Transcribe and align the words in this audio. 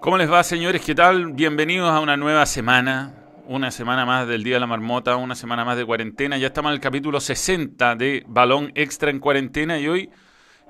¿Cómo 0.00 0.16
les 0.16 0.32
va, 0.32 0.42
señores? 0.42 0.80
¿Qué 0.80 0.94
tal? 0.94 1.34
Bienvenidos 1.34 1.90
a 1.90 2.00
una 2.00 2.16
nueva 2.16 2.46
semana, 2.46 3.12
una 3.46 3.70
semana 3.70 4.06
más 4.06 4.26
del 4.26 4.42
Día 4.42 4.54
de 4.54 4.60
la 4.60 4.66
Marmota, 4.66 5.16
una 5.16 5.34
semana 5.34 5.62
más 5.62 5.76
de 5.76 5.84
cuarentena. 5.84 6.38
Ya 6.38 6.46
estamos 6.46 6.70
en 6.70 6.76
el 6.76 6.80
capítulo 6.80 7.20
60 7.20 7.96
de 7.96 8.24
Balón 8.26 8.72
Extra 8.74 9.10
en 9.10 9.18
Cuarentena 9.18 9.78
y 9.78 9.88
hoy 9.88 10.10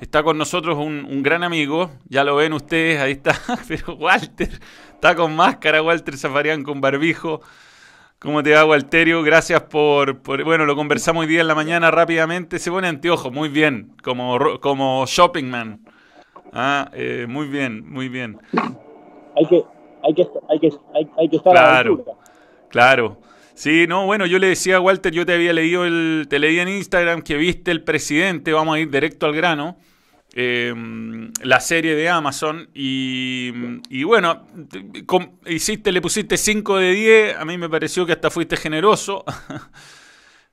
está 0.01 0.25
con 0.25 0.37
nosotros 0.37 0.77
un, 0.79 1.23
gran 1.23 1.45
amigo, 1.45 1.93
ya 2.09 2.25
lo 2.25 2.35
ven 2.35 2.53
ustedes, 2.53 3.01
ahí 3.01 3.13
está, 3.13 3.39
pero 3.69 3.95
Walter, 3.95 4.51
está 4.95 5.15
con 5.15 5.37
máscara, 5.37 5.81
Walter 5.81 6.17
Zafarian 6.17 6.65
con 6.65 6.81
barbijo. 6.81 7.41
¿Cómo 8.19 8.43
te 8.43 8.53
va, 8.53 8.65
Walterio? 8.65 9.23
Gracias 9.23 9.63
por, 9.63 10.23
Bueno, 10.25 10.67
lo 10.67 10.75
conversamos 10.75 11.21
hoy 11.21 11.29
día 11.29 11.43
en 11.43 11.47
la 11.47 11.55
mañana 11.55 11.93
rápidamente. 11.93 12.59
Se 12.59 12.73
pone 12.73 12.89
anteojo, 12.89 13.31
muy 13.31 13.49
bien, 13.49 13.95
como, 14.03 14.59
como 14.59 15.07
shopping 15.07 15.45
man. 15.45 15.81
Ah, 16.53 16.91
eh, 16.95 17.27
muy 17.29 17.47
bien, 17.47 17.89
muy 17.89 18.09
bien 18.09 18.41
hay 19.41 19.47
que, 19.47 19.65
hay 20.03 20.15
que, 20.15 20.29
hay 20.49 20.59
que, 20.61 20.71
hay, 21.17 21.29
que 21.29 21.37
estar 21.37 21.53
claro, 21.53 22.05
a 22.07 22.11
la. 22.11 22.69
Claro. 22.69 23.19
Sí, 23.55 23.87
no, 23.87 24.07
bueno, 24.07 24.27
yo 24.27 24.39
le 24.39 24.49
decía 24.49 24.77
a 24.77 24.81
Walter, 24.81 25.13
yo 25.13 25.27
te 25.27 25.35
había 25.35 25.53
leído, 25.53 25.85
el, 25.85 26.27
te 26.31 26.39
leí 26.39 26.59
en 26.59 26.69
Instagram 26.69 27.23
que 27.23 27.37
viste 27.37 27.71
el 27.71 27.83
presidente, 27.83 28.53
vamos 28.53 28.77
a 28.77 28.81
ir 28.81 28.91
directo 28.91 29.27
al 29.27 29.35
grano, 29.35 29.77
eh, 30.35 30.73
la 31.43 31.61
serie 31.61 31.95
de 31.95 32.09
Amazon, 32.09 32.71
y, 32.73 33.53
y 33.91 34.05
bueno, 34.05 34.47
hiciste, 35.47 35.93
le 35.93 36.01
pusiste 36.01 36.39
5 36.39 36.79
de 36.79 36.93
10, 36.93 37.37
a 37.37 37.45
mí 37.45 37.59
me 37.59 37.69
pareció 37.69 38.07
que 38.07 38.13
hasta 38.13 38.31
fuiste 38.31 38.57
generoso. 38.57 39.25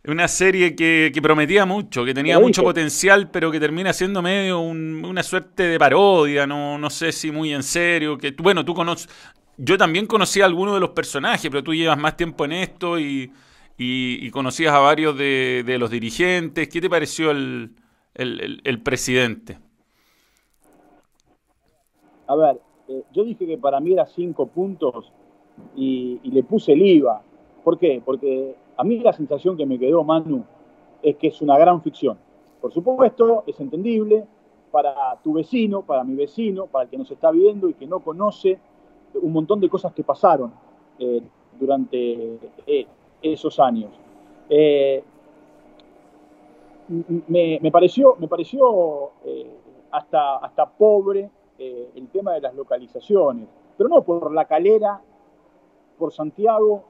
Una 0.07 0.29
serie 0.29 0.73
que, 0.73 1.11
prometía 1.21 1.65
mucho, 1.65 2.05
que 2.05 2.13
tenía 2.13 2.39
mucho 2.39 2.63
potencial, 2.63 3.29
pero 3.29 3.51
que 3.51 3.59
termina 3.59 3.91
siendo 3.91 4.21
medio 4.21 4.61
una 4.61 5.21
suerte 5.21 5.63
de 5.63 5.77
parodia, 5.77 6.47
no, 6.47 6.77
no 6.77 6.89
sé 6.89 7.11
si 7.11 7.29
muy 7.29 7.53
en 7.53 7.61
serio. 7.61 8.17
Que, 8.17 8.31
bueno, 8.31 8.63
tú 8.63 8.73
conoces. 8.73 9.09
Yo 9.57 9.77
también 9.77 10.05
conocí 10.05 10.39
a 10.39 10.45
algunos 10.45 10.75
de 10.75 10.79
los 10.79 10.91
personajes, 10.91 11.51
pero 11.51 11.61
tú 11.61 11.73
llevas 11.73 11.97
más 11.97 12.15
tiempo 12.15 12.45
en 12.45 12.53
esto 12.53 12.97
y, 12.97 13.29
y, 13.77 14.29
conocías 14.31 14.73
a 14.73 14.79
varios 14.79 15.17
de, 15.17 15.75
los 15.77 15.91
dirigentes. 15.91 16.69
¿Qué 16.69 16.79
te 16.79 16.89
pareció 16.89 17.31
el, 17.31 17.75
el, 18.13 18.81
presidente? 18.81 19.57
A 22.27 22.35
ver, 22.35 22.61
eh, 22.87 23.03
yo 23.13 23.25
dije 23.25 23.45
que 23.45 23.57
para 23.57 23.81
mí 23.81 23.91
era 23.91 24.05
cinco 24.05 24.47
puntos 24.47 25.11
y, 25.75 26.21
y 26.23 26.31
le 26.31 26.43
puse 26.43 26.71
el 26.71 26.81
IVA. 26.81 27.21
¿Por 27.61 27.77
qué? 27.77 28.01
Porque 28.05 28.55
a 28.77 28.83
mí 28.83 28.99
la 28.99 29.11
sensación 29.11 29.57
que 29.57 29.65
me 29.65 29.79
quedó, 29.79 30.03
Manu, 30.03 30.43
es 31.01 31.15
que 31.17 31.27
es 31.27 31.41
una 31.41 31.57
gran 31.57 31.81
ficción. 31.81 32.17
Por 32.61 32.71
supuesto, 32.71 33.43
es 33.47 33.59
entendible 33.59 34.25
para 34.71 35.17
tu 35.23 35.33
vecino, 35.33 35.81
para 35.81 36.03
mi 36.03 36.15
vecino, 36.15 36.67
para 36.67 36.83
el 36.83 36.89
que 36.89 36.97
nos 36.97 37.09
está 37.09 37.31
viendo 37.31 37.69
y 37.69 37.73
que 37.73 37.87
no 37.87 37.99
conoce 37.99 38.59
un 39.21 39.33
montón 39.33 39.59
de 39.59 39.69
cosas 39.69 39.93
que 39.93 40.03
pasaron 40.03 40.53
eh, 40.99 41.21
durante 41.59 42.39
eh, 42.67 42.87
esos 43.21 43.59
años. 43.59 43.91
Eh, 44.49 45.03
me, 47.27 47.71
pareció, 47.71 48.15
me 48.17 48.27
pareció 48.27 49.11
hasta, 49.91 50.37
hasta 50.37 50.69
pobre 50.69 51.29
el 51.57 52.07
tema 52.09 52.33
de 52.33 52.41
las 52.41 52.53
localizaciones, 52.53 53.47
pero 53.75 53.89
no 53.89 54.03
por 54.03 54.31
la 54.31 54.45
calera, 54.45 55.01
por 55.97 56.13
Santiago 56.13 56.83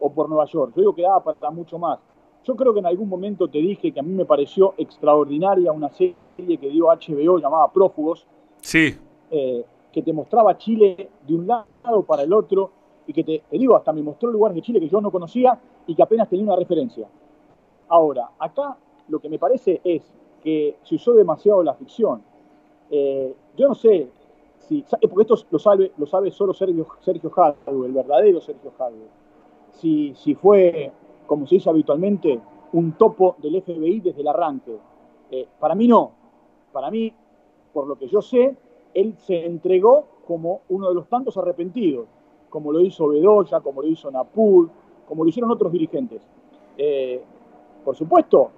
o 0.00 0.10
por 0.10 0.28
Nueva 0.28 0.46
York. 0.46 0.72
Yo 0.74 0.80
digo 0.80 0.94
que 0.94 1.02
daba 1.02 1.22
para 1.22 1.50
mucho 1.50 1.78
más. 1.78 2.00
Yo 2.44 2.56
creo 2.56 2.72
que 2.72 2.80
en 2.80 2.86
algún 2.86 3.08
momento 3.08 3.48
te 3.48 3.58
dije 3.58 3.92
que 3.92 4.00
a 4.00 4.02
mí 4.02 4.12
me 4.12 4.24
pareció 4.24 4.74
extraordinaria 4.78 5.72
una 5.72 5.90
serie 5.90 6.16
que 6.36 6.70
dio 6.70 6.86
HBO 6.86 7.38
llamada 7.38 7.70
Prófugos. 7.70 8.26
Sí. 8.62 8.96
Eh, 9.30 9.64
que 9.92 10.02
te 10.02 10.12
mostraba 10.12 10.56
Chile 10.56 11.10
de 11.26 11.34
un 11.34 11.46
lado 11.46 12.02
para 12.06 12.22
el 12.22 12.32
otro 12.32 12.70
y 13.06 13.12
que 13.12 13.24
te, 13.24 13.42
digo, 13.50 13.76
hasta 13.76 13.92
me 13.92 14.02
mostró 14.02 14.30
lugares 14.30 14.54
de 14.54 14.62
Chile 14.62 14.80
que 14.80 14.88
yo 14.88 15.00
no 15.00 15.10
conocía 15.10 15.58
y 15.86 15.94
que 15.94 16.02
apenas 16.02 16.28
tenía 16.28 16.44
una 16.44 16.56
referencia. 16.56 17.08
Ahora, 17.88 18.30
acá 18.38 18.76
lo 19.08 19.18
que 19.18 19.28
me 19.28 19.38
parece 19.38 19.80
es 19.82 20.02
que 20.42 20.76
se 20.84 20.94
usó 20.94 21.12
demasiado 21.12 21.62
la 21.62 21.74
ficción. 21.74 22.22
Eh, 22.88 23.34
yo 23.56 23.68
no 23.68 23.74
sé 23.74 24.08
si, 24.58 24.84
porque 25.08 25.22
esto 25.22 25.34
lo 25.50 25.58
sabe, 25.58 25.92
lo 25.96 26.06
sabe 26.06 26.30
solo 26.30 26.54
Sergio, 26.54 26.86
Sergio 27.00 27.32
el 27.66 27.92
verdadero 27.92 28.40
Sergio 28.40 28.72
Hadwe 28.78 29.19
si, 29.72 30.14
si 30.14 30.34
fue, 30.34 30.92
como 31.26 31.46
se 31.46 31.56
dice 31.56 31.70
habitualmente, 31.70 32.40
un 32.72 32.92
topo 32.92 33.36
del 33.38 33.62
FBI 33.62 34.00
desde 34.00 34.20
el 34.20 34.28
arranque. 34.28 34.76
Eh, 35.30 35.46
para 35.58 35.74
mí 35.74 35.88
no. 35.88 36.12
Para 36.72 36.90
mí, 36.90 37.12
por 37.72 37.86
lo 37.86 37.96
que 37.96 38.08
yo 38.08 38.22
sé, 38.22 38.56
él 38.94 39.14
se 39.18 39.44
entregó 39.44 40.04
como 40.26 40.60
uno 40.68 40.88
de 40.88 40.94
los 40.94 41.08
tantos 41.08 41.36
arrepentidos, 41.36 42.06
como 42.48 42.72
lo 42.72 42.80
hizo 42.80 43.08
Bedoya, 43.08 43.60
como 43.60 43.82
lo 43.82 43.88
hizo 43.88 44.10
Napur, 44.10 44.70
como 45.06 45.24
lo 45.24 45.30
hicieron 45.30 45.50
otros 45.50 45.72
dirigentes. 45.72 46.22
Eh, 46.76 47.22
por 47.84 47.96
supuesto, 47.96 48.50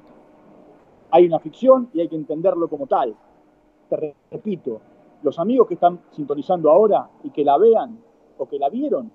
hay 1.11 1.27
una 1.27 1.39
ficción 1.39 1.89
y 1.93 2.01
hay 2.01 2.09
que 2.09 2.17
entenderlo 2.17 2.69
como 2.69 2.87
tal. 2.87 3.15
Te 3.89 4.15
repito, 4.31 4.81
los 5.23 5.39
amigos 5.39 5.69
que 5.69 5.75
están 5.75 6.01
sintonizando 6.11 6.71
ahora 6.71 7.09
y 7.23 7.31
que 7.31 7.45
la 7.45 7.57
vean 7.59 7.99
o 8.39 8.47
que 8.47 8.59
la 8.59 8.69
vieron, 8.69 9.11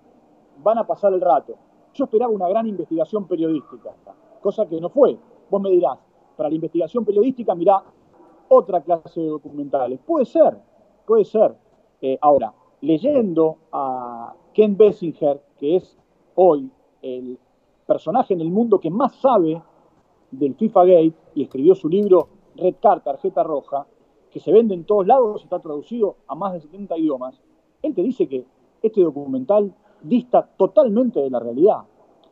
van 0.63 0.77
a 0.77 0.87
pasar 0.87 1.13
el 1.13 1.21
rato. 1.21 1.55
Yo 1.97 2.03
esperaba 2.03 2.31
una 2.31 2.47
gran 2.47 2.67
investigación 2.67 3.25
periodística, 3.25 3.89
cosa 4.39 4.67
que 4.67 4.79
no 4.79 4.89
fue. 4.89 5.17
Vos 5.49 5.59
me 5.59 5.71
dirás, 5.71 5.97
para 6.35 6.47
la 6.47 6.53
investigación 6.53 7.03
periodística, 7.03 7.55
mirá 7.55 7.83
otra 8.49 8.81
clase 8.81 9.19
de 9.19 9.27
documentales. 9.29 9.99
Puede 10.05 10.25
ser, 10.25 10.59
puede 11.07 11.25
ser. 11.25 11.55
Eh, 11.99 12.19
ahora, 12.21 12.53
leyendo 12.81 13.57
a 13.71 14.35
Ken 14.53 14.77
Bessinger, 14.77 15.41
que 15.57 15.77
es 15.77 15.97
hoy 16.35 16.69
el 17.01 17.39
personaje 17.87 18.35
en 18.35 18.41
el 18.41 18.51
mundo 18.51 18.79
que 18.79 18.91
más 18.91 19.15
sabe 19.15 19.59
del 20.29 20.53
FIFA 20.53 20.81
Gate 20.81 21.13
y 21.33 21.41
escribió 21.41 21.73
su 21.73 21.89
libro 21.89 22.27
Red 22.57 22.75
Card, 22.79 23.01
Tarjeta 23.01 23.41
Roja, 23.41 23.87
que 24.29 24.39
se 24.39 24.51
vende 24.51 24.75
en 24.75 24.83
todos 24.83 25.07
lados, 25.07 25.43
está 25.43 25.59
traducido 25.59 26.17
a 26.27 26.35
más 26.35 26.53
de 26.53 26.59
70 26.59 26.95
idiomas, 26.95 27.41
él 27.81 27.95
te 27.95 28.03
dice 28.03 28.27
que 28.27 28.45
este 28.83 29.01
documental 29.01 29.73
dista 30.07 30.47
totalmente 30.57 31.19
de 31.19 31.29
la 31.29 31.39
realidad. 31.39 31.83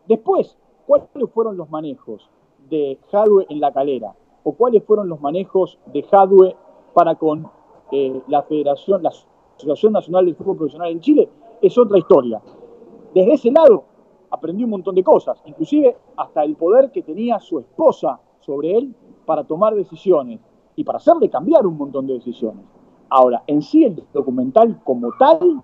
Después, 0.08 0.58
¿cuáles 0.86 1.09
fueron 1.34 1.58
los 1.58 1.69
manejos 1.69 2.30
de 2.69 3.00
Hadwe 3.12 3.46
en 3.50 3.59
la 3.59 3.72
calera? 3.72 4.16
¿O 4.44 4.53
cuáles 4.53 4.84
fueron 4.84 5.09
los 5.09 5.22
manejos 5.22 5.80
de 5.88 6.06
Hadwe 6.12 6.56
para 6.94 7.16
con 7.16 7.47
eh, 7.91 8.22
la 8.28 8.44
Federación, 8.44 9.02
Nacional 9.02 10.25
del 10.25 10.35
Fútbol 10.35 10.58
Profesional 10.58 10.91
en 10.91 11.00
Chile? 11.00 11.30
Es 11.62 11.78
otra 11.78 11.97
historia. 11.97 12.41
Desde 13.14 13.34
ese 13.34 13.52
lado 13.52 13.85
aprendí 14.30 14.64
un 14.64 14.72
montón 14.72 14.96
de 14.96 15.03
cosas, 15.03 15.41
inclusive 15.46 15.96
hasta 16.18 16.44
el 16.44 16.56
poder 16.56 16.91
que 16.91 17.02
tenía 17.02 17.40
su 17.40 17.59
esposa 17.59 18.19
sobre 18.41 18.78
él 18.78 18.96
para 19.25 19.44
tomar 19.44 19.74
decisiones 19.74 20.40
y 20.75 20.84
para 20.84 20.97
hacerle 20.97 21.30
cambiar 21.30 21.66
un 21.66 21.78
montón 21.78 22.06
de 22.06 22.16
decisiones. 22.16 22.66
Ahora, 23.09 23.44
en 23.47 23.62
sí 23.62 23.85
el 23.85 24.03
documental 24.14 24.81
como 24.84 25.12
tal 25.18 25.62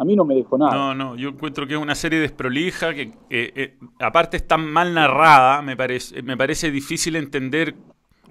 a 0.00 0.04
mí 0.04 0.16
no 0.16 0.24
me 0.24 0.34
dejó 0.34 0.56
nada. 0.56 0.72
No, 0.74 0.94
no, 0.94 1.14
yo 1.14 1.28
encuentro 1.28 1.66
que 1.66 1.74
es 1.74 1.78
una 1.78 1.94
serie 1.94 2.18
desprolija, 2.20 2.94
que 2.94 3.12
eh, 3.28 3.76
aparte 3.98 4.38
es 4.38 4.48
tan 4.48 4.66
mal 4.66 4.94
narrada, 4.94 5.60
me 5.60 5.76
parece, 5.76 6.22
me 6.22 6.38
parece 6.38 6.70
difícil 6.70 7.16
entender 7.16 7.74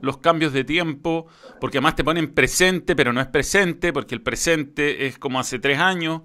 los 0.02 0.18
cambios 0.18 0.52
de 0.52 0.64
tiempo, 0.64 1.28
porque 1.62 1.78
además 1.78 1.96
te 1.96 2.04
ponen 2.04 2.34
presente, 2.34 2.96
pero 2.96 3.14
no 3.14 3.22
es 3.22 3.28
presente, 3.28 3.94
porque 3.94 4.16
el 4.16 4.24
presente 4.24 5.06
es 5.06 5.20
como 5.20 5.40
hace 5.40 5.60
tres 5.60 5.78
años. 5.78 6.22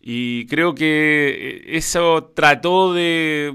Y 0.00 0.46
creo 0.46 0.72
que 0.72 1.30
eh, 1.30 1.76
eso 1.76 2.32
trató 2.36 2.94
de. 2.94 3.52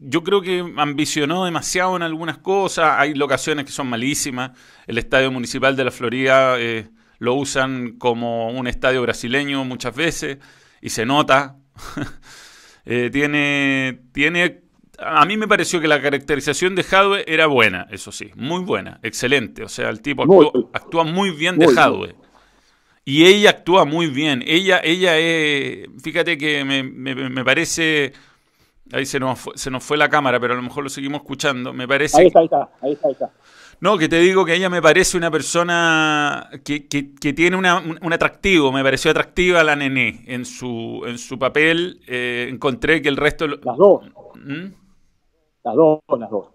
Yo 0.00 0.22
creo 0.22 0.42
que 0.42 0.70
ambicionó 0.76 1.46
demasiado 1.46 1.96
en 1.96 2.02
algunas 2.02 2.36
cosas. 2.38 2.96
Hay 2.98 3.14
locaciones 3.14 3.64
que 3.64 3.72
son 3.72 3.88
malísimas. 3.88 4.50
El 4.86 4.98
Estadio 4.98 5.32
Municipal 5.32 5.74
de 5.76 5.84
la 5.84 5.90
Florida 5.90 6.60
eh, 6.60 6.90
lo 7.22 7.34
usan 7.34 7.98
como 7.98 8.48
un 8.48 8.66
estadio 8.66 9.00
brasileño 9.00 9.64
muchas 9.64 9.94
veces 9.94 10.38
y 10.80 10.90
se 10.90 11.06
nota. 11.06 11.56
Eh, 12.84 13.10
tiene, 13.12 14.00
tiene, 14.12 14.62
a 14.98 15.24
mí 15.24 15.36
me 15.36 15.46
pareció 15.46 15.80
que 15.80 15.86
la 15.86 16.02
caracterización 16.02 16.74
de 16.74 16.82
Hadwe 16.82 17.22
era 17.32 17.46
buena, 17.46 17.86
eso 17.92 18.10
sí, 18.10 18.32
muy 18.34 18.64
buena, 18.64 18.98
excelente. 19.04 19.62
O 19.62 19.68
sea, 19.68 19.88
el 19.88 20.02
tipo 20.02 20.24
actúa 20.72 21.04
muy, 21.04 21.30
bien 21.30 21.60
de 21.60 21.66
Hadwe. 21.66 22.16
Y 23.04 23.24
ella 23.26 23.50
actúa 23.50 23.84
muy 23.84 24.08
bien. 24.08 24.42
Ella, 24.44 24.80
ella 24.82 25.16
es, 25.16 25.86
fíjate 26.02 26.36
que 26.36 26.64
me, 26.64 26.82
me, 26.82 27.44
parece... 27.44 28.14
Ahí 28.90 29.06
se 29.06 29.20
nos, 29.20 29.38
fue, 29.38 29.52
se 29.56 29.70
nos 29.70 29.84
fue 29.84 29.96
la 29.96 30.08
cámara, 30.08 30.40
pero 30.40 30.54
a 30.54 30.56
lo 30.56 30.62
mejor 30.62 30.82
lo 30.82 30.90
seguimos 30.90 31.20
escuchando. 31.20 31.72
Me 31.72 31.86
parece. 31.86 32.20
Ahí 32.20 32.26
está, 32.26 32.40
ahí 32.40 32.46
está, 32.46 32.68
ahí 32.82 32.92
está. 32.94 33.06
Ahí 33.06 33.12
está. 33.12 33.30
No, 33.82 33.98
que 33.98 34.08
te 34.08 34.20
digo 34.20 34.44
que 34.44 34.54
ella 34.54 34.70
me 34.70 34.80
parece 34.80 35.16
una 35.16 35.28
persona 35.28 36.48
que, 36.64 36.86
que, 36.86 37.32
tiene 37.32 37.56
una, 37.56 37.80
un 37.80 38.12
atractivo, 38.12 38.70
me 38.70 38.80
pareció 38.80 39.10
atractiva 39.10 39.64
la 39.64 39.74
nené 39.74 40.22
en 40.28 40.44
su, 40.44 41.02
en 41.04 41.18
su 41.18 41.36
papel. 41.36 41.98
Eh, 42.06 42.46
encontré 42.48 43.02
que 43.02 43.08
el 43.08 43.16
resto... 43.16 43.48
Las 43.48 43.76
dos. 43.76 44.04
¿Mm? 44.36 44.72
Las 45.64 45.74
dos, 45.74 45.98
las 46.16 46.30
dos. 46.30 46.46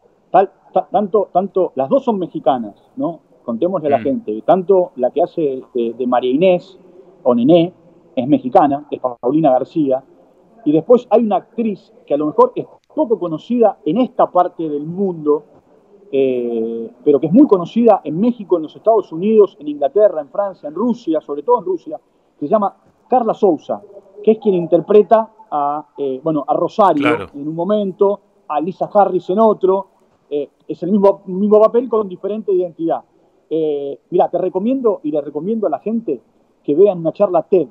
tanto, 0.90 1.30
tanto, 1.34 1.74
las 1.76 1.90
dos 1.90 2.06
son 2.06 2.18
mexicanas, 2.18 2.76
¿no? 2.96 3.20
Contémosle 3.44 3.88
a 3.88 3.92
la 3.92 4.00
mm. 4.00 4.04
gente. 4.04 4.42
Tanto 4.46 4.94
la 4.96 5.12
que 5.12 5.22
hace 5.22 5.64
de, 5.74 6.08
María 6.08 6.32
Inés 6.32 6.80
o 7.24 7.36
Nené, 7.36 7.74
es 8.16 8.26
mexicana, 8.26 8.88
es 8.90 9.02
Paulina 9.02 9.52
García, 9.52 10.02
y 10.64 10.72
después 10.72 11.06
hay 11.10 11.24
una 11.24 11.36
actriz 11.36 11.92
que 12.06 12.14
a 12.14 12.18
lo 12.18 12.28
mejor 12.28 12.54
es 12.56 12.66
poco 12.96 13.20
conocida 13.20 13.80
en 13.86 13.98
esta 13.98 14.32
parte 14.32 14.70
del 14.70 14.86
mundo, 14.86 15.44
eh, 16.10 16.90
pero 17.04 17.20
que 17.20 17.28
es 17.28 17.34
muy 17.34 17.48
conocida 17.48 18.02
en 18.04 18.20
México, 18.20 18.56
en 18.56 18.64
los 18.64 18.76
Estados 18.76 19.12
Unidos, 19.12 19.58
en 19.60 19.68
Inglaterra, 19.68 20.22
en 20.22 20.30
Francia, 20.30 20.70
en 20.70 20.76
Rusia, 20.76 21.20
sobre 21.20 21.44
todo 21.44 21.60
en 21.60 21.66
Rusia, 21.66 22.00
que 22.40 22.46
se 22.46 22.52
llama 22.52 22.76
Carla 23.10 23.34
Sousa, 23.34 23.82
que 24.24 24.32
es 24.32 24.40
quien 24.40 24.56
interpreta 24.56 25.30
a, 25.52 25.86
eh, 25.98 26.20
bueno, 26.24 26.46
a 26.48 26.54
Rosario 26.54 27.30
en 27.34 27.48
un 27.48 27.56
momento, 27.56 28.22
a 28.48 28.62
Lisa 28.62 28.90
Harris 28.94 29.30
en 29.30 29.40
otro, 29.40 29.88
eh, 30.30 30.50
es 30.68 30.82
el 30.84 30.92
mismo, 30.92 31.24
mismo 31.26 31.60
papel 31.60 31.90
con 31.90 32.08
diferente 32.08 32.54
identidad. 32.54 33.04
mira, 34.10 34.30
te 34.30 34.38
recomiendo 34.38 35.00
y 35.04 35.12
le 35.12 35.22
recomiendo 35.22 35.68
a 35.68 35.70
la 35.70 35.80
gente 35.80 36.22
que 36.64 36.76
vean 36.76 37.00
una 37.00 37.14
charla 37.14 37.44
TED 37.44 37.68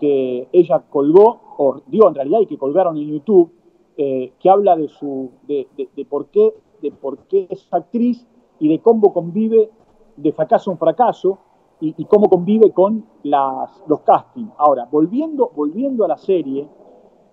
que 0.00 0.48
ella 0.52 0.82
colgó, 0.90 1.40
o 1.58 1.80
digo 1.86 2.08
en 2.08 2.14
realidad, 2.14 2.40
y 2.40 2.46
que 2.46 2.58
colgaron 2.58 2.96
en 2.96 3.08
YouTube, 3.08 3.52
que 3.96 4.50
habla 4.50 4.76
de, 4.76 4.88
su, 4.88 5.30
de, 5.46 5.68
por 6.08 6.26
qué, 6.26 6.52
de 6.84 6.92
por 6.92 7.18
qué 7.26 7.46
es 7.48 7.66
actriz 7.70 8.26
y 8.60 8.68
de 8.68 8.80
cómo 8.80 9.12
convive 9.12 9.70
de 10.16 10.32
fracaso 10.32 10.70
en 10.70 10.78
fracaso 10.78 11.38
y, 11.80 12.04
cómo 12.04 12.28
convive 12.30 12.70
con 12.70 13.04
los 13.22 14.00
castings. 14.00 14.52
Ahora, 14.56 14.86
volviendo, 14.90 15.50
volviendo 15.54 16.04
a 16.04 16.08
la 16.08 16.16
serie, 16.16 16.66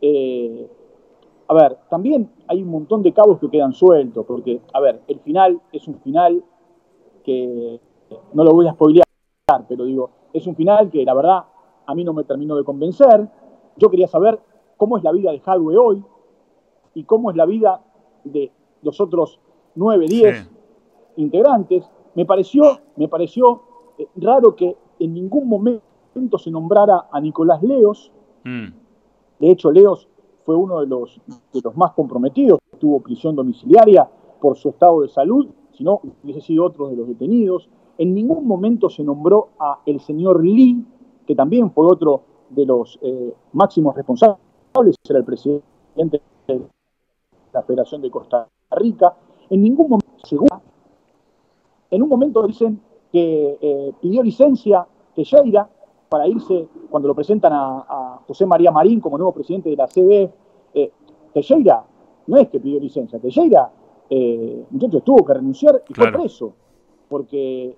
eh, 0.02 0.70
a 1.48 1.54
ver, 1.54 1.78
también 1.90 2.30
hay 2.48 2.62
un 2.64 2.70
montón 2.70 3.02
de 3.02 3.14
cabos 3.14 3.40
que 3.40 3.50
quedan 3.50 3.72
sueltos, 3.72 4.26
porque, 4.26 4.62
a 4.74 4.80
ver, 4.80 5.02
el 5.08 5.20
final 5.20 5.62
es 5.72 5.88
un 5.88 6.00
final 6.00 6.44
que 7.24 7.80
no 8.34 8.44
lo 8.44 8.52
voy 8.52 8.68
a 8.68 8.74
spoilear, 8.74 9.06
pero 9.70 9.86
digo, 9.86 10.10
es 10.34 10.46
un 10.48 10.56
final 10.56 10.90
que 10.90 11.06
la 11.06 11.14
verdad 11.14 11.44
a 11.86 11.96
mí 11.96 12.04
no 12.04 12.14
me 12.14 12.24
terminó 12.24 12.56
de 12.58 12.64
convencer. 12.64 13.30
Yo 13.78 13.90
quería 13.90 14.08
saber 14.08 14.40
cómo 14.76 14.98
es 14.98 15.04
la 15.04 15.12
vida 15.12 15.32
de 15.32 15.42
Hadwe 15.46 15.78
hoy 15.78 16.04
y 16.94 17.04
cómo 17.04 17.30
es 17.32 17.38
la 17.38 17.46
vida 17.46 17.82
de 18.24 18.52
los 18.84 19.00
otros 19.00 19.40
9, 19.76 20.06
10 20.08 20.50
integrantes. 21.18 21.90
Me 22.16 22.26
pareció, 22.26 22.80
me 22.96 23.08
pareció 23.08 23.62
eh, 23.98 24.08
raro 24.16 24.56
que 24.56 24.76
en 25.00 25.14
ningún 25.14 25.48
momento 25.48 26.38
se 26.38 26.52
nombrara 26.52 27.08
a 27.12 27.20
Nicolás 27.22 27.62
Leos. 27.64 28.12
Mm. 28.44 28.68
De 29.40 29.52
hecho, 29.52 29.72
Leos 29.72 30.08
fue 30.46 30.56
uno 30.56 30.82
de 30.82 30.88
los, 30.88 31.20
de 31.54 31.62
los 31.64 31.76
más 31.78 31.92
comprometidos, 31.94 32.60
tuvo 32.80 33.00
prisión 33.00 33.36
domiciliaria 33.36 34.10
por 34.40 34.58
su 34.58 34.70
estado 34.70 35.02
de 35.02 35.10
salud, 35.10 35.48
si 35.72 35.84
no 35.84 36.02
hubiese 36.24 36.42
sido 36.42 36.66
otro 36.66 36.90
de 36.90 36.96
los 36.96 37.08
detenidos. 37.08 37.70
En 37.98 38.14
ningún 38.14 38.48
momento 38.48 38.90
se 38.90 39.04
nombró 39.04 39.50
a 39.60 39.80
el 39.86 40.00
señor 40.00 40.44
Lee, 40.44 40.84
que 41.26 41.36
también 41.36 41.72
fue 41.72 41.86
otro 41.86 42.24
de 42.50 42.66
los 42.66 43.00
eh, 43.02 43.34
máximos 43.54 43.96
responsables, 43.96 44.38
era 45.08 45.20
el 45.20 45.26
presidente 45.26 46.22
de 46.48 46.62
la 47.54 47.62
Federación 47.64 48.02
de 48.02 48.10
Costa 48.10 48.48
Rica. 48.72 49.16
En 49.50 49.62
ningún 49.62 49.90
momento, 49.90 50.46
en 51.90 52.02
un 52.02 52.10
momento 52.10 52.46
dicen 52.48 52.82
que 53.12 53.58
eh, 53.60 53.94
pidió 54.02 54.24
licencia 54.24 54.86
Teixeira 55.14 55.68
para 56.10 56.28
irse, 56.28 56.68
cuando 56.90 57.08
lo 57.08 57.16
presentan 57.16 57.52
a, 57.54 58.20
José 58.28 58.46
María 58.46 58.72
Marín 58.72 59.00
como 59.00 59.18
nuevo 59.18 59.34
presidente 59.34 59.70
de 59.70 59.76
la 59.76 59.88
CB. 59.88 60.30
Eh, 60.74 60.92
Teixeira 61.34 61.84
no 62.28 62.38
es 62.38 62.50
que 62.50 62.60
pidió 62.60 62.80
licencia, 62.80 63.20
Teixeira, 63.20 63.70
eh, 64.10 64.66
muchachos, 64.70 65.04
tuvo 65.04 65.26
que 65.26 65.34
renunciar 65.34 65.84
y 65.88 65.94
fue 65.94 66.12
preso, 66.12 66.54
porque 67.10 67.76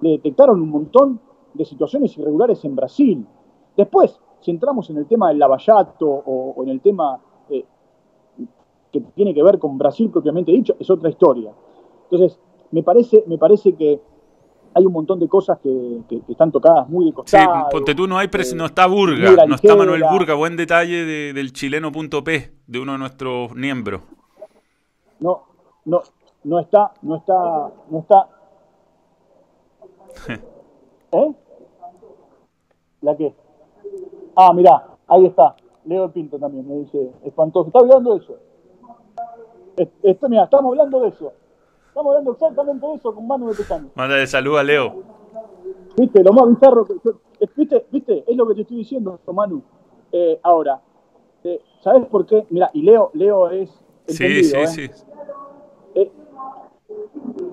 le 0.00 0.10
detectaron 0.10 0.60
un 0.60 0.70
montón 0.70 1.20
de 1.54 1.64
situaciones 1.64 2.16
irregulares 2.16 2.64
en 2.64 2.76
Brasil. 2.76 3.26
Después, 3.76 4.18
si 4.40 4.50
entramos 4.50 4.88
en 4.90 4.98
el 4.98 5.06
tema 5.06 5.28
del 5.28 5.38
lavallato 5.38 6.08
o, 6.08 6.62
en 6.62 6.70
el 6.70 6.80
tema 6.80 7.14
eh, 7.14 7.20
que 9.00 9.12
tiene 9.14 9.34
que 9.34 9.42
ver 9.42 9.58
con 9.58 9.78
Brasil 9.78 10.10
propiamente 10.10 10.52
dicho, 10.52 10.76
es 10.78 10.90
otra 10.90 11.10
historia. 11.10 11.52
Entonces, 12.10 12.38
me 12.70 12.82
parece, 12.82 13.24
me 13.26 13.38
parece 13.38 13.74
que 13.74 14.00
hay 14.74 14.86
un 14.86 14.92
montón 14.92 15.18
de 15.18 15.28
cosas 15.28 15.58
que, 15.60 16.00
están 16.28 16.52
tocadas 16.52 16.88
muy 16.88 17.06
de 17.06 17.12
costado. 17.12 17.54
Sí, 17.54 17.60
ponte 17.70 17.94
tú, 17.94 18.06
no, 18.06 18.18
hay 18.18 18.26
eh, 18.26 18.54
no 18.54 18.66
está 18.66 18.86
Burga, 18.86 19.46
no 19.46 19.54
está 19.54 19.76
Manuel 19.76 20.04
Burga, 20.10 20.34
buen 20.34 20.56
detalle 20.56 21.04
del 21.32 21.52
chileno.p, 21.52 22.52
de 22.66 22.78
uno 22.78 22.92
de 22.92 22.98
nuestros 22.98 23.54
miembros. 23.54 24.02
No, 25.20 25.42
no, 25.84 26.02
no 26.44 26.60
está, 26.60 26.92
no 27.02 27.16
está, 27.16 27.72
no 27.90 27.98
está. 27.98 28.28
¿Eh? 31.12 31.34
¿La 33.00 33.16
qué? 33.16 33.34
Ah, 34.36 34.52
mirá, 34.52 34.96
ahí 35.08 35.26
está. 35.26 35.56
Leo 35.84 36.04
el 36.04 36.10
Pinto 36.10 36.38
también 36.38 36.68
me 36.68 36.76
dice, 36.80 37.10
espantoso. 37.24 37.68
¿Está 37.68 37.80
hablando 37.80 38.12
de 38.12 38.18
eso? 38.18 38.36
Esto, 40.02 40.28
mira, 40.28 40.44
estamos 40.44 40.70
hablando 40.70 41.00
de 41.00 41.08
eso. 41.08 41.32
Estamos 41.88 42.10
hablando 42.10 42.32
exactamente 42.32 42.86
de 42.86 42.94
eso 42.94 43.14
con 43.14 43.26
Manu 43.26 43.48
de 43.48 43.54
Pesano. 43.54 43.90
Mándale 43.94 44.26
salud 44.26 44.58
a 44.58 44.62
Leo. 44.62 45.02
Viste, 45.96 46.22
lo 46.22 46.32
más 46.32 46.48
bizarro 46.48 46.84
que. 46.84 46.94
Viste, 47.56 47.86
viste, 47.90 48.24
es 48.26 48.36
lo 48.36 48.46
que 48.46 48.54
te 48.54 48.60
estoy 48.62 48.78
diciendo, 48.78 49.18
Manu. 49.32 49.62
Eh, 50.10 50.40
ahora, 50.42 50.80
eh, 51.44 51.60
¿sabes 51.82 52.06
por 52.06 52.26
qué? 52.26 52.46
Mira, 52.50 52.70
y 52.72 52.82
Leo, 52.82 53.10
Leo 53.14 53.50
es. 53.50 53.70
Sí, 54.06 54.44
sí, 54.44 54.56
¿eh? 54.56 54.66
sí. 54.66 54.90
Eh, 55.94 56.12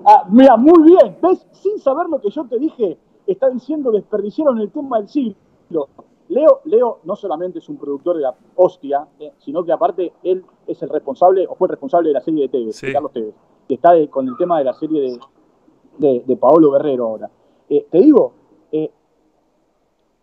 ah, 0.06 0.26
mira, 0.30 0.56
muy 0.56 0.82
bien. 0.84 1.16
¿Ves? 1.22 1.46
Sin 1.52 1.78
saber 1.78 2.08
lo 2.08 2.20
que 2.20 2.30
yo 2.30 2.44
te 2.46 2.58
dije, 2.58 2.98
está 3.26 3.50
diciendo 3.50 3.90
desperdiciaron 3.90 4.60
el 4.60 4.70
tema 4.70 4.98
del 4.98 5.08
siglo. 5.08 5.88
Leo, 6.28 6.60
Leo 6.64 7.00
no 7.04 7.16
solamente 7.16 7.58
es 7.58 7.68
un 7.68 7.76
productor 7.76 8.16
de 8.16 8.22
la 8.22 8.34
hostia, 8.56 9.06
eh, 9.18 9.32
sino 9.38 9.64
que 9.64 9.72
aparte 9.72 10.12
él 10.22 10.44
es 10.66 10.82
el 10.82 10.88
responsable, 10.88 11.46
o 11.46 11.54
fue 11.54 11.66
el 11.66 11.70
responsable 11.70 12.08
de 12.08 12.14
la 12.14 12.20
serie 12.20 12.42
de 12.42 12.48
Tevez, 12.48 12.80
de 12.80 12.92
Carlos 12.92 13.12
Tevez, 13.12 13.34
que 13.68 13.74
está 13.74 13.92
con 14.08 14.28
el 14.28 14.36
tema 14.36 14.58
de 14.58 14.64
la 14.64 14.74
serie 14.74 15.18
de, 15.98 16.22
de, 16.26 16.36
Paolo 16.36 16.72
Guerrero 16.72 17.06
ahora. 17.06 17.30
Eh, 17.68 17.86
te 17.90 17.98
digo, 17.98 18.32
eh, 18.72 18.90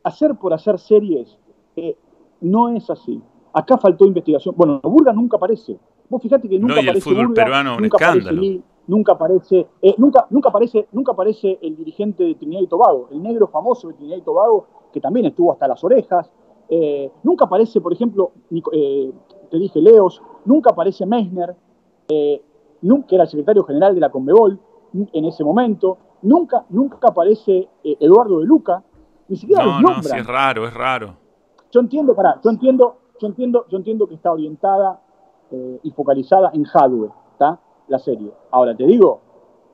hacer 0.04 0.36
por 0.36 0.54
hacer 0.54 0.80
series 0.80 1.38
no 2.42 2.70
es 2.70 2.90
así. 2.90 3.22
Acá 3.54 3.78
faltó 3.78 4.06
investigación. 4.06 4.54
Bueno, 4.58 4.82
Burga 4.84 5.14
nunca 5.14 5.38
aparece. 5.38 5.78
Vos 6.10 6.22
fíjate 6.22 6.50
que 6.50 6.60
nunca 6.60 6.76
no, 6.76 6.82
y 6.82 6.88
el 6.90 7.02
fútbol 7.02 7.34
peruano 7.34 7.78
un 7.78 7.86
escándalo 7.86 8.42
nunca 8.88 9.14
aparece, 9.14 9.68
nunca, 9.98 10.28
nunca 10.30 10.50
aparece, 10.50 10.88
nunca 10.92 11.12
aparece 11.14 11.60
el 11.62 11.76
dirigente 11.76 12.24
de 12.24 12.36
Trinidad 12.36 12.62
y 12.62 12.68
Tobago, 12.68 13.10
el 13.12 13.22
negro 13.22 13.48
famoso 13.48 13.88
de 13.88 13.94
Trinidad 13.96 14.18
y 14.18 14.22
Tobago, 14.22 14.68
que 14.94 15.02
también 15.02 15.26
estuvo 15.26 15.52
hasta 15.52 15.68
las 15.68 15.84
orejas. 15.84 16.32
Eh, 16.70 17.12
nunca 17.24 17.46
aparece, 17.46 17.82
por 17.82 17.92
ejemplo, 17.92 18.32
eh, 18.72 19.12
te 19.52 19.58
dije 19.58 19.82
Leos, 19.82 20.22
nunca 20.46 20.72
aparece 20.72 21.06
Meissner, 21.06 21.56
nunca 22.82 23.16
era 23.16 23.24
el 23.24 23.30
secretario 23.30 23.64
general 23.64 23.96
de 23.96 24.02
la 24.02 24.10
Conmebol 24.10 24.60
en 24.94 25.26
ese 25.26 25.44
momento, 25.44 25.98
nunca, 26.22 26.66
nunca 26.70 27.10
aparece 27.10 27.68
Eduardo 27.84 28.40
de 28.40 28.46
Luca, 28.46 28.84
ni 29.28 29.36
siquiera 29.36 29.66
no, 29.66 29.82
No, 29.82 30.04
sí, 30.04 30.16
es 30.16 30.28
raro, 30.28 30.68
es 30.68 30.74
raro. 30.74 31.16
Yo 31.72 31.80
entiendo, 31.80 32.16
pará, 32.16 32.40
yo 32.44 32.52
entiendo, 32.52 32.98
yo 33.20 33.28
entiendo, 33.28 33.66
yo 33.70 33.78
entiendo 33.78 34.08
que 34.08 34.16
está 34.16 34.32
orientada 34.32 35.02
y 35.84 35.92
focalizada 35.92 36.52
en 36.54 36.64
hardware, 36.64 37.12
¿está? 37.34 37.60
la 37.88 38.00
serie. 38.00 38.32
Ahora, 38.52 38.76
te 38.76 38.86
digo, 38.86 39.22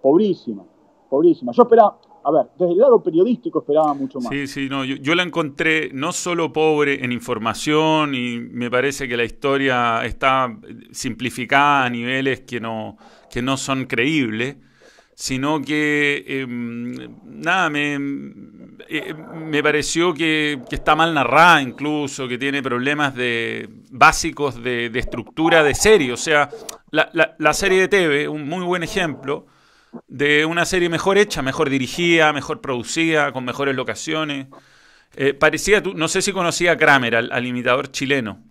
pobrísima, 0.01 0.63
pobrísima. 1.09 1.51
Yo 1.51 1.63
esperaba, 1.63 1.97
a 2.23 2.31
ver, 2.31 2.47
desde 2.57 2.73
el 2.73 2.79
lado 2.79 3.01
periodístico 3.01 3.59
esperaba 3.59 3.93
mucho 3.93 4.19
más. 4.19 4.29
Sí, 4.29 4.47
sí, 4.47 4.67
no, 4.69 4.83
yo, 4.83 5.15
la 5.15 5.23
encontré 5.23 5.89
no 5.93 6.11
solo 6.11 6.51
pobre 6.51 7.03
en 7.03 7.11
información 7.11 8.15
y 8.15 8.39
me 8.39 8.69
parece 8.69 9.07
que 9.07 9.17
la 9.17 9.23
historia 9.23 10.05
está 10.05 10.55
simplificada 10.91 11.85
a 11.85 11.89
niveles 11.89 12.41
que 12.41 12.59
no, 12.59 12.97
que 13.29 13.41
no 13.41 13.57
son 13.57 13.85
creíbles, 13.85 14.57
sino 15.15 15.61
que, 15.61 16.23
em, 16.27 16.95
nada, 17.25 17.69
me, 17.69 17.95
eh, 18.87 19.13
me 19.35 19.61
pareció 19.61 20.13
que, 20.13 20.61
está 20.71 20.95
mal 20.95 21.13
narrada 21.13 21.61
incluso, 21.61 22.27
que 22.27 22.37
tiene 22.37 22.63
problemas 22.63 23.13
de 23.15 23.69
básicos 23.91 24.63
de, 24.63 24.85
estructura 24.93 25.61
de 25.63 25.75
serie, 25.75 26.13
o 26.13 26.17
sea, 26.17 26.49
la, 26.91 27.53
serie 27.53 27.81
de 27.81 27.87
TV, 27.87 28.27
un 28.29 28.47
muy 28.47 28.63
buen 28.63 28.81
ejemplo 28.81 29.45
de 30.07 30.45
una 30.45 30.65
serie 30.65 30.89
mejor 30.89 31.17
hecha, 31.17 31.41
mejor 31.41 31.69
dirigida, 31.69 32.33
mejor 32.33 32.61
producida, 32.61 33.31
con 33.31 33.45
mejores 33.45 33.75
locaciones. 33.75 34.47
Eh, 35.15 35.33
parecía, 35.33 35.81
no 35.81 36.07
sé 36.07 36.21
si 36.21 36.31
conocía 36.31 36.73
a 36.73 36.77
Kramer, 36.77 37.15
al, 37.15 37.45
imitador 37.45 37.91
chileno. 37.91 38.43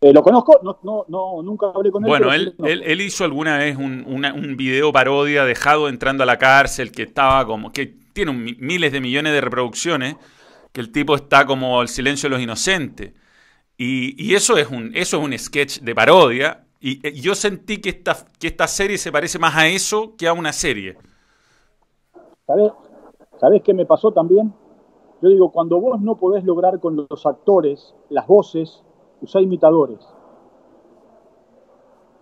Eh, 0.00 0.12
lo 0.12 0.22
conozco, 0.22 0.60
no, 0.62 1.04
no, 1.08 1.42
nunca 1.42 1.66
hablé 1.74 1.90
con 1.90 2.04
él. 2.04 2.08
Bueno, 2.08 2.32
él, 2.32 2.54
él, 2.58 3.00
hizo 3.00 3.24
alguna 3.24 3.58
vez 3.58 3.76
un, 3.76 4.04
un, 4.06 4.56
video 4.56 4.92
parodia 4.92 5.44
dejado 5.44 5.88
entrando 5.88 6.22
a 6.22 6.26
la 6.26 6.38
cárcel, 6.38 6.92
que 6.92 7.02
estaba 7.02 7.44
como, 7.44 7.72
que 7.72 7.96
tiene 8.12 8.32
miles 8.32 8.92
de 8.92 9.00
millones 9.00 9.32
de 9.32 9.40
reproducciones, 9.40 10.16
que 10.72 10.80
el 10.80 10.92
tipo 10.92 11.16
está 11.16 11.46
como 11.46 11.82
el 11.82 11.88
silencio 11.88 12.28
de 12.28 12.36
los 12.36 12.42
inocentes. 12.42 13.12
Y, 13.80 14.34
eso, 14.34 14.58
es 14.58 14.68
un, 14.68 14.90
eso 14.96 15.18
es 15.18 15.24
un 15.24 15.38
sketch 15.38 15.78
de 15.80 15.94
parodia. 15.94 16.64
Y, 16.80 17.06
eh, 17.06 17.12
yo 17.14 17.34
sentí 17.34 17.80
que 17.80 17.90
esta, 17.90 18.16
que 18.38 18.48
esta 18.48 18.66
serie 18.66 18.98
se 18.98 19.10
parece 19.10 19.38
más 19.38 19.56
a 19.56 19.66
eso 19.66 20.14
que 20.16 20.28
a 20.28 20.32
una 20.32 20.52
serie. 20.52 20.96
¿Sabes, 22.46 22.72
¿Sabes 23.38 23.62
qué 23.62 23.74
me 23.74 23.86
pasó 23.86 24.12
también? 24.12 24.52
Yo 25.20 25.28
digo, 25.28 25.50
cuando 25.50 25.80
vos 25.80 26.00
no 26.00 26.16
podés 26.16 26.44
lograr 26.44 26.78
con 26.80 26.96
los 26.96 27.26
actores 27.26 27.94
las 28.08 28.26
voces, 28.26 28.82
usá 29.20 29.40
imitadores. 29.40 29.98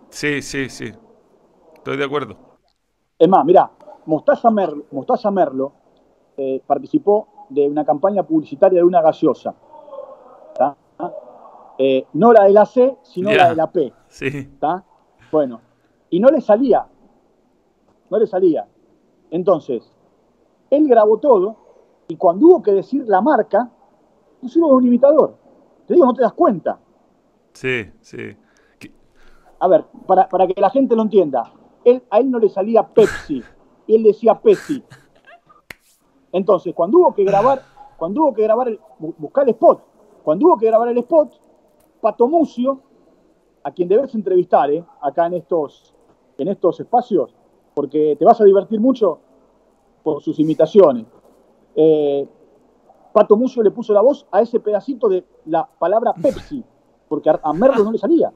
Sí, 0.08 0.40
sí, 0.40 0.68
sí. 0.68 0.92
Estoy 1.74 1.96
de 1.96 2.04
acuerdo. 2.04 2.36
Es 3.18 3.28
más, 3.28 3.44
mira, 3.44 3.70
Mostaza 4.06 4.50
Merlo, 5.30 5.72
eh, 6.36 6.62
participó 6.66 7.28
de 7.48 7.68
una 7.68 7.84
campaña 7.84 8.22
publicitaria 8.22 8.80
de 8.80 8.84
una 8.84 9.02
gaseosa. 9.02 9.54
Eh, 11.78 12.06
no 12.14 12.32
la 12.32 12.44
de 12.44 12.52
la 12.52 12.66
C, 12.66 12.96
sino 13.02 13.32
la 13.32 13.50
de 13.50 13.56
la 13.56 13.70
P. 13.70 13.92
Sí. 14.08 14.50
Bueno, 15.30 15.60
y 16.10 16.20
no 16.20 16.28
le 16.28 16.40
salía. 16.40 16.86
No 18.08 18.18
le 18.18 18.26
salía. 18.26 18.66
Entonces, 19.30 19.92
él 20.70 20.88
grabó 20.88 21.18
todo 21.18 21.56
y 22.08 22.16
cuando 22.16 22.46
hubo 22.46 22.62
que 22.62 22.72
decir 22.72 23.04
la 23.06 23.20
marca, 23.20 23.70
pusimos 24.40 24.72
un 24.72 24.86
imitador. 24.86 25.36
Te 25.86 25.94
digo, 25.94 26.06
no 26.06 26.14
te 26.14 26.22
das 26.22 26.32
cuenta. 26.32 26.78
Sí, 27.52 27.90
sí. 28.00 28.36
A 29.58 29.68
ver, 29.68 29.84
para, 30.06 30.28
para 30.28 30.46
que 30.46 30.60
la 30.60 30.70
gente 30.70 30.94
lo 30.94 31.02
entienda, 31.02 31.52
él, 31.84 32.02
a 32.10 32.18
él 32.18 32.30
no 32.30 32.38
le 32.38 32.48
salía 32.48 32.86
Pepsi, 32.86 33.42
y 33.86 33.94
él 33.96 34.02
decía 34.02 34.38
Pepsi. 34.38 34.82
Entonces, 36.32 36.74
cuando 36.74 36.98
hubo 36.98 37.14
que 37.14 37.24
grabar, 37.24 37.62
cuando 37.96 38.22
hubo 38.22 38.34
que 38.34 38.42
grabar, 38.42 38.68
el, 38.68 38.80
buscar 38.98 39.44
el 39.44 39.50
spot, 39.50 39.82
cuando 40.22 40.46
hubo 40.46 40.58
que 40.58 40.66
grabar 40.66 40.88
el 40.88 40.98
spot, 40.98 41.32
Pato 42.00 42.28
Mucio, 42.28 42.80
a 43.62 43.70
quien 43.72 43.88
debes 43.88 44.14
entrevistar 44.14 44.70
¿eh? 44.70 44.84
acá 45.00 45.26
en 45.26 45.34
estos, 45.34 45.94
en 46.38 46.48
estos 46.48 46.80
espacios, 46.80 47.34
porque 47.74 48.16
te 48.18 48.24
vas 48.24 48.40
a 48.40 48.44
divertir 48.44 48.80
mucho 48.80 49.18
por 50.02 50.22
sus 50.22 50.38
imitaciones. 50.38 51.06
Eh, 51.74 52.26
Pato 53.12 53.36
Mucio 53.36 53.62
le 53.62 53.70
puso 53.70 53.92
la 53.92 54.02
voz 54.02 54.26
a 54.30 54.42
ese 54.42 54.60
pedacito 54.60 55.08
de 55.08 55.24
la 55.46 55.66
palabra 55.66 56.12
Pepsi, 56.12 56.62
porque 57.08 57.30
a, 57.30 57.40
a 57.42 57.52
Merlo 57.52 57.84
no 57.84 57.92
le 57.92 57.98
salía. 57.98 58.32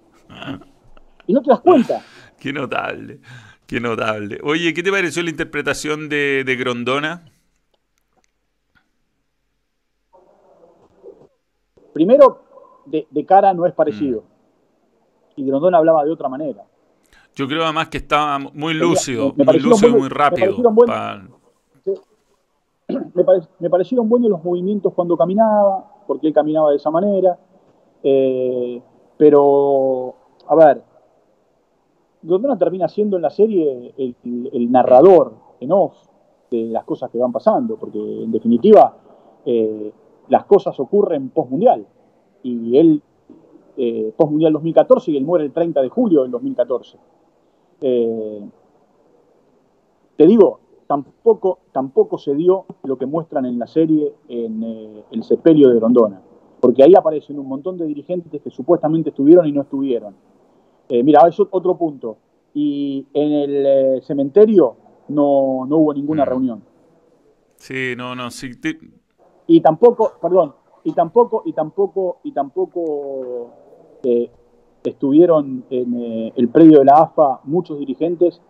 Y 1.27 1.33
no 1.33 1.43
te 1.43 1.51
das 1.51 1.61
cuenta. 1.61 2.03
Qué 2.41 2.55
notable, 2.55 3.21
qué 3.67 3.81
notable. 3.81 4.41
Oye, 4.43 4.73
¿qué 4.73 4.83
te 4.83 4.91
pareció 4.91 5.23
la 5.23 5.29
interpretación 5.29 6.09
de, 6.09 6.57
Grondona? 6.59 7.31
Primero, 11.93 12.43
de, 12.91 13.25
cara 13.25 13.55
no 13.55 13.67
es 13.67 13.73
parecido. 13.73 14.21
Mm. 14.21 15.41
Y 15.41 15.45
Grondona 15.47 15.79
hablaba 15.79 16.05
de 16.05 16.11
otra 16.11 16.29
manera. 16.29 16.65
Yo 17.35 17.47
creo 17.47 17.65
además 17.65 17.89
que 17.89 17.99
estaba 17.99 18.39
muy 18.39 18.75
lúcido, 18.75 19.33
muy 19.37 19.59
lúcido 19.59 19.97
y 19.97 20.01
muy 20.01 20.09
rápido. 20.09 20.57
Me 23.61 23.71
parecieron, 23.71 24.09
buenos 24.09 24.31
los 24.31 24.43
movimientos 24.43 24.93
cuando 24.95 25.17
caminaba, 25.17 26.03
porque 26.09 26.27
él 26.27 26.35
caminaba 26.35 26.71
de 26.71 26.77
esa 26.77 26.91
manera. 26.91 27.39
Eh, 28.03 28.83
pero, 29.17 30.15
a 30.49 30.55
ver, 30.57 30.83
Grondona 32.23 32.59
termina 32.59 32.89
siendo 32.89 33.17
en 33.17 33.23
la 33.23 33.31
serie 33.31 33.95
el, 33.97 34.73
narrador 34.73 35.35
en 35.61 35.71
off 35.73 35.95
de 36.51 36.65
las 36.65 36.85
cosas 36.85 37.11
que 37.11 37.19
van 37.19 37.31
pasando, 37.31 37.77
porque 37.77 37.99
en 37.99 38.33
definitiva 38.33 38.97
eh, 39.47 39.93
las 40.29 40.45
cosas 40.45 40.79
ocurren 40.81 41.31
post-mundial. 41.31 41.87
Y 42.43 42.79
él, 42.79 43.03
eh, 43.77 44.13
post-mundial 44.17 44.53
2014, 44.53 45.11
y 45.11 45.17
él 45.17 45.25
muere 45.25 45.45
el 45.45 45.53
30 45.53 45.83
de 45.83 45.89
julio 45.89 46.23
del 46.23 46.31
2014. 46.31 46.99
Eh, 47.81 48.41
te 50.17 50.27
digo, 50.27 50.61
tampoco, 50.87 51.61
tampoco 51.73 52.19
se 52.19 52.35
dio 52.35 52.67
lo 52.85 52.99
que 52.99 53.07
muestran 53.07 53.47
en 53.47 53.59
la 53.59 53.67
serie 53.67 54.15
en 54.29 55.03
el 55.11 55.23
sepelio 55.23 55.71
de 55.71 55.77
Grondona, 55.77 56.21
porque 56.61 56.83
ahí 56.83 56.95
aparecen 56.95 57.39
un 57.39 57.47
montón 57.47 57.79
de 57.79 57.87
dirigentes 57.87 58.43
que 58.43 58.51
supuestamente 58.51 59.11
estuvieron 59.11 59.47
y 59.47 59.53
no 59.53 59.63
estuvieron 59.63 60.15
eh, 60.91 61.05
mira, 61.05 61.21
eso 61.29 61.49
otro 61.53 61.79
punto. 61.79 62.19
Y 62.53 63.07
en 63.15 63.33
el 63.33 63.67
eh, 63.67 64.01
cementerio 64.03 64.77
no, 65.09 65.65
no, 65.69 65.77
hubo 65.77 65.95
ninguna 65.95 66.25
mm. 66.25 66.29
reunión. 66.29 66.63
Sí, 67.57 67.95
no, 67.97 68.17
no, 68.17 68.31
sí. 68.31 68.51
Y 69.47 69.61
tampoco, 69.61 70.15
perdón, 70.21 70.55
y 70.85 70.93
tampoco, 70.93 71.43
y 71.45 71.53
tampoco, 71.53 72.19
y 72.23 72.33
tampoco 72.33 73.51
eh, 74.03 74.31
estuvieron 74.83 75.65
en 75.71 76.33
el 76.35 76.49
predio 76.49 76.79
de 76.79 76.85
la 76.87 77.03
AFA 77.03 77.41
muchos 77.45 77.79
dirigentes, 77.79 78.41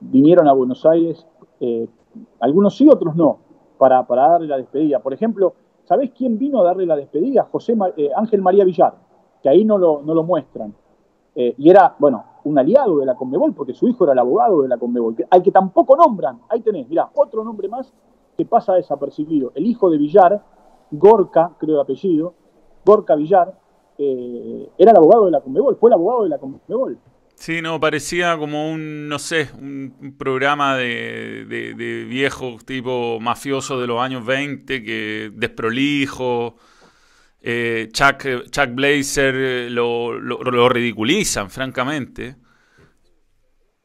vinieron 0.00 0.48
a 0.48 0.52
Buenos 0.52 0.86
Aires, 0.86 1.26
algunos 2.40 2.76
sí, 2.76 2.88
otros 2.88 3.16
no, 3.16 3.38
para, 3.78 4.06
para 4.06 4.28
darle 4.28 4.46
la 4.46 4.56
despedida. 4.56 5.00
Por 5.00 5.12
ejemplo, 5.12 5.54
¿sabés 5.84 6.12
quién 6.16 6.38
vino 6.38 6.60
a 6.60 6.64
darle 6.64 6.86
la 6.86 6.96
despedida? 6.96 7.48
José 7.50 7.74
Ángel 8.14 8.42
María 8.42 8.64
Villar 8.64 8.94
que 9.44 9.50
ahí 9.50 9.62
no 9.62 9.76
lo, 9.76 10.00
no 10.02 10.14
lo 10.14 10.24
muestran. 10.24 10.74
Eh, 11.34 11.54
y 11.58 11.68
era, 11.68 11.94
bueno, 11.98 12.24
un 12.44 12.58
aliado 12.58 12.98
de 12.98 13.04
la 13.04 13.14
Conmebol, 13.14 13.52
porque 13.52 13.74
su 13.74 13.86
hijo 13.86 14.04
era 14.04 14.14
el 14.14 14.18
abogado 14.18 14.62
de 14.62 14.68
la 14.68 14.78
Conmebol, 14.78 15.14
al 15.28 15.42
que 15.42 15.52
tampoco 15.52 15.94
nombran. 15.96 16.40
Ahí 16.48 16.62
tenés, 16.62 16.88
mirá, 16.88 17.10
otro 17.14 17.44
nombre 17.44 17.68
más 17.68 17.92
que 18.36 18.44
pasa 18.44 18.74
desapercibido. 18.74 19.52
El 19.54 19.66
hijo 19.66 19.90
de 19.90 19.98
Villar, 19.98 20.42
Gorka, 20.90 21.52
creo 21.58 21.76
el 21.76 21.80
apellido, 21.80 22.34
Gorka 22.84 23.14
Villar, 23.14 23.58
eh, 23.98 24.68
era 24.78 24.90
el 24.90 24.96
abogado 24.96 25.26
de 25.26 25.30
la 25.30 25.40
Conmebol, 25.40 25.76
fue 25.76 25.90
el 25.90 25.94
abogado 25.94 26.24
de 26.24 26.28
la 26.30 26.38
Conmebol. 26.38 26.98
Sí, 27.36 27.60
no, 27.60 27.80
parecía 27.80 28.38
como 28.38 28.70
un, 28.70 29.08
no 29.08 29.18
sé, 29.18 29.48
un 29.60 30.14
programa 30.16 30.76
de, 30.76 31.44
de, 31.48 31.74
de 31.74 32.04
viejos 32.04 32.64
tipo 32.64 33.18
mafioso 33.20 33.80
de 33.80 33.86
los 33.88 34.00
años 34.00 34.24
20, 34.24 34.82
que 34.84 35.30
desprolijo, 35.34 36.54
eh, 37.46 37.90
Chuck, 37.92 38.48
Chuck, 38.50 38.70
Blazer 38.74 39.34
eh, 39.34 39.70
lo, 39.70 40.18
lo, 40.18 40.68
ridiculizan, 40.70 41.50
francamente. 41.50 42.36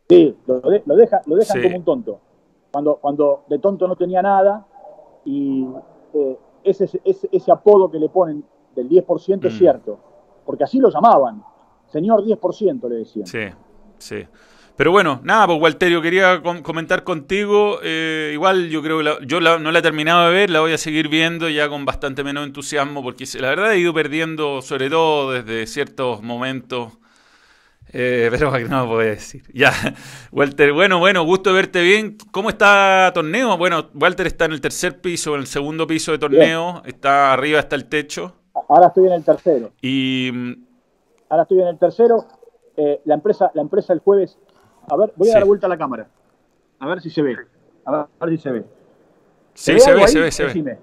Sí, 0.07 0.33
lo, 0.47 0.61
lo, 0.61 0.95
dejan 0.95 1.21
como 1.25 1.77
un 1.77 1.83
tonto. 1.83 2.21
Cuando, 2.71 2.95
cuando 2.95 3.43
de 3.49 3.59
tonto 3.59 3.87
no 3.87 3.95
tenía 3.95 4.21
nada 4.21 4.65
y 5.25 5.65
eh, 6.13 6.37
ese, 6.63 6.89
ese, 7.03 7.51
apodo 7.51 7.89
que 7.89 7.97
le 7.97 8.09
ponen 8.09 8.43
del 8.75 8.89
10% 8.89 9.45
es 9.45 9.53
mm. 9.53 9.57
cierto, 9.57 9.99
porque 10.45 10.63
así 10.63 10.79
lo 10.79 10.89
llamaban. 10.89 11.43
Señor 11.87 12.23
10% 12.23 12.87
le 12.87 12.95
decían. 12.97 13.25
Sí, 13.25 13.39
sí. 13.97 14.25
Pero 14.79 14.91
bueno, 14.91 15.19
nada, 15.23 15.45
pues 15.45 15.59
Walterio, 15.59 16.01
quería 16.01 16.41
comentar 16.41 17.03
contigo. 17.03 17.79
Eh, 17.83 18.31
igual 18.33 18.69
yo 18.69 18.81
creo 18.81 18.99
que 18.99 19.25
yo 19.25 19.41
no 19.41 19.71
la 19.73 19.79
he 19.79 19.81
terminado 19.81 20.29
de 20.29 20.33
ver, 20.33 20.49
la 20.49 20.61
voy 20.61 20.71
a 20.71 20.77
seguir 20.77 21.09
viendo 21.09 21.49
ya 21.49 21.67
con 21.67 21.83
bastante 21.83 22.23
menos 22.23 22.45
entusiasmo, 22.47 23.03
porque 23.03 23.25
la 23.41 23.49
verdad 23.49 23.73
he 23.73 23.79
ido 23.79 23.93
perdiendo, 23.93 24.61
sobre 24.61 24.89
todo 24.89 25.33
desde 25.33 25.67
ciertos 25.67 26.21
momentos. 26.21 26.93
Eh, 27.91 28.27
pero 28.31 28.51
no 28.67 28.87
puedo 28.87 28.99
decir. 28.99 29.43
Ya, 29.53 29.71
Walter, 30.31 30.73
bueno, 30.73 30.99
bueno, 30.99 31.23
gusto 31.23 31.53
verte 31.53 31.81
bien. 31.81 32.17
¿Cómo 32.31 32.49
está 32.49 33.11
torneo? 33.13 33.57
Bueno, 33.57 33.89
Walter 33.93 34.27
está 34.27 34.45
en 34.45 34.51
el 34.51 34.61
tercer 34.61 35.01
piso, 35.01 35.35
en 35.35 35.41
el 35.41 35.47
segundo 35.47 35.87
piso 35.87 36.11
de 36.11 36.19
torneo, 36.19 36.81
está 36.85 37.33
arriba 37.33 37.59
hasta 37.59 37.75
el 37.75 37.85
techo. 37.85 38.35
Ahora 38.67 38.87
estoy 38.87 39.07
en 39.07 39.13
el 39.13 39.23
tercero. 39.23 39.71
Y 39.81 40.31
ahora 41.29 41.43
estoy 41.43 41.61
en 41.61 41.67
el 41.67 41.79
tercero. 41.79 42.25
Eh, 42.77 43.01
la 43.05 43.15
empresa, 43.15 43.51
la 43.53 43.61
empresa 43.61 43.91
el 43.93 43.99
jueves 43.99 44.37
a 44.89 44.97
ver, 44.97 45.13
voy 45.15 45.29
a 45.29 45.33
dar 45.33 45.45
vuelta 45.45 45.67
a 45.67 45.69
la 45.69 45.77
cámara. 45.77 46.07
A 46.79 46.87
ver 46.87 47.01
si 47.01 47.09
se 47.09 47.21
ve. 47.21 47.37
A 47.85 48.07
ver, 48.19 48.29
si 48.29 48.37
se 48.37 48.51
ve. 48.51 48.65
Sí, 49.53 49.79
se, 49.79 49.93
ve, 49.93 50.07
se 50.07 50.19
ve, 50.19 50.31
se 50.31 50.45
ve, 50.45 50.77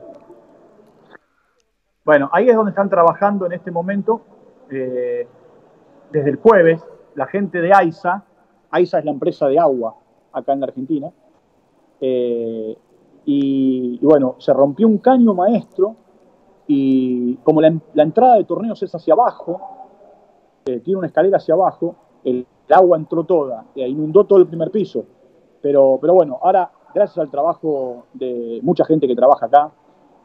Bueno, 2.05 2.29
ahí 2.33 2.49
es 2.49 2.55
donde 2.55 2.71
están 2.71 2.91
trabajando 2.91 3.47
en 3.47 3.53
este 3.53 3.71
momento, 3.71 4.23
eh, 4.71 5.27
desde 6.11 6.31
el 6.31 6.37
jueves, 6.37 6.81
la 7.17 7.27
gente 7.27 7.61
de 7.61 7.73
AISA. 7.73 8.25
AISA 8.71 9.01
es 9.01 9.05
la 9.05 9.11
empresa 9.11 9.49
de 9.49 9.59
agua 9.59 9.97
acá 10.33 10.53
en 10.53 10.61
la 10.61 10.67
Argentina. 10.67 11.11
Eh, 12.01 12.77
y, 13.25 13.99
bueno, 14.03 14.37
se 14.39 14.53
rompió 14.53 14.87
un 14.87 14.99
caño 14.99 15.35
maestro 15.35 15.97
y 16.69 17.35
como 17.37 17.61
la, 17.61 17.73
entrada 17.97 18.37
de 18.37 18.45
torneos 18.45 18.81
es 18.83 18.95
hacia 18.95 19.15
abajo, 19.15 19.61
eh, 20.67 20.79
tiene 20.81 20.99
una 20.99 21.09
escalera 21.09 21.39
hacia 21.39 21.55
abajo, 21.55 21.97
el 22.23 22.47
el 22.69 22.75
agua 22.75 22.97
entró 22.97 23.25
toda, 23.25 23.65
e 23.75 23.89
inundó 23.89 24.25
todo 24.25 24.41
el 24.41 24.47
primer 24.47 24.71
piso. 24.71 25.05
Pero, 25.63 25.99
pero 26.01 26.15
bueno, 26.15 26.39
ahora, 26.43 26.71
gracias 26.95 27.19
al 27.19 27.31
trabajo 27.31 28.07
de 28.13 28.61
mucha 28.63 28.85
gente 28.85 29.07
que 29.07 29.15
trabaja 29.15 29.47
acá, 29.47 29.71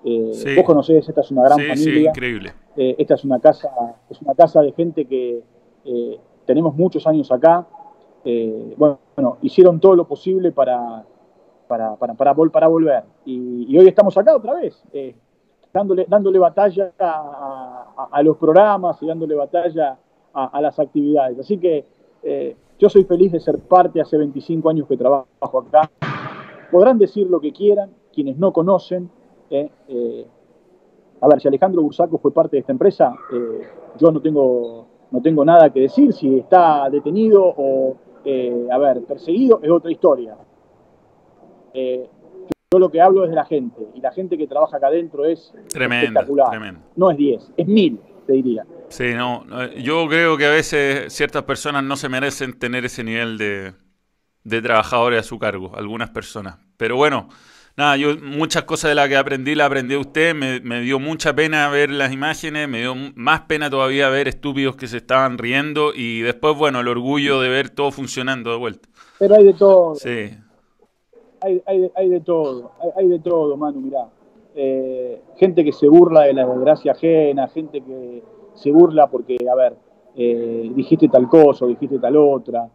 eh, 0.03 0.55
vos 0.55 0.65
conocés, 0.65 1.07
esta 1.07 1.21
es 1.21 1.31
una 1.31 1.43
gran 1.43 1.59
familia. 1.59 1.75
Sí, 1.75 2.05
increíble. 2.07 2.53
Eh, 2.75 2.95
esta 2.97 3.15
es 3.15 3.23
una 3.23 3.39
casa, 3.39 3.69
es 4.09 4.21
una 4.21 4.33
casa 4.33 4.61
de 4.61 4.71
gente 4.71 5.05
que 5.05 5.43
eh, 5.85 6.19
tenemos 6.45 6.75
muchos 6.75 7.05
años 7.07 7.31
acá. 7.31 7.65
bueno, 8.23 9.37
hicieron 9.41 9.79
todo 9.79 9.95
lo 9.95 10.05
posible 10.07 10.51
para, 10.51 11.03
para, 11.67 11.95
para, 11.95 12.13
para, 12.15 12.67
volver. 12.67 13.03
Y, 13.25 13.77
hoy 13.77 13.87
estamos 13.87 14.17
acá 14.17 14.35
otra 14.35 14.55
vez, 14.55 14.83
dándole, 15.73 16.05
dándole 16.07 16.39
batalla 16.39 16.91
a, 16.99 18.21
los 18.23 18.37
programas 18.37 19.01
y 19.01 19.07
dándole 19.07 19.35
batalla 19.35 19.97
a 20.33 20.61
las 20.61 20.79
actividades. 20.79 21.39
Así 21.39 21.57
que 21.57 21.85
eh, 22.23 22.55
yo 22.77 22.89
soy 22.89 23.03
feliz 23.03 23.31
de 23.31 23.39
ser 23.39 23.59
parte, 23.59 24.01
hace 24.01 24.17
25 24.17 24.69
años 24.69 24.87
que 24.87 24.97
trabajo 24.97 25.59
acá. 25.59 25.89
Podrán 26.71 26.97
decir 26.97 27.29
lo 27.29 27.39
que 27.39 27.51
quieran, 27.51 27.91
quienes 28.13 28.37
no 28.37 28.53
conocen, 28.53 29.09
a 31.21 31.27
ver, 31.27 31.39
si 31.39 31.47
Alejandro 31.47 31.83
Bursaco 31.83 32.17
fue 32.17 32.33
parte 32.33 32.55
de 32.55 32.61
esta 32.61 32.71
empresa, 32.71 33.13
yo 33.97 34.11
no 34.11 34.21
tengo, 34.21 34.87
no 35.11 35.21
tengo 35.21 35.45
nada 35.45 35.69
que 35.69 35.81
decir. 35.81 36.13
Si 36.13 36.39
está 36.39 36.89
detenido 36.89 37.43
o, 37.43 37.97
a 38.71 38.77
ver, 38.77 39.03
perseguido, 39.03 39.59
es 39.61 39.69
otra 39.69 39.91
historia. 39.91 40.35
yo 41.73 42.79
lo 42.79 42.89
que 42.89 43.01
hablo 43.01 43.25
es 43.25 43.29
de 43.29 43.35
la 43.35 43.45
gente, 43.45 43.87
y 43.93 44.01
la 44.01 44.11
gente 44.11 44.37
que 44.37 44.47
trabaja 44.47 44.77
acá 44.77 44.87
adentro 44.87 45.25
es 45.25 45.53
espectacular. 45.67 46.47
No 46.95 47.11
es 47.11 47.17
10, 47.17 47.53
es 47.57 47.67
1000, 47.67 47.99
te 48.25 48.33
diría. 48.33 48.65
Sí, 48.87 49.13
no, 49.13 49.43
yo 49.73 50.07
creo 50.07 50.37
que 50.37 50.45
a 50.45 50.51
veces 50.51 51.11
ciertas 51.13 51.43
personas 51.43 51.83
no 51.83 51.95
se 51.95 52.09
merecen 52.09 52.57
tener 52.57 52.85
ese 52.85 53.03
nivel 53.03 53.37
de, 53.37 53.73
de 54.43 54.61
trabajadores 54.61 55.19
a 55.19 55.23
su 55.23 55.39
cargo, 55.39 55.71
algunas 55.75 56.09
personas. 56.09 56.57
Pero 56.77 56.95
bueno, 56.95 57.27
nada, 57.77 57.97
yo 57.97 58.17
muchas 58.21 58.63
cosas 58.63 58.89
de 58.89 58.95
las 58.95 59.07
que 59.07 59.17
aprendí 59.17 59.55
las 59.55 59.67
aprendí 59.67 59.95
usted, 59.95 60.35
me, 60.35 60.81
dio 60.81 60.99
mucha 60.99 61.33
pena 61.33 61.69
ver 61.69 61.91
las 61.91 62.11
imágenes, 62.11 62.67
me 62.67 62.79
dio 62.79 62.95
más 63.15 63.41
pena 63.41 63.69
todavía 63.69 64.09
ver 64.09 64.27
estúpidos 64.27 64.75
que 64.75 64.87
se 64.87 64.97
estaban 64.97 65.37
riendo 65.37 65.91
y 65.95 66.21
después, 66.21 66.57
bueno, 66.57 66.79
el 66.79 66.87
orgullo 66.87 67.41
de 67.41 67.49
ver 67.49 67.69
todo 67.69 67.91
funcionando 67.91 68.51
de 68.51 68.57
vuelta. 68.57 68.89
Pero 69.19 69.35
hay 69.35 69.45
de 69.45 69.53
todo. 69.53 69.95
Sí. 69.95 70.29
Hay, 71.41 71.61
hay, 71.65 71.91
hay 71.95 72.09
de 72.09 72.21
todo, 72.21 72.71
hay, 72.95 73.07
de 73.07 73.19
todo, 73.19 73.57
Manu, 73.57 73.81
mirá. 73.81 74.07
Eh, 74.53 75.21
gente 75.37 75.63
que 75.63 75.71
se 75.71 75.87
burla 75.87 76.21
de 76.21 76.33
la 76.33 76.45
desgracia 76.45 76.91
ajena, 76.91 77.47
gente 77.47 77.81
que 77.81 78.21
se 78.53 78.71
burla 78.71 79.07
porque, 79.07 79.37
a 79.49 79.55
ver, 79.55 79.75
eh, 80.15 80.69
dijiste 80.75 81.07
tal 81.07 81.27
cosa 81.27 81.65
o 81.65 81.67
dijiste 81.67 81.99
tal 81.99 82.17
otra. 82.17 82.69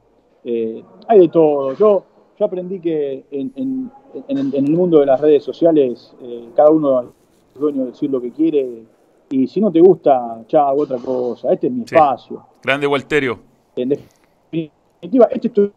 Eh, 0.45 0.83
hay 1.09 1.21
de 1.21 1.29
todo. 1.29 1.75
Yo, 1.75 2.05
yo 2.39 2.47
aprendí 2.47 2.81
que 2.81 3.25
en, 3.31 3.91
el 4.29 4.71
mundo 4.71 5.01
de 5.01 5.07
las 5.07 5.21
redes 5.21 5.45
sociales 5.45 6.15
eh, 6.23 6.49
cada 6.55 6.71
uno 6.71 7.01
es 7.01 7.61
dueño 7.61 7.85
de 7.85 7.91
decir 7.91 8.11
lo 8.11 8.21
que 8.21 8.31
quiere 8.33 8.85
y 9.29 9.47
si 9.49 9.61
no 9.61 9.73
te 9.73 9.81
gusta, 9.81 10.45
chao, 10.47 10.77
otra 10.77 10.99
cosa. 10.99 11.53
Este 11.53 11.67
es 11.67 11.73
mi 11.73 11.83
espacio. 11.83 12.47
Grande 12.63 12.87
Walterio. 12.87 13.41
En 13.75 13.89
definitiva, 13.89 15.27
este 15.31 15.49
es 15.49 15.55
tu 15.55 15.73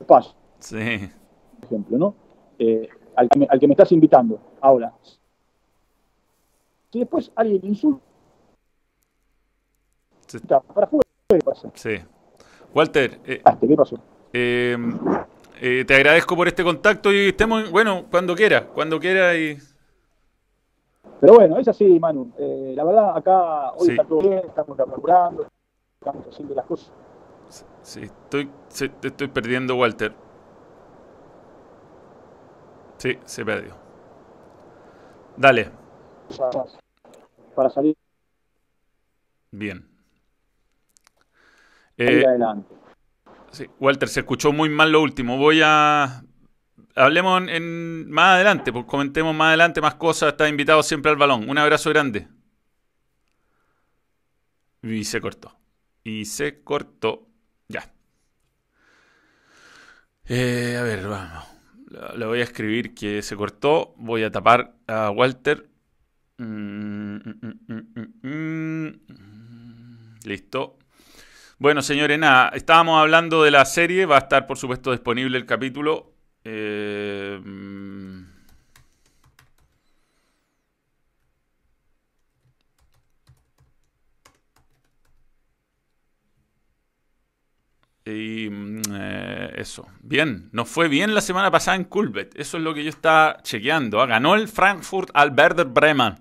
espacio. 0.00 0.32
Sí. 0.58 1.08
Por 1.60 1.64
ejemplo, 1.64 1.98
¿no? 1.98 2.14
Eh, 2.58 2.88
al, 3.14 3.28
que 3.28 3.38
me, 3.38 3.46
al 3.48 3.60
que 3.60 3.68
me 3.68 3.74
estás 3.74 3.92
invitando. 3.92 4.38
Ahora, 4.60 4.92
si 6.90 6.98
después 6.98 7.30
alguien 7.36 7.60
insulta, 7.64 8.00
para 10.74 10.86
afuera, 10.86 11.04
¿qué 11.28 11.38
pasa? 11.38 11.70
Sí. 11.74 11.98
Walter, 12.74 13.20
eh, 13.24 13.42
¿qué 13.60 13.76
pasó? 13.76 13.96
Eh, 14.32 14.76
eh, 15.60 15.84
te 15.86 15.94
agradezco 15.94 16.36
por 16.36 16.48
este 16.48 16.62
contacto 16.62 17.12
y 17.12 17.28
estemos, 17.28 17.70
bueno, 17.70 18.06
cuando 18.10 18.34
quiera, 18.34 18.66
cuando 18.66 18.98
quiera 19.00 19.34
y... 19.36 19.58
Pero 21.20 21.34
bueno, 21.34 21.58
es 21.58 21.68
así, 21.68 21.98
Manu. 21.98 22.32
Eh, 22.38 22.74
la 22.76 22.84
verdad, 22.84 23.16
acá 23.16 23.72
hoy 23.72 23.90
está 23.90 24.04
todo 24.04 24.20
bien, 24.20 24.42
estamos 24.46 24.76
laburando, 24.76 25.46
estamos 25.98 26.26
haciendo 26.28 26.54
las 26.54 26.66
cosas. 26.66 26.92
Sí, 27.82 28.02
estoy, 28.02 28.50
te 29.00 29.08
estoy 29.08 29.28
perdiendo, 29.28 29.76
Walter. 29.76 30.12
Sí, 32.98 33.18
se 33.24 33.44
perdió. 33.44 33.74
Dale. 35.36 35.70
Para 37.54 37.70
salir. 37.70 37.96
Bien. 39.50 39.86
Eh, 41.96 42.24
adelante. 42.26 42.74
Walter, 43.80 44.08
se 44.08 44.20
escuchó 44.20 44.52
muy 44.52 44.68
mal 44.68 44.92
lo 44.92 45.02
último. 45.02 45.36
Voy 45.36 45.60
a. 45.64 46.22
Hablemos 46.94 47.42
en, 47.48 48.10
más 48.10 48.36
adelante, 48.36 48.72
pues 48.72 48.86
comentemos 48.86 49.34
más 49.34 49.48
adelante 49.48 49.80
más 49.80 49.96
cosas. 49.96 50.30
Está 50.30 50.48
invitado 50.48 50.82
siempre 50.82 51.10
al 51.10 51.16
balón. 51.16 51.48
Un 51.48 51.58
abrazo 51.58 51.90
grande. 51.90 52.28
Y 54.82 55.04
se 55.04 55.20
cortó. 55.20 55.58
Y 56.04 56.24
se 56.24 56.62
cortó. 56.62 57.28
Ya. 57.68 57.92
Eh, 60.24 60.76
a 60.78 60.82
ver, 60.82 61.06
vamos. 61.06 61.44
Le 62.16 62.26
voy 62.26 62.40
a 62.40 62.44
escribir 62.44 62.94
que 62.94 63.22
se 63.22 63.36
cortó. 63.36 63.94
Voy 63.96 64.22
a 64.22 64.30
tapar 64.30 64.76
a 64.86 65.10
Walter. 65.10 65.68
Mm, 66.38 67.16
mm, 67.16 68.18
mm, 68.22 68.90
Listo. 70.24 70.78
Bueno, 71.58 71.80
señores, 71.82 72.18
nada, 72.18 72.50
estábamos 72.50 73.00
hablando 73.00 73.42
de 73.42 73.50
la 73.50 73.64
serie, 73.64 74.04
va 74.04 74.16
a 74.16 74.18
estar 74.20 74.46
por 74.46 74.58
supuesto 74.58 74.92
disponible 74.92 75.38
el 75.38 75.46
capítulo. 75.46 76.12
Eh, 76.44 77.40
y 88.04 88.48
mm, 88.50 88.82
eh, 88.92 89.52
eso. 89.56 89.86
Bien, 90.00 90.48
nos 90.52 90.68
fue 90.68 90.88
bien 90.88 91.14
la 91.14 91.20
semana 91.20 91.50
pasada 91.50 91.76
en 91.76 91.84
Culbet. 91.84 92.38
Eso 92.38 92.56
es 92.58 92.62
lo 92.62 92.74
que 92.74 92.84
yo 92.84 92.90
estaba 92.90 93.42
chequeando. 93.42 94.00
¿ah? 94.00 94.06
Ganó 94.06 94.34
el 94.34 94.48
Frankfurt 94.48 95.10
al 95.14 95.32
Werder 95.36 95.66
Bremen. 95.66 96.14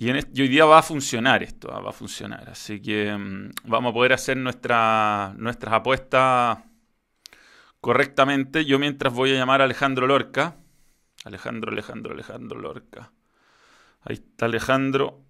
Y, 0.00 0.12
hoy 0.12 0.48
día 0.48 0.64
va 0.64 0.78
a 0.78 0.82
funcionar 0.82 1.42
esto, 1.42 1.68
va 1.68 1.90
a 1.90 1.92
funcionar. 1.92 2.48
Así 2.48 2.80
que 2.80 3.12
mm, 3.12 3.50
vamos 3.64 3.90
a 3.90 3.94
poder 3.94 4.12
hacer 4.12 4.36
nuestra, 4.36 5.34
nuestras 5.36 5.74
apuestas 5.74 6.58
correctamente. 7.80 8.64
Yo 8.64 8.78
mientras 8.78 9.12
voy 9.12 9.32
a 9.32 9.34
llamar 9.34 9.60
a 9.60 9.64
Alejandro 9.64 10.06
Lorca. 10.06 10.54
Alejandro, 11.24 11.72
Alejandro, 11.72 12.14
Alejandro 12.14 12.60
Lorca. 12.60 13.10
Ahí 14.02 14.14
está 14.14 14.46
Alejandro. 14.46 15.24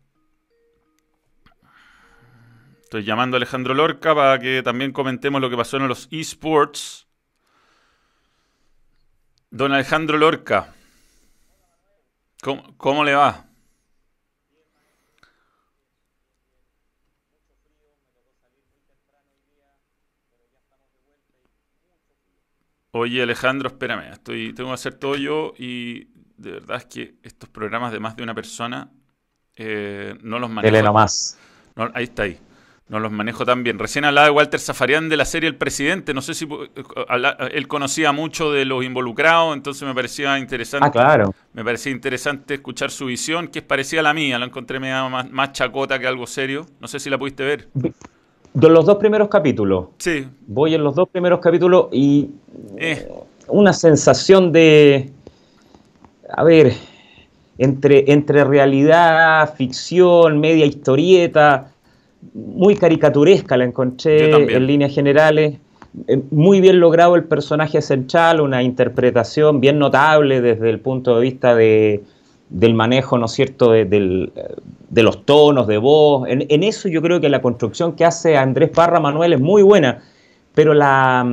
Estoy 2.82 3.04
llamando 3.04 3.36
a 3.36 3.38
Alejandro 3.38 3.72
Lorca 3.72 4.14
para 4.14 4.38
que 4.38 4.62
también 4.62 4.92
comentemos 4.92 5.40
lo 5.40 5.48
que 5.48 5.56
pasó 5.56 5.78
en 5.78 5.88
los 5.88 6.08
esports. 6.10 7.06
Don 9.50 9.72
Alejandro 9.72 10.18
Lorca. 10.18 10.74
cómo 12.42 13.02
le 13.02 13.14
va? 13.14 13.47
Oye, 22.92 23.22
Alejandro, 23.22 23.68
espérame, 23.68 24.12
estoy, 24.12 24.52
tengo 24.54 24.70
que 24.70 24.74
hacer 24.74 24.94
todo 24.94 25.16
yo 25.16 25.52
y 25.58 26.08
de 26.38 26.52
verdad 26.52 26.78
es 26.78 26.86
que 26.86 27.14
estos 27.22 27.48
programas 27.48 27.92
de 27.92 28.00
más 28.00 28.16
de 28.16 28.22
una 28.22 28.34
persona 28.34 28.90
eh, 29.56 30.16
no 30.22 30.38
los 30.38 30.48
manejo. 30.48 30.68
Elena 30.68 30.92
más. 30.92 31.38
ahí 31.94 32.04
está 32.04 32.22
ahí. 32.22 32.38
No 32.88 33.00
los 33.00 33.12
manejo 33.12 33.44
tan 33.44 33.62
bien. 33.62 33.78
Recién 33.78 34.06
hablaba 34.06 34.28
de 34.28 34.30
Walter 34.30 34.58
Zafarian 34.58 35.10
de 35.10 35.18
la 35.18 35.26
serie 35.26 35.46
El 35.46 35.56
Presidente. 35.56 36.14
No 36.14 36.22
sé 36.22 36.32
si 36.32 36.46
eh, 36.46 37.48
él 37.52 37.68
conocía 37.68 38.12
mucho 38.12 38.50
de 38.50 38.64
los 38.64 38.82
involucrados, 38.82 39.54
entonces 39.54 39.86
me 39.86 39.94
parecía 39.94 40.38
interesante. 40.38 40.86
Ah, 40.86 40.90
claro. 40.90 41.34
Me 41.52 41.62
parecía 41.62 41.92
interesante 41.92 42.54
escuchar 42.54 42.90
su 42.90 43.06
visión, 43.06 43.48
que 43.48 43.58
es 43.58 43.64
parecida 43.64 44.00
a 44.00 44.04
la 44.04 44.14
mía. 44.14 44.38
La 44.38 44.46
encontré 44.46 44.80
más, 44.80 45.30
más 45.30 45.52
chacota 45.52 45.98
que 45.98 46.06
algo 46.06 46.26
serio. 46.26 46.64
No 46.80 46.88
sé 46.88 46.98
si 46.98 47.10
la 47.10 47.18
pudiste 47.18 47.44
ver. 47.44 47.68
De 48.54 48.68
los 48.68 48.86
dos 48.86 48.96
primeros 48.96 49.28
capítulos. 49.28 49.86
Sí. 49.98 50.26
Voy 50.46 50.74
en 50.74 50.82
los 50.82 50.94
dos 50.94 51.08
primeros 51.08 51.40
capítulos 51.40 51.88
y 51.92 52.30
eh. 52.76 53.08
una 53.48 53.72
sensación 53.72 54.52
de, 54.52 55.10
a 56.28 56.42
ver, 56.44 56.72
entre, 57.58 58.10
entre 58.12 58.44
realidad, 58.44 59.54
ficción, 59.54 60.40
media 60.40 60.64
historieta, 60.64 61.72
muy 62.34 62.76
caricaturesca 62.76 63.56
la 63.56 63.64
encontré 63.64 64.30
en 64.32 64.66
líneas 64.66 64.94
generales. 64.94 65.58
Eh, 66.06 66.22
muy 66.30 66.60
bien 66.60 66.80
logrado 66.80 67.16
el 67.16 67.24
personaje 67.24 67.80
central, 67.82 68.40
una 68.40 68.62
interpretación 68.62 69.60
bien 69.60 69.78
notable 69.78 70.40
desde 70.40 70.70
el 70.70 70.80
punto 70.80 71.16
de 71.16 71.20
vista 71.22 71.54
de, 71.54 72.02
del 72.50 72.74
manejo, 72.74 73.18
¿no 73.18 73.26
es 73.26 73.32
cierto?, 73.32 73.70
de, 73.72 74.30
los 74.90 75.24
tonos 75.24 75.66
de 75.66 75.78
voz. 75.78 76.28
En, 76.28 76.62
eso 76.62 76.88
yo 76.88 77.02
creo 77.02 77.20
que 77.20 77.28
la 77.28 77.42
construcción 77.42 77.92
que 77.92 78.04
hace 78.04 78.36
Andrés 78.36 78.70
Parra 78.70 79.00
Manuel 79.00 79.34
es 79.34 79.40
muy 79.40 79.62
buena, 79.62 80.02
pero 80.54 80.74
la, 80.74 81.24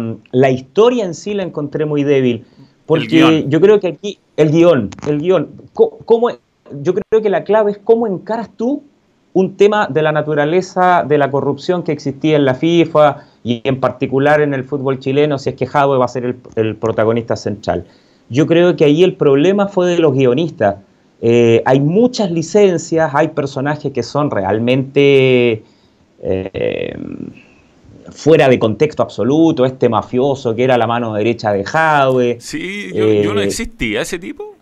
historia 0.52 1.06
en 1.06 1.14
sí 1.14 1.34
la 1.34 1.44
encontré 1.44 1.86
muy 1.86 2.04
débil. 2.04 2.46
Porque 2.86 3.46
yo 3.48 3.60
creo 3.62 3.80
que 3.80 3.88
aquí, 3.88 4.20
el 4.38 4.52
guion, 4.52 4.90
el 5.08 5.20
guion, 5.20 5.50
¿cómo, 5.74 6.30
yo 6.84 6.94
creo 6.94 7.22
que 7.22 7.30
la 7.30 7.44
clave 7.44 7.72
es 7.72 7.80
cómo 7.80 8.06
encaras 8.06 8.50
tú 8.56 8.84
un 9.34 9.58
tema 9.58 9.88
de 9.88 10.02
la 10.02 10.12
naturaleza 10.12 11.04
de 11.06 11.18
la 11.18 11.32
corrupción 11.32 11.84
que 11.84 11.92
existía 11.92 12.36
en 12.38 12.46
la 12.46 12.54
FIFA 12.54 13.24
y 13.44 13.62
en 13.64 13.80
particular 13.80 14.40
en 14.42 14.54
el 14.54 14.64
fútbol 14.64 15.00
chileno, 15.00 15.40
si 15.40 15.50
es 15.50 15.56
que 15.56 15.66
Jadwe 15.66 15.98
va 15.98 16.06
a 16.06 16.10
ser 16.10 16.26
el, 16.26 16.36
el 16.56 16.76
protagonista 16.76 17.36
central. 17.36 17.86
Yo 18.30 18.48
creo 18.48 18.76
que 18.76 18.86
ahí 18.86 19.04
el 19.04 19.16
problema 19.16 19.68
fue 19.68 19.88
de 19.88 19.98
los 19.98 20.14
guionistas 20.14 20.78
eh, 21.28 21.64
hay 21.66 21.80
muchas 21.80 22.30
licencias, 22.30 23.10
hay 23.16 23.30
personajes 23.30 23.92
que 23.92 24.04
son 24.04 24.30
realmente 24.30 25.64
eh, 26.22 26.98
fuera 28.12 28.48
de 28.48 28.60
contexto 28.60 29.02
absoluto, 29.02 29.66
este 29.66 29.90
mafioso 29.90 30.56
que 30.56 30.64
era 30.64 30.78
la 30.78 30.86
mano 30.86 31.16
derecha 31.16 31.52
de 31.52 31.64
Jadwe. 31.64 32.38
Sí, 32.40 32.92
yo, 32.94 33.34
no 33.34 33.42
eh, 33.42 33.46
existía 33.46 34.02
ese 34.02 34.20
tipo. 34.20 34.54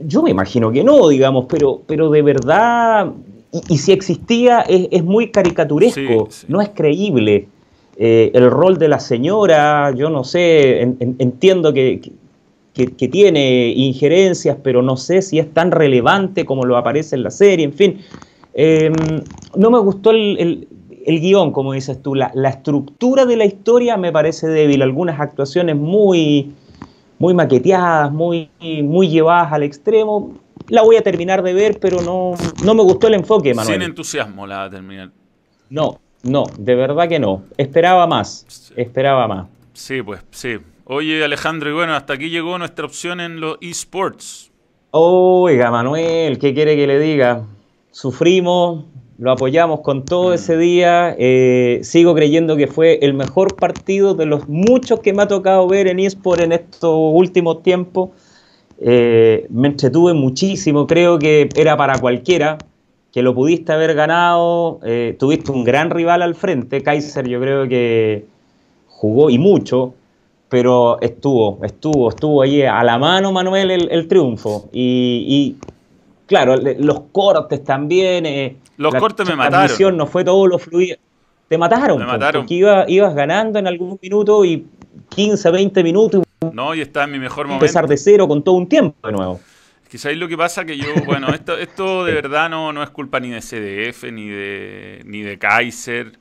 yo 0.00 0.24
me 0.24 0.30
imagino 0.30 0.72
que 0.72 0.82
no, 0.82 1.06
digamos, 1.06 1.46
pero, 1.48 1.82
pero 1.86 2.10
de 2.10 2.22
verdad, 2.22 3.12
y, 3.68 3.78
si 3.78 3.92
existía, 3.92 4.62
es, 4.62 5.04
muy 5.04 5.30
caricaturesco, 5.30 6.30
no 6.48 6.62
es 6.62 6.70
creíble. 6.70 7.46
El 7.96 8.50
rol 8.50 8.76
de 8.76 8.88
la 8.88 8.98
señora, 8.98 9.92
yo 9.94 10.10
no 10.10 10.24
sé, 10.24 10.80
entiendo 10.80 11.72
que, 11.72 12.00
que, 12.00 12.10
tiene 12.74 13.68
injerencias, 13.68 14.58
pero 14.62 14.82
no 14.82 14.96
sé 14.96 15.22
si 15.22 15.38
es 15.38 15.52
tan 15.52 15.70
relevante 15.70 16.44
como 16.44 16.64
lo 16.64 16.76
aparece 16.76 17.14
en 17.14 17.22
la 17.22 17.30
serie, 17.30 17.64
en 17.64 17.72
fin. 17.72 18.00
Em, 18.52 18.92
no 19.56 19.70
me 19.70 19.78
gustó 19.78 20.10
el, 20.10 20.68
guion, 21.06 21.52
como 21.52 21.72
dices 21.72 22.02
tú, 22.02 22.14
la, 22.14 22.32
estructura 22.48 23.26
de 23.26 23.36
la 23.36 23.44
historia 23.44 23.96
me 23.96 24.10
parece 24.10 24.48
débil, 24.48 24.82
algunas 24.82 25.20
actuaciones 25.20 25.76
muy, 25.76 26.52
muy 27.18 27.34
maqueteadas, 27.34 28.12
muy, 28.12 28.50
muy 28.82 29.08
llevadas 29.08 29.52
al 29.52 29.62
extremo. 29.62 30.34
La 30.68 30.82
voy 30.82 30.96
a 30.96 31.02
terminar 31.02 31.42
de 31.42 31.52
ver, 31.52 31.78
pero 31.78 32.00
no, 32.02 32.34
no 32.64 32.74
me 32.74 32.82
gustó 32.82 33.06
el 33.06 33.14
enfoque, 33.14 33.54
Manuel. 33.54 33.74
Sin 33.74 33.82
entusiasmo 33.82 34.46
la 34.46 34.56
va 34.58 34.64
a 34.64 34.70
terminar. 34.70 35.10
No, 35.70 36.00
no, 36.22 36.44
de 36.58 36.74
verdad 36.74 37.08
que 37.08 37.18
no. 37.18 37.44
Esperaba 37.56 38.06
más, 38.06 38.72
esperaba 38.76 39.28
más. 39.28 39.46
Sí, 39.74 40.02
pues 40.02 40.20
sí. 40.30 40.56
Oye, 40.86 41.24
Alejandro, 41.24 41.70
y 41.70 41.72
bueno, 41.72 41.94
hasta 41.94 42.12
aquí 42.12 42.28
llegó 42.28 42.58
nuestra 42.58 42.84
opción 42.84 43.18
en 43.18 43.40
los 43.40 43.56
esports. 43.62 44.52
Oiga, 44.90 45.70
Manuel, 45.70 46.38
¿qué 46.38 46.52
quiere 46.52 46.76
que 46.76 46.86
le 46.86 46.98
diga? 46.98 47.46
Sufrimos, 47.90 48.84
lo 49.16 49.30
apoyamos 49.32 49.80
con 49.80 50.04
todo 50.04 50.28
mm. 50.28 50.34
ese 50.34 50.58
día. 50.58 51.16
Eh, 51.18 51.80
sigo 51.84 52.14
creyendo 52.14 52.58
que 52.58 52.66
fue 52.66 52.98
el 53.00 53.14
mejor 53.14 53.56
partido 53.56 54.12
de 54.12 54.26
los 54.26 54.46
muchos 54.46 55.00
que 55.00 55.14
me 55.14 55.22
ha 55.22 55.26
tocado 55.26 55.66
ver 55.66 55.88
en 55.88 56.00
eSport 56.00 56.42
en 56.42 56.52
estos 56.52 56.92
últimos 56.92 57.62
tiempos. 57.62 58.10
Eh, 58.78 59.46
me 59.48 59.68
entretuve 59.68 60.12
muchísimo, 60.12 60.86
creo 60.86 61.18
que 61.18 61.48
era 61.56 61.78
para 61.78 61.98
cualquiera, 61.98 62.58
que 63.10 63.22
lo 63.22 63.34
pudiste 63.34 63.72
haber 63.72 63.94
ganado. 63.94 64.80
Eh, 64.84 65.16
tuviste 65.18 65.50
un 65.50 65.64
gran 65.64 65.88
rival 65.88 66.20
al 66.20 66.34
frente, 66.34 66.82
Kaiser 66.82 67.26
yo 67.26 67.40
creo 67.40 67.66
que 67.66 68.26
jugó 68.86 69.30
y 69.30 69.38
mucho 69.38 69.94
pero 70.54 71.00
estuvo, 71.00 71.58
estuvo, 71.64 72.10
estuvo 72.10 72.40
ahí 72.40 72.62
a 72.62 72.84
la 72.84 72.96
mano, 72.96 73.32
Manuel, 73.32 73.72
el, 73.90 74.06
triunfo. 74.06 74.70
Y, 74.72 75.56
claro, 76.28 76.54
los 76.78 77.00
cortes 77.10 77.64
también. 77.64 78.24
Eh, 78.24 78.56
los 78.76 78.94
cortes 78.94 79.26
me 79.26 79.34
mataron. 79.34 79.96
no 79.96 80.06
fue 80.06 80.22
todo 80.22 80.46
lo 80.46 80.60
fluido. 80.60 80.96
Te 81.48 81.58
mataron, 81.58 81.98
me 81.98 82.06
mataron. 82.06 82.42
porque 82.42 82.84
ibas 82.86 83.14
ganando 83.16 83.58
en 83.58 83.66
algún 83.66 83.98
minuto 84.00 84.44
y 84.44 84.64
15, 85.08 85.50
20 85.50 85.82
minutos. 85.82 86.22
No, 86.52 86.72
y 86.72 86.82
está 86.82 87.02
en 87.02 87.10
mi 87.10 87.18
mejor 87.18 87.48
momento. 87.48 87.64
Empezar 87.64 87.88
de 87.88 87.96
cero 87.96 88.28
con 88.28 88.44
todo 88.44 88.54
un 88.54 88.68
tiempo 88.68 89.08
de 89.08 89.12
nuevo. 89.12 89.40
Quizás 89.90 90.14
lo 90.14 90.28
que 90.28 90.36
pasa 90.36 90.64
que 90.64 90.76
yo, 90.76 90.86
bueno, 91.04 91.30
esto, 91.30 91.58
esto 91.58 92.04
de 92.04 92.12
verdad 92.12 92.48
no, 92.48 92.72
no 92.72 92.84
es 92.84 92.90
culpa 92.90 93.18
ni 93.18 93.30
de 93.30 93.40
CDF, 93.40 94.04
ni 94.04 94.28
de, 94.28 95.02
ni 95.04 95.22
de 95.22 95.36
Kaiser 95.36 96.12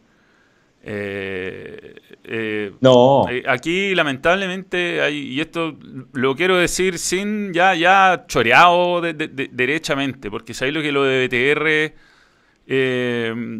eh, 0.83 1.95
eh, 2.23 2.71
no. 2.79 3.25
Eh, 3.29 3.43
aquí 3.47 3.93
lamentablemente 3.95 5.01
hay, 5.01 5.17
y 5.33 5.41
esto 5.41 5.77
lo 6.13 6.35
quiero 6.35 6.57
decir 6.57 6.97
sin 6.97 7.53
ya, 7.53 7.75
ya 7.75 8.25
choreado 8.27 9.01
derechamente, 9.01 10.31
porque 10.31 10.53
sabéis 10.53 10.75
lo 10.75 10.81
que 10.81 10.91
lo 10.91 11.03
de 11.03 11.27
BTR, 11.27 11.93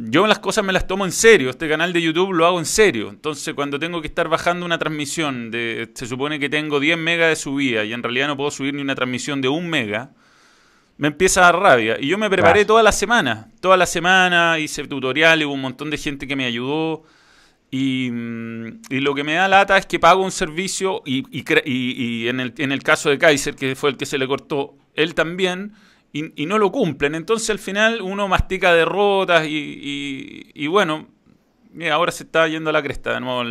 yo 0.10 0.28
las 0.28 0.40
cosas 0.40 0.64
me 0.64 0.72
las 0.72 0.88
tomo 0.88 1.04
en 1.06 1.12
serio, 1.12 1.50
este 1.50 1.68
canal 1.68 1.92
de 1.92 2.02
YouTube 2.02 2.32
lo 2.32 2.46
hago 2.46 2.58
en 2.58 2.66
serio, 2.66 3.10
entonces 3.10 3.54
cuando 3.54 3.78
tengo 3.78 4.02
que 4.02 4.08
estar 4.08 4.30
bajando 4.30 4.66
una 4.66 4.78
transmisión, 4.78 5.52
de, 5.52 5.92
se 5.94 6.06
supone 6.06 6.40
que 6.40 6.50
tengo 6.50 6.80
10 6.80 6.98
megas 6.98 7.30
de 7.30 7.36
subida 7.36 7.84
y 7.84 7.92
en 7.92 8.02
realidad 8.02 8.28
no 8.28 8.38
puedo 8.38 8.50
subir 8.50 8.74
ni 8.74 8.82
una 8.82 8.96
transmisión 8.96 9.42
de 9.42 9.50
1 9.50 9.68
mega, 9.68 10.12
me 10.98 11.08
empieza 11.08 11.42
a 11.42 11.52
dar 11.52 11.60
rabia. 11.60 11.98
Y 12.00 12.08
yo 12.08 12.18
me 12.18 12.30
preparé 12.30 12.66
toda 12.66 12.84
la 12.84 12.92
semana. 12.92 13.50
Toda 13.60 13.78
la 13.78 13.86
semana 13.86 14.60
hice 14.60 14.88
tutoriales, 14.88 15.46
hubo 15.46 15.54
un 15.54 15.62
montón 15.62 15.90
de 15.90 15.98
gente 15.98 16.28
que 16.28 16.36
me 16.36 16.46
ayudó. 16.46 17.04
Y, 17.76 18.12
lo 18.92 19.16
que 19.16 19.24
me 19.24 19.34
da 19.34 19.48
lata 19.48 19.80
es 19.80 19.88
que 19.88 19.98
pago 19.98 20.24
un 20.24 20.32
servicio 20.32 21.02
y, 21.08 21.26
y, 21.32 22.28
en, 22.28 22.40
el, 22.40 22.54
en, 22.60 22.72
el, 22.72 22.84
caso 22.84 23.10
de 23.10 23.18
Kaiser, 23.18 23.56
que 23.56 23.76
fue 23.76 23.90
el 23.90 23.98
que 23.98 24.06
se 24.06 24.20
le 24.20 24.28
cortó, 24.28 24.76
él 24.94 25.16
también, 25.16 25.74
y, 26.12 26.46
no 26.46 26.60
lo 26.60 26.72
cumplen. 26.72 27.16
Entonces 27.16 27.50
al 27.50 27.58
final 27.58 28.04
uno 28.04 28.28
mastica 28.28 28.76
derrotas 28.76 29.48
y, 29.48 30.68
bueno, 30.68 31.08
ahora 31.92 32.12
se 32.12 32.26
está 32.26 32.48
yendo 32.48 32.70
a 32.70 32.74
la 32.74 32.84
cresta 32.84 33.16
de 33.16 33.22
nuevo 33.22 33.44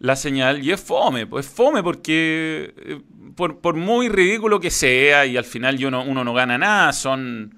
la 0.00 0.16
señal 0.16 0.64
y 0.64 0.72
es 0.72 0.80
fome, 0.80 1.28
pues 1.28 1.46
es 1.46 1.52
fome 1.52 1.84
porque 1.84 2.74
eh, 2.76 3.00
por, 3.36 3.60
por, 3.60 3.76
muy 3.76 4.08
ridículo 4.08 4.58
que 4.58 4.70
sea 4.70 5.24
y 5.24 5.36
al 5.36 5.44
final 5.44 5.78
yo 5.78 5.88
no, 5.88 6.02
uno 6.02 6.24
no 6.24 6.34
gana 6.34 6.58
nada, 6.58 6.92
son 6.92 7.56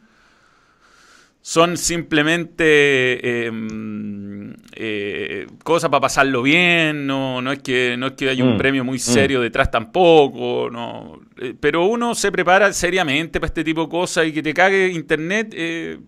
son 1.47 1.77
simplemente 1.77 3.47
em, 3.47 4.53
eh, 4.75 5.47
cosas 5.63 5.89
para 5.91 6.01
pasarlo 6.01 6.43
bien, 6.43 7.07
no, 7.07 7.41
no, 7.41 7.53
es 7.53 7.61
que, 7.61 7.95
no 7.97 8.09
es 8.09 8.13
que 8.15 8.29
haya 8.29 8.43
un 8.43 8.57
mm, 8.57 8.59
premio 8.59 8.85
muy 8.85 8.97
mm. 8.97 9.01
serio 9.01 9.41
detrás 9.41 9.71
tampoco, 9.71 10.69
no. 10.73 11.21
Eh, 11.41 11.55
pero 11.59 11.87
uno 11.87 12.17
se 12.17 12.33
prepara 12.33 12.73
seriamente 12.73 13.39
para 13.39 13.47
este 13.47 13.63
tipo 13.63 13.83
de 13.83 13.89
cosas 13.89 14.27
y 14.27 14.33
que 14.33 14.43
te 14.43 14.53
cague 14.53 14.89
internet. 14.89 15.55
Eh, 15.57 16.01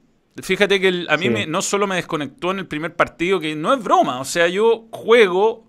fíjate 0.42 0.81
que 0.81 1.07
a 1.09 1.16
mí 1.16 1.29
no 1.46 1.62
solo 1.62 1.87
me 1.87 1.94
desconectó 1.94 2.51
en 2.51 2.59
el 2.59 2.66
primer 2.66 2.96
partido, 2.96 3.38
que 3.38 3.55
no 3.55 3.72
es 3.72 3.81
broma, 3.81 4.18
o 4.18 4.24
sea, 4.24 4.48
yo 4.48 4.88
juego 4.90 5.68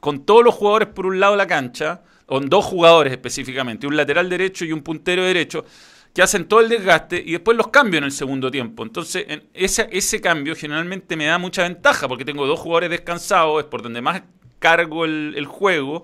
con 0.00 0.24
todos 0.24 0.42
los 0.42 0.54
jugadores 0.54 0.88
por 0.88 1.04
un 1.04 1.20
lado 1.20 1.34
de 1.34 1.38
la 1.38 1.46
cancha, 1.46 2.00
con 2.24 2.48
dos 2.48 2.64
jugadores 2.64 3.12
específicamente, 3.12 3.86
un 3.86 3.94
lateral 3.94 4.30
derecho 4.30 4.64
y 4.64 4.72
un 4.72 4.80
puntero 4.80 5.22
derecho 5.22 5.66
que 6.12 6.22
hacen 6.22 6.46
todo 6.46 6.60
el 6.60 6.68
desgaste 6.68 7.22
y 7.24 7.32
después 7.32 7.56
los 7.56 7.68
cambio 7.68 7.98
en 7.98 8.04
el 8.04 8.12
segundo 8.12 8.50
tiempo. 8.50 8.82
Entonces, 8.82 9.24
en 9.28 9.44
ese, 9.54 9.88
ese 9.92 10.20
cambio 10.20 10.56
generalmente 10.56 11.16
me 11.16 11.26
da 11.26 11.38
mucha 11.38 11.62
ventaja 11.62 12.08
porque 12.08 12.24
tengo 12.24 12.46
dos 12.46 12.58
jugadores 12.58 12.90
descansados, 12.90 13.62
es 13.62 13.66
por 13.66 13.82
donde 13.82 14.00
más 14.00 14.22
cargo 14.58 15.04
el, 15.04 15.46
juego 15.46 16.02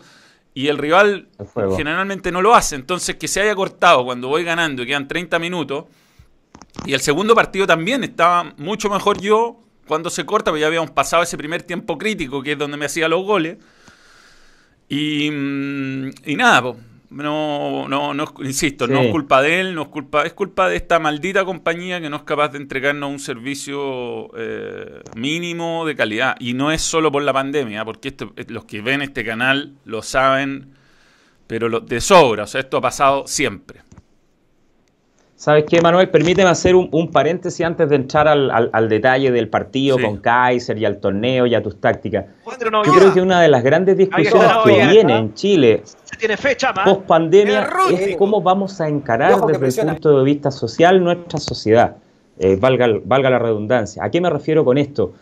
y 0.55 0.69
el 0.69 0.79
rival 0.79 1.29
generalmente 1.77 2.31
no 2.31 2.41
lo 2.41 2.55
hace. 2.55 2.77
Entonces, 2.77 3.17
que 3.17 3.27
se 3.27 3.41
haya 3.41 3.55
cortado 3.55 4.05
cuando 4.05 4.29
voy 4.29 4.45
ganando 4.45 4.83
y 4.83 4.87
quedan 4.87 5.09
30 5.09 5.39
minutos. 5.39 5.87
Y 6.85 6.95
el 6.95 7.01
segundo 7.01 7.35
partido 7.35 7.67
también 7.67 8.05
estaba 8.05 8.55
mucho 8.59 8.89
mejor 8.89 9.21
yo 9.21 9.61
cuando 9.89 10.09
se 10.11 10.25
corta, 10.25 10.51
porque 10.51 10.61
ya 10.61 10.67
habíamos 10.69 10.91
pasado 10.91 11.23
ese 11.23 11.37
primer 11.37 11.63
tiempo 11.63 11.99
crítico, 11.99 12.43
que 12.43 12.53
es 12.53 12.59
donde 12.59 12.77
me 12.77 12.87
hacía 12.87 13.09
los 13.09 13.25
goles. 13.25 13.59
Y, 14.89 15.31
mm, 15.31 16.11
y 16.25 16.37
nada, 16.37 16.63
pues 16.63 16.77
no, 17.11 17.89
no, 17.89 18.15
no, 18.15 18.35
insisto, 18.41 18.87
no 18.87 19.01
es 19.01 19.11
culpa 19.11 19.41
de 19.43 19.61
él, 19.61 19.75
no 19.75 19.83
es 19.83 19.89
culpa, 19.89 20.23
es 20.23 20.33
culpa 20.33 20.69
de 20.69 20.77
esta 20.77 20.99
maldita 20.99 21.45
compañía 21.45 22.01
que 22.01 22.11
no 22.11 22.17
es 22.17 22.23
capaz 22.23 22.49
de 22.49 22.59
entregarnos 22.59 23.11
un 23.11 23.19
servicio 23.19 24.31
eh, 24.37 25.03
mínimo 25.15 25.87
de 25.87 25.95
calidad. 25.95 26.37
Y 26.41 26.55
no 26.55 26.73
es 26.73 26.83
solo 26.83 27.13
por 27.13 27.23
la 27.23 27.33
pandemia, 27.33 27.85
porque 27.85 28.09
esto, 28.09 28.33
eh, 28.37 28.45
los 28.49 28.65
que 28.65 28.81
ven 28.81 29.03
este 29.03 29.25
canal 29.25 29.75
lo 29.85 30.03
saben, 30.03 30.75
pero 31.47 31.69
lo, 31.69 31.81
de 31.81 32.01
sobra, 32.01 32.45
o 32.45 32.47
sea, 32.47 32.61
esto 32.61 32.79
ha 32.79 32.81
pasado 32.81 33.27
siempre. 33.27 33.81
¿Sabes 35.37 35.65
qué, 35.69 35.83
Manuel? 35.83 36.09
Permíteme 36.09 36.49
hacer 36.49 36.75
un, 36.75 37.11
paréntesis 37.13 37.65
antes 37.65 37.91
de 37.91 37.97
entrar 37.97 38.27
al, 38.27 38.89
detalle 38.89 39.31
del 39.31 39.49
partido 39.49 39.99
con 39.99 40.17
Kaiser 40.17 40.79
y 40.79 40.87
al 40.87 40.99
torneo 40.99 41.45
y 41.45 41.55
a 41.55 41.63
tus 41.63 41.79
tácticas. 41.79 42.25
Yo 42.87 42.93
creo 42.95 43.13
que 43.13 43.21
una 43.21 43.43
de 43.43 43.49
las 43.49 43.63
grandes 43.63 43.99
discusiones 43.99 44.51
que 44.65 44.87
viene 44.87 45.19
en 45.19 45.35
Chile 45.35 45.83
post 46.85 47.03
pandemia 47.03 47.69
es 47.91 48.17
cómo 48.17 48.41
vamos 48.41 48.81
a 48.81 48.89
encarar 48.89 49.41
desde 49.47 49.83
el 49.83 49.89
punto 49.89 50.19
de 50.19 50.25
vista 50.25 50.51
social 50.51 51.03
nuestra 51.03 51.39
sociedad. 51.39 51.97
Eh, 52.39 52.57
valga, 52.57 52.87
valga 53.05 53.31
la 53.31 53.39
redundancia. 53.39 54.05
¿A 54.05 54.11
qué 54.11 54.21
me 54.21 54.29
refiero 54.29 54.65
con 54.65 54.77
esto? 54.77 55.15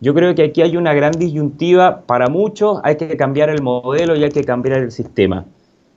Yo 0.00 0.14
creo 0.14 0.34
que 0.34 0.44
aquí 0.44 0.62
hay 0.62 0.76
una 0.76 0.94
gran 0.94 1.12
disyuntiva 1.12 2.02
para 2.02 2.28
muchos, 2.28 2.80
hay 2.84 2.96
que 2.96 3.16
cambiar 3.16 3.50
el 3.50 3.60
modelo 3.60 4.16
y 4.16 4.24
hay 4.24 4.30
que 4.30 4.44
cambiar 4.44 4.78
el 4.78 4.92
sistema. 4.92 5.44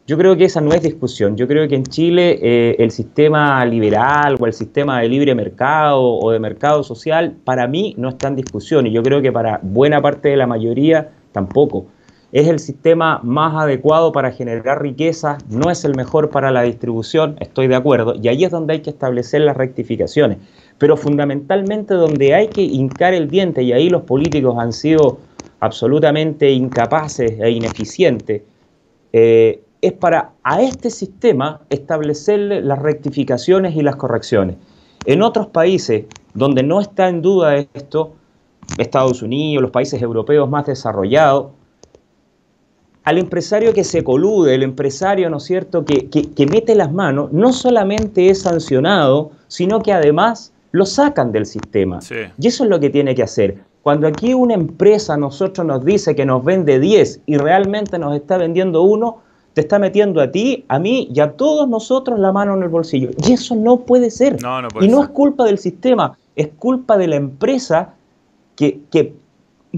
Yo 0.06 0.18
creo 0.18 0.36
que 0.36 0.44
esa 0.44 0.60
no 0.60 0.74
es 0.74 0.82
discusión. 0.82 1.38
Yo 1.38 1.48
creo 1.48 1.66
que 1.70 1.76
en 1.76 1.86
Chile 1.86 2.38
eh, 2.42 2.76
el 2.80 2.92
sistema 2.92 3.64
liberal 3.64 4.36
o 4.38 4.46
el 4.46 4.52
sistema 4.52 5.00
de 5.00 5.08
libre 5.08 5.34
mercado 5.34 6.04
o 6.04 6.32
de 6.32 6.40
mercado 6.40 6.84
social, 6.84 7.38
para 7.46 7.68
mí 7.68 7.96
no 7.98 8.10
está 8.10 8.28
en 8.28 8.36
discusión 8.36 8.86
y 8.86 8.92
yo 8.92 9.02
creo 9.02 9.22
que 9.22 9.32
para 9.32 9.62
buena 9.64 10.02
parte 10.02 10.30
de 10.30 10.38
la 10.38 10.48
mayoría 10.48 11.12
tampoco. 11.32 11.86
Es 12.34 12.48
el 12.48 12.58
sistema 12.58 13.20
más 13.22 13.54
adecuado 13.54 14.12
para 14.12 14.32
generar 14.32 14.82
riqueza, 14.82 15.38
no 15.50 15.70
es 15.70 15.86
el 15.86 15.96
mejor 15.96 16.32
para 16.32 16.50
la 16.50 16.64
distribución, 16.64 17.36
estoy 17.40 17.68
de 17.68 17.76
acuerdo, 17.76 18.16
y 18.20 18.28
ahí 18.28 18.44
es 18.44 18.50
donde 18.50 18.74
hay 18.74 18.80
que 18.82 18.90
establecer 18.90 19.42
las 19.42 19.56
rectificaciones. 19.56 20.40
Pero 20.80 20.98
fundamentalmente 20.98 21.94
donde 21.94 22.34
hay 22.34 22.48
que 22.48 22.64
hincar 22.64 23.14
el 23.14 23.30
diente, 23.30 23.62
y 23.62 23.72
ahí 23.72 23.88
los 23.88 24.02
políticos 24.02 24.56
han 24.58 24.74
sido 24.74 25.20
absolutamente 25.60 26.50
incapaces 26.50 27.40
e 27.40 27.52
ineficientes, 27.52 28.42
eh, 29.14 29.62
es 29.84 29.94
para 29.94 30.32
a 30.44 30.60
este 30.60 30.90
sistema 30.90 31.62
establecerle 31.70 32.62
las 32.62 32.80
rectificaciones 32.80 33.76
y 33.76 33.84
las 33.84 33.96
correcciones. 33.96 34.56
En 35.06 35.22
otros 35.22 35.46
países 35.48 36.06
donde 36.34 36.64
no 36.64 36.82
está 36.82 37.10
en 37.10 37.22
duda 37.22 37.58
esto, 37.58 38.14
Estados 38.80 39.22
Unidos, 39.22 39.62
los 39.62 39.72
países 39.72 40.02
europeos 40.02 40.50
más 40.50 40.66
desarrollados, 40.66 41.52
al 43.04 43.18
empresario 43.18 43.74
que 43.74 43.84
se 43.84 44.04
colude, 44.04 44.56
el 44.56 44.64
empresario, 44.64 45.30
¿no 45.30 45.38
es 45.38 45.44
cierto?, 45.44 45.84
que, 45.84 46.10
que, 46.10 46.46
mete 46.46 46.76
las 46.76 46.92
manos, 46.92 47.32
no 47.34 47.52
solamente 47.52 48.30
es 48.30 48.42
sancionado, 48.42 49.32
sino 49.48 49.82
que 49.82 49.92
además 49.92 50.54
lo 50.72 50.86
sacan 50.86 51.32
del 51.32 51.46
sistema. 51.46 52.00
Y 52.40 52.48
eso 52.48 52.64
es 52.64 52.70
lo 52.70 52.80
que 52.80 52.90
tiene 52.90 53.14
que 53.14 53.24
hacer. 53.24 53.58
Cuando 53.82 54.08
aquí 54.08 54.34
una 54.34 54.54
empresa 54.54 55.16
a 55.16 55.18
nosotros 55.18 55.68
nos 55.68 55.84
dice 55.84 56.16
que 56.16 56.26
nos 56.26 56.44
vende 56.44 56.80
10 56.80 57.22
y 57.26 57.38
realmente 57.38 58.00
nos 58.00 58.16
está 58.16 58.38
vendiendo 58.38 58.82
uno, 58.82 59.18
te 59.54 59.62
está 59.62 59.78
metiendo 59.78 60.22
a 60.22 60.32
ti, 60.32 60.64
a 60.70 60.80
mí 60.80 61.10
y 61.14 61.20
a 61.20 61.34
todos 61.34 61.68
nosotros 61.68 62.18
la 62.18 62.32
mano 62.32 62.56
en 62.56 62.64
el 62.64 62.70
bolsillo. 62.70 63.10
Y 63.28 63.34
eso 63.34 63.56
no 63.56 63.82
puede 63.82 64.10
ser. 64.10 64.38
y 64.80 64.88
no 64.88 65.04
es 65.04 65.10
culpa 65.10 65.44
del 65.44 65.58
sistema, 65.58 66.18
es 66.36 66.48
culpa 66.58 66.98
de 66.98 67.08
la 67.08 67.18
empresa 67.18 67.94
que, 68.56 68.80
que 68.90 69.14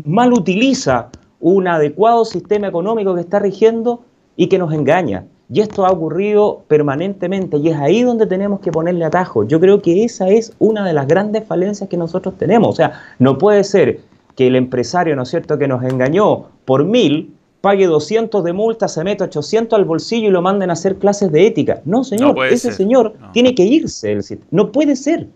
mal 0.05 0.31
utiliza 0.31 1.09
un 1.39 1.67
adecuado 1.67 2.25
sistema 2.25 2.67
económico 2.67 3.15
que 3.15 3.21
está 3.21 3.39
rigiendo 3.39 4.01
y 4.35 4.47
que 4.47 4.57
nos 4.57 4.73
engaña. 4.73 5.25
Y 5.49 5.61
esto 5.61 5.85
ha 5.85 5.91
ocurrido 5.91 6.63
permanentemente 6.67 7.57
y 7.57 7.69
es 7.69 7.77
ahí 7.77 8.01
donde 8.01 8.25
tenemos 8.25 8.61
que 8.61 8.71
ponerle 8.71 9.05
atajo. 9.05 9.43
Yo 9.43 9.59
creo 9.59 9.81
que 9.81 10.03
esa 10.03 10.27
es 10.29 10.53
una 10.57 10.85
de 10.85 10.93
las 10.93 11.07
grandes 11.07 11.45
falencias 11.45 11.87
que 11.87 11.97
nosotros 11.97 12.35
tenemos. 12.37 12.69
O 12.69 12.73
sea, 12.73 12.93
no 13.19 13.37
puede 13.37 13.63
ser 13.63 13.99
que 14.35 14.47
el 14.47 14.55
empresario, 14.55 15.15
¿no 15.15 15.23
es 15.23 15.29
cierto?, 15.29 15.57
que 15.57 15.67
nos 15.67 15.83
engañó 15.83 16.47
por 16.65 16.83
mil, 16.83 17.35
pague 17.61 17.85
200 17.85 18.43
de 18.43 18.53
multa, 18.53 18.87
se 18.87 19.03
mete 19.03 19.23
800 19.23 19.77
al 19.77 19.85
bolsillo 19.85 20.27
y 20.27 20.31
lo 20.31 20.41
manden 20.41 20.69
a 20.71 20.73
hacer 20.73 20.97
clases 20.97 21.31
de 21.31 21.47
ética. 21.47 21.81
No, 21.85 22.03
señor, 22.03 22.35
ese 22.47 22.71
señor 22.71 23.13
tiene 23.31 23.55
que 23.55 23.63
irse. 23.63 24.17
No 24.51 24.71
puede 24.71 24.95
ser. 24.95 25.27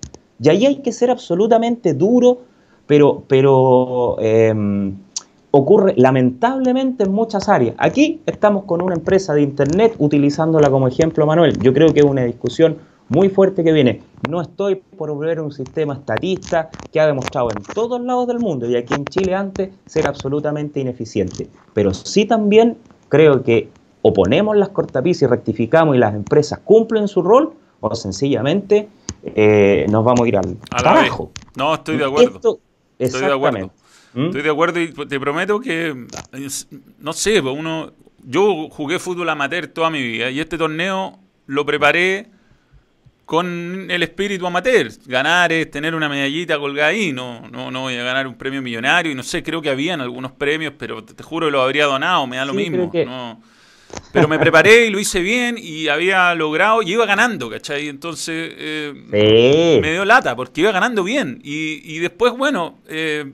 Y 0.42 0.50
ahí 0.50 0.66
hay 0.66 0.76
que 0.78 0.92
ser 0.92 1.12
absolutamente 1.12 1.94
duro, 1.94 2.40
pero, 2.88 3.24
pero 3.28 4.18
em, 4.20 4.96
ocurre 5.52 5.94
lamentablemente 5.98 7.04
en 7.04 7.12
muchas 7.12 7.50
áreas. 7.50 7.76
Aquí 7.78 8.22
estamos 8.26 8.66
con 8.66 8.82
una 8.82 8.96
empresa 8.96 9.34
de 9.34 9.42
Internet 9.42 9.96
utilizándola 9.98 10.70
como 10.70 10.88
ejemplo, 10.88 11.26
Manuel. 11.26 11.58
Yo 11.60 11.74
creo 11.74 11.94
que 11.94 12.00
es 12.00 12.06
una 12.06 12.24
discusión 12.24 12.78
muy 13.10 13.30
fuerte 13.30 13.64
que 13.64 13.72
viene. 13.72 14.02
No 14.30 14.42
estoy 14.42 14.76
por 14.76 15.12
volver 15.12 15.42
un 15.42 15.52
sistema 15.52 15.96
estatista 15.96 16.70
que 16.92 17.00
ha 17.00 17.08
demostrado 17.08 17.50
en 17.52 17.64
todos 17.74 18.00
lados 18.02 18.28
del 18.28 18.40
mundo 18.40 18.70
y 18.70 18.76
aquí 18.76 18.94
en 18.94 19.06
Chile 19.06 19.34
antes 19.34 19.70
ser 19.86 20.08
absolutamente 20.08 20.80
ineficiente. 20.80 21.50
Pero 21.74 21.94
sí 21.94 22.26
también 22.26 22.78
creo 23.10 23.44
que 23.44 23.70
o 24.02 24.14
ponemos 24.14 24.56
las 24.56 24.70
cortapisas 24.70 25.24
y 25.24 25.28
rectificamos 25.28 25.96
y 25.96 26.00
las 26.00 26.14
empresas 26.14 26.60
cumplen 26.60 27.08
su 27.08 27.22
rol 27.22 27.54
o 27.82 27.96
sencillamente 27.96 28.88
eh, 29.24 29.86
nos 29.90 30.06
vamos 30.06 30.22
a 30.22 30.28
ir 30.28 30.38
al 30.38 30.58
carajo. 30.70 31.32
No, 31.58 31.74
estoy 31.74 31.98
de 31.98 32.06
acuerdo. 32.06 32.60
estoy 32.98 33.22
de 33.22 33.34
acuerdo. 33.34 33.72
¿Mm? 34.14 34.26
Estoy 34.26 34.42
de 34.42 34.50
acuerdo 34.50 34.82
y 34.82 34.92
te 34.92 35.20
prometo 35.20 35.60
que, 35.60 36.08
no 37.00 37.14
sé, 37.14 37.42
pues 37.42 37.56
uno, 37.58 37.94
yo 38.24 38.70
jugué 38.70 39.00
fútbol 39.00 39.30
amateur 39.30 39.68
toda 39.68 39.90
mi 39.90 40.02
vida 40.02 40.30
y 40.30 40.40
este 40.40 40.58
torneo 40.58 41.20
lo 41.48 41.66
preparé 41.66 42.28
con 43.26 43.92
el 43.92 44.02
espíritu 44.02 44.48
amateur. 44.48 44.90
Ganar 45.06 45.52
es 45.52 45.70
tener 45.70 45.94
una 45.94 46.10
medallita 46.10 46.58
colgada 46.58 46.90
ahí, 46.90 47.14
no, 47.14 47.48
no, 47.52 47.70
no 47.70 47.82
voy 47.82 47.96
a 47.96 48.04
ganar 48.04 48.26
un 48.26 48.36
premio 48.36 48.62
millonario 48.62 49.12
y 49.12 49.16
no 49.16 49.22
sé, 49.22 49.44
creo 49.44 49.62
que 49.62 49.70
habían 49.70 50.02
algunos 50.02 50.32
premios, 50.32 50.74
pero 50.78 51.04
te, 51.04 51.22
juro 51.22 51.48
que 51.48 51.52
lo 51.52 51.62
habría 51.62 51.86
donado, 51.86 52.26
me 52.26 52.38
da 52.38 52.46
lo 52.46 52.54
mismo. 52.56 52.92
Pero 54.12 54.28
me 54.28 54.38
preparé 54.38 54.86
y 54.86 54.90
lo 54.92 55.00
hice 55.00 55.20
bien 55.20 55.58
y 55.60 55.88
había 55.88 56.34
logrado 56.36 56.82
y 56.84 56.92
iba 56.92 57.06
ganando, 57.06 57.50
¿cachai? 57.50 57.88
Entonces 57.88 58.54
eh, 58.56 59.80
me 59.82 59.92
dio 59.92 60.06
lata 60.06 60.36
porque 60.36 60.62
iba 60.62 60.72
ganando 60.72 61.04
bien. 61.04 61.40
Y, 61.44 61.82
y 61.84 62.00
después, 62.00 62.34
bueno, 62.34 62.80
eh, 62.88 63.32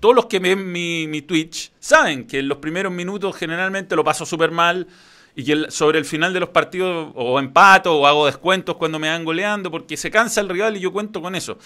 todos 0.00 0.14
los 0.14 0.26
que 0.26 0.38
ven 0.38 0.70
mi, 0.72 1.06
mi, 1.06 1.22
Twitch 1.22 1.72
saben 1.78 2.26
que 2.26 2.40
en 2.40 2.48
los 2.48 2.58
primeros 2.58 2.92
minutos 2.92 3.36
generalmente 3.36 3.94
lo 3.96 4.04
paso 4.04 4.26
súper 4.26 4.50
mal 4.50 4.86
y 5.34 5.44
que 5.44 5.70
sobre 5.70 5.98
el 5.98 6.04
final 6.04 6.32
de 6.32 6.40
los 6.40 6.48
partidos 6.48 7.12
o 7.14 7.38
empato 7.38 7.96
o 7.96 8.06
hago 8.06 8.26
descuentos 8.26 8.76
cuando 8.76 8.98
me 8.98 9.08
van 9.08 9.24
goleando 9.24 9.70
porque 9.70 9.96
se 9.96 10.10
cansa 10.10 10.40
el 10.40 10.48
rival 10.48 10.76
y 10.76 10.80
yo 10.80 10.92
cuento 10.92 11.20
con 11.20 11.34
eso. 11.34 11.58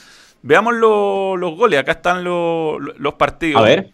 Veamos 0.43 0.75
los 0.75 1.57
goles, 1.57 1.79
acá 1.79 1.93
están 1.93 2.25
los 2.25 3.15
partidos. 3.19 3.61
A 3.61 3.65
ver. 3.65 3.93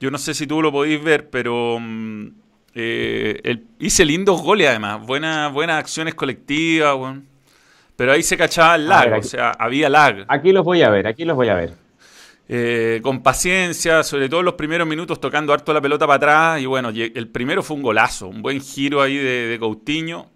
Yo 0.00 0.10
no 0.10 0.16
sé 0.16 0.32
si 0.32 0.46
tú 0.46 0.62
lo 0.62 0.72
podéis 0.72 1.02
ver, 1.04 1.28
pero 1.28 1.76
mm, 1.78 2.28
eh, 2.74 3.58
hice 3.78 4.04
lindos 4.06 4.40
goles 4.40 4.68
además, 4.68 5.04
buenas, 5.04 5.52
buenas 5.52 5.78
acciones 5.78 6.14
colectivas, 6.14 6.96
pero 7.96 8.12
ahí 8.12 8.22
se 8.22 8.38
cachaba 8.38 8.76
el 8.76 8.88
lag, 8.88 9.18
o 9.18 9.22
sea, 9.22 9.50
había 9.50 9.90
lag. 9.90 10.24
Aquí 10.28 10.52
los 10.52 10.64
voy 10.64 10.80
a 10.80 10.88
ver, 10.88 11.06
aquí 11.06 11.26
los 11.26 11.36
voy 11.36 11.48
a 11.48 11.54
ver. 11.54 11.74
Eh, 12.52 12.98
con 13.04 13.22
paciencia, 13.22 14.02
sobre 14.02 14.28
todo 14.28 14.40
en 14.40 14.46
los 14.46 14.54
primeros 14.54 14.84
minutos 14.84 15.20
tocando 15.20 15.52
harto 15.52 15.72
la 15.72 15.80
pelota 15.80 16.04
para 16.04 16.16
atrás. 16.16 16.60
Y 16.60 16.66
bueno, 16.66 16.88
el 16.88 17.28
primero 17.28 17.62
fue 17.62 17.76
un 17.76 17.82
golazo, 17.84 18.26
un 18.26 18.42
buen 18.42 18.60
giro 18.60 19.00
ahí 19.00 19.16
de, 19.16 19.46
de 19.46 19.58
Coutinho. 19.60 20.26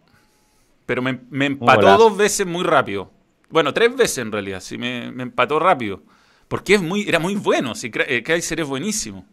Pero 0.87 1.03
me, 1.03 1.19
empató 1.45 1.99
dos 1.99 2.17
veces 2.17 2.47
muy 2.47 2.63
rápido. 2.63 3.11
Bueno, 3.51 3.75
tres 3.75 3.97
veces 3.97 4.19
en 4.19 4.31
realidad, 4.31 4.61
sí, 4.61 4.79
me, 4.79 5.07
empató 5.07 5.59
rápido. 5.59 6.03
Porque 6.47 6.75
es 6.75 6.83
muy, 6.83 7.03
era 7.03 7.19
muy 7.19 7.35
bueno, 7.35 7.75
sí, 7.75 7.91
eh, 8.07 8.23
Kaiser 8.23 8.61
es 8.61 8.69
buenísimo. 8.69 9.25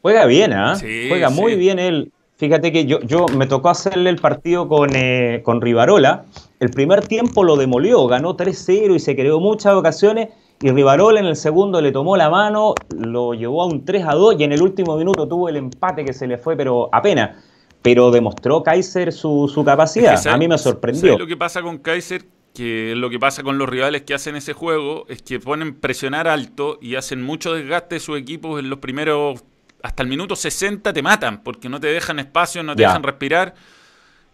Juega 0.00 0.24
bien, 0.24 0.54
¿ah? 0.54 0.78
Juega 0.80 1.28
muy 1.28 1.56
bien 1.56 1.78
él. 1.78 2.10
Fíjate 2.38 2.72
que 2.72 2.86
yo, 2.86 3.00
yo 3.02 3.26
me 3.36 3.46
tocó 3.46 3.68
hacerle 3.68 4.08
el 4.08 4.16
partido 4.16 4.66
con, 4.66 4.96
eh, 4.96 5.42
con 5.44 5.60
Rivarola. 5.60 6.24
El 6.58 6.70
primer 6.70 7.06
tiempo 7.06 7.44
lo 7.44 7.56
demolió, 7.56 8.06
ganó 8.06 8.34
3-0 8.34 8.94
y 8.94 8.98
se 8.98 9.14
creó 9.14 9.40
muchas 9.40 9.74
ocasiones 9.74 10.28
y 10.60 10.70
Rivarola 10.70 11.20
en 11.20 11.26
el 11.26 11.36
segundo 11.36 11.80
le 11.80 11.92
tomó 11.92 12.16
la 12.16 12.30
mano, 12.30 12.74
lo 12.96 13.34
llevó 13.34 13.62
a 13.62 13.66
un 13.66 13.84
3 13.84 14.04
a 14.06 14.14
2 14.14 14.36
y 14.38 14.44
en 14.44 14.52
el 14.52 14.62
último 14.62 14.96
minuto 14.96 15.28
tuvo 15.28 15.48
el 15.48 15.56
empate 15.56 16.04
que 16.04 16.14
se 16.14 16.26
le 16.26 16.38
fue, 16.38 16.56
pero 16.56 16.88
apenas. 16.92 17.42
Pero 17.82 18.10
demostró 18.10 18.62
Kaiser 18.62 19.12
su, 19.12 19.62
capacidad. 19.64 20.26
a 20.26 20.36
mí 20.36 20.48
me 20.48 20.58
sorprendió. 20.58 21.18
lo 21.18 21.26
que 21.26 21.36
pasa 21.36 21.62
con 21.62 21.78
Kaiser? 21.78 22.24
Que 22.54 22.94
lo 22.96 23.10
que 23.10 23.18
pasa 23.18 23.42
con 23.42 23.58
los 23.58 23.68
rivales 23.68 24.02
que 24.02 24.14
hacen 24.14 24.34
ese 24.34 24.54
juego 24.54 25.04
es 25.08 25.20
que 25.20 25.38
ponen 25.38 25.74
presionar 25.74 26.26
alto 26.26 26.78
y 26.80 26.94
hacen 26.94 27.22
mucho 27.22 27.52
desgaste 27.52 27.96
de 27.96 28.00
sus 28.00 28.18
equipos 28.18 28.58
en 28.58 28.70
los 28.70 28.78
primeros. 28.78 29.44
Hasta 29.82 30.02
el 30.02 30.08
minuto 30.08 30.34
60 30.34 30.90
te 30.90 31.02
matan 31.02 31.42
porque 31.42 31.68
no 31.68 31.78
te 31.78 31.88
dejan 31.88 32.18
espacio, 32.18 32.62
no 32.62 32.74
te 32.74 32.82
dejan 32.82 33.02
respirar. 33.02 33.54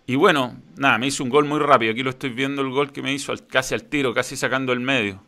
Y 0.07 0.15
bueno, 0.15 0.55
nada, 0.77 0.99
me 0.99 1.09
hizo 1.09 1.25
un 1.25 1.31
gol 1.31 1.47
muy 1.47 1.59
rápido. 1.59 1.91
Aquí 1.91 2.05
lo 2.05 2.11
estoy 2.11 2.31
viendo 2.31 2.63
el 2.63 2.71
gol 2.71 2.93
que 2.93 3.03
me 3.03 3.13
hizo 3.13 3.35
casi 3.49 3.75
al 3.75 3.83
tiro, 3.83 4.15
casi 4.15 4.37
sacando 4.37 4.73
el 4.73 4.81
medio 4.81 5.21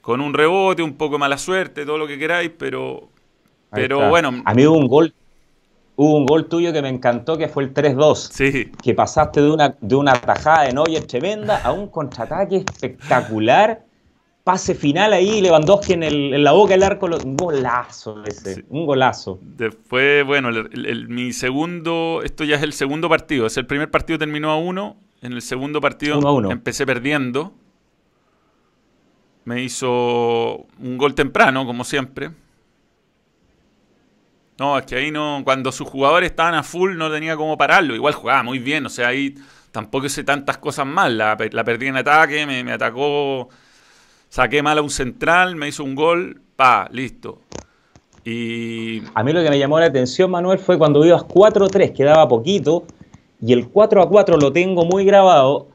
con 0.00 0.20
un 0.20 0.34
rebote, 0.34 0.82
un 0.82 0.94
poco 0.94 1.14
de 1.14 1.18
mala 1.18 1.38
suerte, 1.38 1.84
todo 1.84 1.98
lo 1.98 2.06
que 2.06 2.18
queráis, 2.18 2.50
pero, 2.56 3.08
pero 3.70 4.08
bueno. 4.08 4.42
A 4.44 4.54
mí 4.54 4.66
hubo 4.66 4.76
un 4.76 4.88
gol, 4.88 5.14
hubo 5.96 6.16
un 6.16 6.26
gol 6.26 6.48
tuyo 6.48 6.72
que 6.72 6.80
me 6.80 6.88
encantó, 6.88 7.36
que 7.36 7.48
fue 7.48 7.64
el 7.64 7.74
3-2. 7.74 8.14
Sí. 8.14 8.70
Que 8.82 8.94
pasaste 8.94 9.42
de 9.42 9.50
una, 9.50 9.76
de 9.80 9.96
una 9.96 10.12
tajada 10.14 10.64
de 10.64 10.72
Neuer 10.72 11.06
tremenda 11.06 11.60
a 11.62 11.72
un 11.72 11.88
contraataque 11.88 12.56
espectacular. 12.56 13.84
Pase 14.44 14.74
final 14.74 15.12
ahí, 15.12 15.42
Lewandowski 15.42 15.92
en, 15.92 16.02
el, 16.04 16.32
en 16.32 16.42
la 16.42 16.52
boca 16.52 16.72
del 16.72 16.82
arco, 16.82 17.06
un 17.06 17.36
golazo 17.36 18.24
ese, 18.24 18.64
un 18.70 18.86
golazo. 18.86 19.38
Después, 19.42 20.24
bueno, 20.24 20.48
mi 21.08 21.34
segundo, 21.34 22.22
esto 22.24 22.44
ya 22.44 22.56
es 22.56 22.62
el 22.62 22.72
segundo 22.72 23.10
partido, 23.10 23.44
es 23.44 23.58
el 23.58 23.66
primer 23.66 23.90
partido 23.90 24.18
terminó 24.18 24.50
a 24.50 24.56
uno, 24.56 24.96
en 25.20 25.34
el 25.34 25.42
segundo 25.42 25.82
partido 25.82 26.50
empecé 26.50 26.86
perdiendo, 26.86 27.52
me 29.48 29.62
hizo 29.62 30.66
un 30.78 30.98
gol 30.98 31.14
temprano, 31.14 31.64
como 31.64 31.82
siempre. 31.82 32.30
No, 34.58 34.76
es 34.76 34.84
que 34.84 34.96
ahí 34.96 35.10
no, 35.10 35.40
cuando 35.42 35.72
sus 35.72 35.88
jugadores 35.88 36.30
estaban 36.30 36.52
a 36.52 36.62
full 36.62 36.98
no 36.98 37.10
tenía 37.10 37.34
cómo 37.34 37.56
pararlo. 37.56 37.94
Igual 37.94 38.12
jugaba 38.12 38.42
muy 38.42 38.58
bien, 38.58 38.84
o 38.84 38.90
sea, 38.90 39.08
ahí 39.08 39.36
tampoco 39.72 40.04
hice 40.04 40.22
tantas 40.22 40.58
cosas 40.58 40.84
mal. 40.84 41.16
La, 41.16 41.34
perdí 41.38 41.86
en 41.86 41.96
ataque, 41.96 42.44
me, 42.44 42.62
me, 42.62 42.72
atacó, 42.72 43.48
saqué 44.28 44.62
mal 44.62 44.76
a 44.76 44.82
un 44.82 44.90
central, 44.90 45.56
me 45.56 45.68
hizo 45.68 45.82
un 45.82 45.94
gol, 45.94 46.42
pa, 46.54 46.86
listo. 46.92 47.40
Y... 48.24 49.02
A 49.14 49.24
mí 49.24 49.32
lo 49.32 49.42
que 49.42 49.48
me 49.48 49.58
llamó 49.58 49.80
la 49.80 49.86
atención, 49.86 50.30
Manuel, 50.30 50.58
fue 50.58 50.76
cuando 50.76 51.06
ibas 51.06 51.22
4-3, 51.22 51.94
quedaba 51.94 52.28
poquito, 52.28 52.84
y 53.40 53.54
el 53.54 53.72
4-4 53.72 54.38
lo 54.38 54.52
tengo 54.52 54.84
muy 54.84 55.06
grabado, 55.06 55.68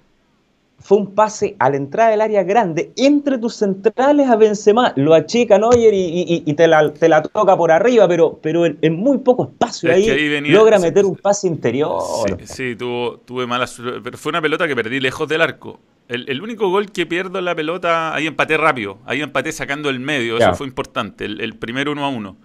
fue 0.83 0.97
un 0.97 1.15
pase 1.15 1.55
a 1.59 1.69
la 1.69 1.77
entrada 1.77 2.09
del 2.09 2.19
área 2.19 2.43
grande 2.43 2.91
entre 2.97 3.37
tus 3.37 3.55
centrales 3.55 4.27
a 4.27 4.35
Benzema. 4.35 4.91
Lo 4.97 5.13
achica 5.13 5.57
Neuer 5.57 5.93
y, 5.93 6.43
y, 6.45 6.53
te, 6.55 6.67
la, 6.67 6.93
te, 6.93 7.07
la, 7.07 7.21
toca 7.21 7.55
por 7.55 7.71
arriba, 7.71 8.05
pero, 8.05 8.37
pero 8.43 8.65
en, 8.65 8.93
muy 8.93 9.19
poco 9.19 9.45
espacio 9.45 9.91
ahí, 9.93 10.41
logra 10.41 10.79
meter 10.79 11.05
un 11.05 11.15
pase 11.15 11.47
interior. 11.47 12.01
Sí, 12.43 12.75
tuve 12.75 13.47
mala 13.47 13.65
pero 14.03 14.17
fue 14.17 14.31
una 14.31 14.41
pelota 14.41 14.67
que 14.67 14.75
perdí 14.75 14.99
lejos 14.99 15.27
del 15.29 15.41
arco. 15.41 15.79
El, 16.09 16.41
único 16.41 16.69
gol 16.69 16.91
que 16.91 17.05
pierdo 17.05 17.39
en 17.39 17.45
la 17.45 17.55
pelota, 17.55 18.13
ahí 18.13 18.27
empaté 18.27 18.57
rápido, 18.57 18.99
ahí 19.05 19.21
empaté 19.21 19.53
sacando 19.53 19.89
el 19.89 20.01
medio, 20.01 20.37
eso 20.37 20.53
fue 20.53 20.67
importante, 20.67 21.23
el, 21.23 21.55
primer 21.55 21.87
uno 21.87 22.03
a 22.03 22.09
uno. 22.09 22.35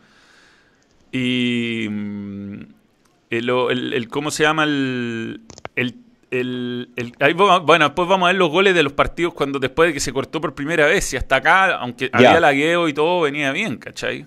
Y 1.10 1.88
mm, 1.90 2.60
el, 3.30 3.50
el, 3.50 4.08
¿cómo 4.08 4.30
se 4.30 4.44
llama? 4.44 4.62
El, 4.62 5.40
el 5.74 5.94
el, 6.30 6.90
bueno, 7.34 7.86
después 7.86 8.08
vamos 8.08 8.26
a 8.26 8.32
ver 8.32 8.36
los 8.36 8.50
goles 8.50 8.74
de 8.74 8.82
los 8.82 8.92
partidos 8.92 9.34
cuando 9.34 9.58
después 9.58 9.88
de 9.88 9.94
que 9.94 10.00
se 10.00 10.12
cortó 10.12 10.40
por 10.40 10.54
primera 10.54 10.86
vez. 10.86 11.12
Y 11.12 11.16
hasta 11.16 11.36
acá, 11.36 11.76
aunque 11.76 12.10
había 12.12 12.38
lagueo 12.40 12.88
y 12.88 12.94
todo, 12.94 13.22
venía 13.22 13.52
bien, 13.52 13.76
¿cachai? 13.76 14.26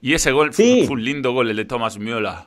Y 0.00 0.14
ese 0.14 0.30
gol 0.32 0.52
fue, 0.52 0.86
un 0.88 1.04
lindo 1.04 1.32
gol, 1.32 1.50
el 1.50 1.56
de 1.56 1.64
Thomas 1.64 1.98
Müller. 1.98 2.46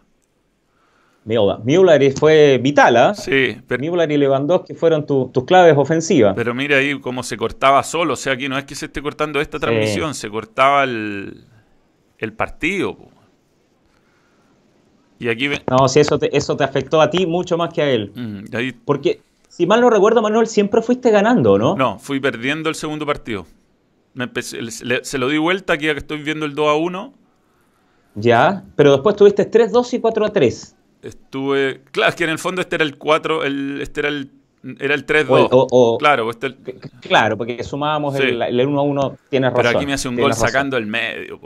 Müller. 1.26 2.14
fue 2.18 2.58
vital, 2.62 2.98
¿ah? 2.98 3.14
Sí. 3.14 3.58
Pero, 3.68 3.82
Müller 3.82 4.12
y 4.12 4.18
Lewandowski 4.18 4.74
fueron 4.74 5.06
tus 5.06 5.46
claves 5.46 5.76
ofensivas. 5.78 6.34
Pero 6.36 6.54
mira 6.54 6.78
ahí 6.78 7.00
cómo 7.00 7.24
se 7.24 7.38
cortaba 7.38 7.84
solo. 7.84 8.14
O 8.14 8.18
sea, 8.18 8.34
aquí 8.34 8.50
no 8.50 8.58
es 8.58 8.66
que 8.66 8.76
se 8.76 8.86
esté 8.86 9.02
cortando 9.02 9.42
esta 9.42 9.60
transmisión, 9.60 10.16
se 10.16 10.30
cortaba 10.30 10.84
el, 10.84 11.46
el 12.18 12.34
partido. 12.34 12.98
Y 15.20 15.28
aquí... 15.28 15.50
No, 15.70 15.88
si 15.90 16.00
eso 16.00 16.18
te, 16.18 16.36
eso 16.36 16.56
te 16.56 16.64
afectó 16.64 17.02
a 17.02 17.10
ti 17.10 17.26
mucho 17.26 17.58
más 17.58 17.74
que 17.74 17.82
a 17.82 17.90
él. 17.90 18.12
Mm, 18.16 18.80
Porque, 18.86 19.22
si 19.50 19.66
mal 19.68 19.82
no 19.82 19.90
recuerdo, 19.90 20.22
Manuel, 20.22 20.48
siempre 20.48 20.82
fuiste 20.82 21.12
ganando, 21.12 21.58
¿no? 21.58 21.76
No, 21.76 22.00
fui 22.00 22.20
perdiendo 22.20 22.70
el 22.70 22.76
segundo 22.76 23.06
partido. 23.06 23.46
se 24.42 25.18
lo 25.18 25.28
di 25.28 25.38
vuelta 25.38 25.74
aquí 25.74 25.90
a 25.90 25.94
que 25.94 26.00
estoy 26.00 26.24
viendo 26.24 26.46
el 26.46 26.56
2 26.56 26.70
a 26.70 26.74
1. 26.76 27.14
Ya, 28.16 28.64
pero 28.76 28.94
después 28.94 29.16
tuviste 29.16 29.50
3-2 29.50 29.94
y 29.94 30.02
4-3. 30.02 30.76
Estuve. 31.02 31.82
Claro, 31.92 32.10
es 32.10 32.16
que 32.16 32.24
en 32.24 32.30
el 32.32 32.40
fondo 32.40 32.62
este 32.62 32.76
era 32.76 32.86
el 32.86 32.98
4, 32.98 33.44
el, 33.44 33.82
este 33.82 34.00
era 34.02 34.10
el, 34.10 34.32
era 34.80 34.94
el 34.96 35.06
3-2. 35.06 35.98
Claro, 36.00 36.30
este 36.30 36.56
claro, 37.02 37.38
porque 37.38 37.64
sumábamos 37.64 38.16
el, 38.16 38.40
1-1, 38.40 39.18
tienes 39.30 39.52
razón. 39.52 39.64
Pero 39.64 39.78
aquí 39.78 39.86
me 39.86 39.94
hace 39.94 40.08
un 40.08 40.18
gol 40.18 40.34
sacando 40.34 40.78
el 40.78 40.88
medio. 40.88 41.40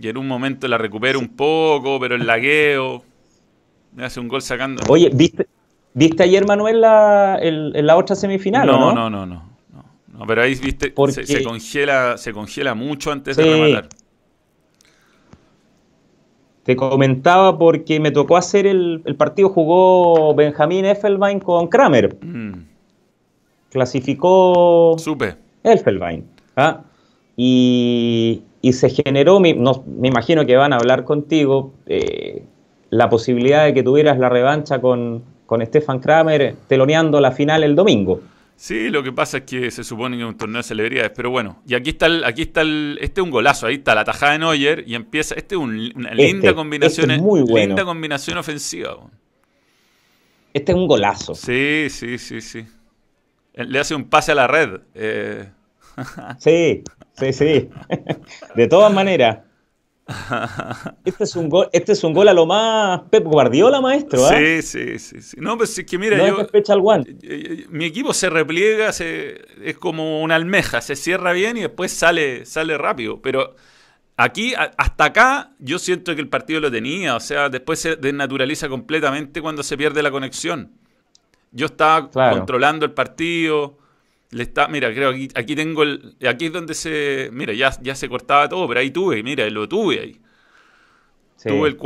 Y 0.00 0.08
en 0.08 0.16
un 0.16 0.26
momento 0.26 0.66
la 0.68 0.78
recupero 0.78 1.18
un 1.18 1.28
poco, 1.28 2.00
pero 2.00 2.14
el 2.14 2.26
lagueo. 2.26 3.02
Me 3.94 4.04
hace 4.04 4.20
un 4.20 4.28
gol 4.28 4.40
sacando. 4.40 4.82
Oye, 4.88 5.10
¿viste, 5.12 5.46
¿viste 5.92 6.22
ayer, 6.22 6.46
Manuel, 6.46 6.80
la, 6.80 7.38
la 7.42 7.96
otra 7.96 8.16
semifinal? 8.16 8.66
No, 8.66 8.94
no, 8.94 9.10
no, 9.10 9.26
no, 9.26 9.42
no, 10.08 10.26
Pero 10.26 10.42
ahí, 10.42 10.54
viste, 10.54 10.94
se, 11.24 11.44
congela, 11.44 12.16
se 12.16 12.32
congela 12.32 12.74
mucho 12.74 13.12
antes 13.12 13.36
de 13.36 13.44
rematar. 13.44 13.88
Te 16.62 16.76
comentaba 16.76 17.58
porque 17.58 17.98
me 17.98 18.12
tocó 18.12 18.36
hacer 18.36 18.66
el, 18.66 19.02
partido, 19.18 19.48
jugó 19.48 20.34
Benjamín 20.34 20.84
Effelbein 20.84 21.40
con 21.40 21.66
Kramer. 21.66 22.16
Mm. 22.22 22.52
Clasificó. 23.70 24.94
Supe. 24.98 25.36
Effelbein. 25.64 26.24
¿ah? 26.56 26.82
Y, 27.36 28.42
se 28.70 28.90
generó, 28.90 29.40
me 29.40 29.50
imagino 30.04 30.46
que 30.46 30.56
van 30.56 30.72
a 30.72 30.76
hablar 30.76 31.04
contigo, 31.04 31.72
eh, 31.86 32.44
la 32.90 33.08
posibilidad 33.08 33.64
de 33.64 33.74
que 33.74 33.82
tuvieras 33.82 34.18
la 34.18 34.28
revancha 34.28 34.80
con, 34.80 35.24
con 35.46 35.64
Stefan 35.66 35.98
Kramer 35.98 36.54
teloneando 36.68 37.20
la 37.20 37.32
final 37.32 37.64
el 37.64 37.74
domingo. 37.74 38.20
Sí, 38.54 38.90
lo 38.90 39.02
que 39.02 39.12
pasa 39.12 39.38
es 39.38 39.44
que 39.44 39.70
se 39.70 39.82
supone 39.82 40.16
que 40.16 40.22
es 40.22 40.28
un 40.28 40.36
torneo 40.36 40.58
de 40.58 40.62
celebridades, 40.62 41.10
pero 41.16 41.30
bueno, 41.30 41.62
y 41.66 41.74
aquí 41.74 41.90
está 41.90 42.06
el, 42.06 42.22
aquí 42.22 42.42
está 42.42 42.60
el, 42.60 42.98
este 43.00 43.20
es 43.20 43.24
un 43.24 43.30
golazo, 43.30 43.66
ahí 43.66 43.74
está 43.74 43.94
la 43.94 44.04
tajada 44.04 44.32
de 44.32 44.38
Neuer 44.38 44.84
y 44.86 44.94
empieza, 44.94 45.34
este 45.34 45.56
es 45.56 45.60
una 45.60 46.10
este, 46.10 46.14
linda 46.14 46.54
combinación, 46.54 47.10
este 47.10 47.22
muy 47.22 47.44
linda 47.44 47.84
combinación 47.84 48.38
ofensiva. 48.38 48.98
Este 50.54 50.72
es 50.72 50.78
un 50.78 50.86
golazo. 50.86 51.34
Sí, 51.34 51.86
sí, 51.88 52.18
sí, 52.18 52.40
sí. 52.40 52.66
Le 53.54 53.78
hace 53.78 53.94
un 53.94 54.04
pase 54.04 54.32
a 54.32 54.34
la 54.34 54.46
red. 54.46 54.80
Eh. 54.94 55.48
Sí, 56.38 56.84
sí, 57.14 57.32
sí. 57.32 57.70
De 58.54 58.68
todas 58.68 58.92
maneras. 58.92 59.38
Este 61.04 61.24
es 61.24 61.36
un 61.36 61.48
gol, 61.48 61.68
este 61.72 61.92
es 61.92 62.04
un 62.04 62.12
gol 62.12 62.28
a 62.28 62.34
lo 62.34 62.46
más 62.46 63.02
Pep 63.10 63.24
Guardiola, 63.24 63.80
maestro. 63.80 64.26
¿ah? 64.26 64.36
Sí, 64.36 64.62
sí, 64.62 64.98
sí, 64.98 65.36
No, 65.38 65.56
pues 65.56 65.78
es 65.78 65.84
que 65.84 65.98
mira, 65.98 66.18
yo, 66.18 66.40
eh, 66.40 66.48
eh, 66.52 67.16
eh, 67.22 67.66
mi 67.68 67.84
equipo 67.84 68.12
se 68.12 68.30
repliega, 68.30 68.90
es 68.90 69.78
como 69.78 70.22
una 70.22 70.36
almeja, 70.36 70.80
se 70.80 70.96
cierra 70.96 71.32
bien 71.32 71.56
y 71.56 71.60
después 71.60 71.92
sale, 71.92 72.44
sale 72.46 72.76
rápido. 72.78 73.20
Pero 73.22 73.54
aquí, 74.16 74.54
hasta 74.56 75.04
acá, 75.04 75.52
yo 75.58 75.78
siento 75.78 76.14
que 76.14 76.20
el 76.20 76.28
partido 76.28 76.60
lo 76.60 76.70
tenía. 76.70 77.16
O 77.16 77.20
sea, 77.20 77.48
después 77.48 77.78
se 77.78 77.96
desnaturaliza 77.96 78.68
completamente 78.68 79.40
cuando 79.40 79.62
se 79.62 79.76
pierde 79.76 80.02
la 80.02 80.10
conexión. 80.10 80.72
Yo 81.52 81.66
estaba 81.66 82.10
controlando 82.10 82.86
el 82.86 82.92
partido. 82.92 83.78
Le 84.32 84.42
está, 84.42 84.66
mira, 84.66 84.92
creo 84.92 85.12
que 85.12 85.28
aquí, 85.34 85.54
tengo 85.54 85.82
el. 85.82 86.16
Aquí 86.26 86.46
es 86.46 86.52
donde 86.52 86.74
se. 86.74 87.28
Mira, 87.32 87.52
ya, 87.52 87.70
ya 87.82 87.94
se 87.94 88.08
cortaba 88.08 88.48
todo, 88.48 88.66
pero 88.66 88.80
ahí 88.80 88.90
tuve, 88.90 89.22
mira, 89.22 89.48
lo 89.50 89.68
tuve 89.68 90.00
ahí. 90.00 90.20
Tuve 91.44 91.68
el, 91.68 91.76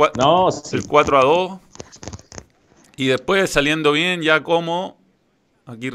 el 0.71 0.87
4 0.87 1.17
a 1.17 1.21
2. 1.23 1.59
Y 2.95 3.07
después 3.07 3.49
saliendo 3.49 3.91
bien, 3.91 4.21
ya 4.21 4.43
como. 4.43 4.97
Aquí 5.65 5.91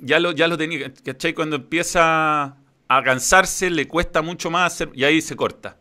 ya 0.00 0.18
lo, 0.18 0.32
ya 0.32 0.48
lo 0.48 0.58
tenía. 0.58 0.92
¿Cachai? 1.04 1.32
Cuando 1.32 1.56
empieza 1.56 2.56
a 2.88 3.02
cansarse, 3.02 3.70
le 3.70 3.86
cuesta 3.86 4.20
mucho 4.20 4.50
más 4.50 4.72
hacer, 4.72 4.90
y 4.94 5.04
ahí 5.04 5.20
se 5.20 5.36
corta. 5.36 5.76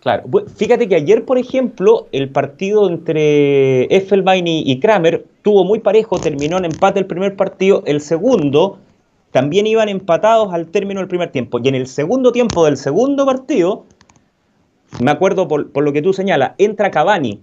Claro. 0.00 0.24
Fíjate 0.56 0.86
que 0.86 0.96
ayer, 0.96 1.24
por 1.24 1.38
ejemplo, 1.38 2.08
el 2.12 2.28
partido 2.28 2.88
entre 2.88 3.84
Effelbein 3.84 4.46
y, 4.46 4.78
Kramer 4.78 5.24
tuvo 5.44 5.64
muy 5.64 5.78
parejo, 5.78 6.18
terminó 6.18 6.56
en 6.56 6.64
empate 6.64 6.98
el 6.98 7.06
primer 7.06 7.36
partido, 7.36 7.82
el 7.84 8.00
segundo 8.00 8.78
también 9.30 9.66
iban 9.66 9.90
empatados 9.90 10.54
al 10.54 10.68
término 10.68 11.00
del 11.00 11.08
primer 11.08 11.30
tiempo. 11.30 11.58
Y 11.62 11.68
en 11.68 11.74
el 11.74 11.86
segundo 11.86 12.32
tiempo 12.32 12.64
del 12.64 12.78
segundo 12.78 13.26
partido, 13.26 13.84
me 15.00 15.10
acuerdo 15.10 15.46
por, 15.46 15.70
por 15.70 15.84
lo 15.84 15.92
que 15.92 16.00
tú 16.00 16.14
señalas, 16.14 16.52
entra 16.56 16.90
Cavani 16.90 17.40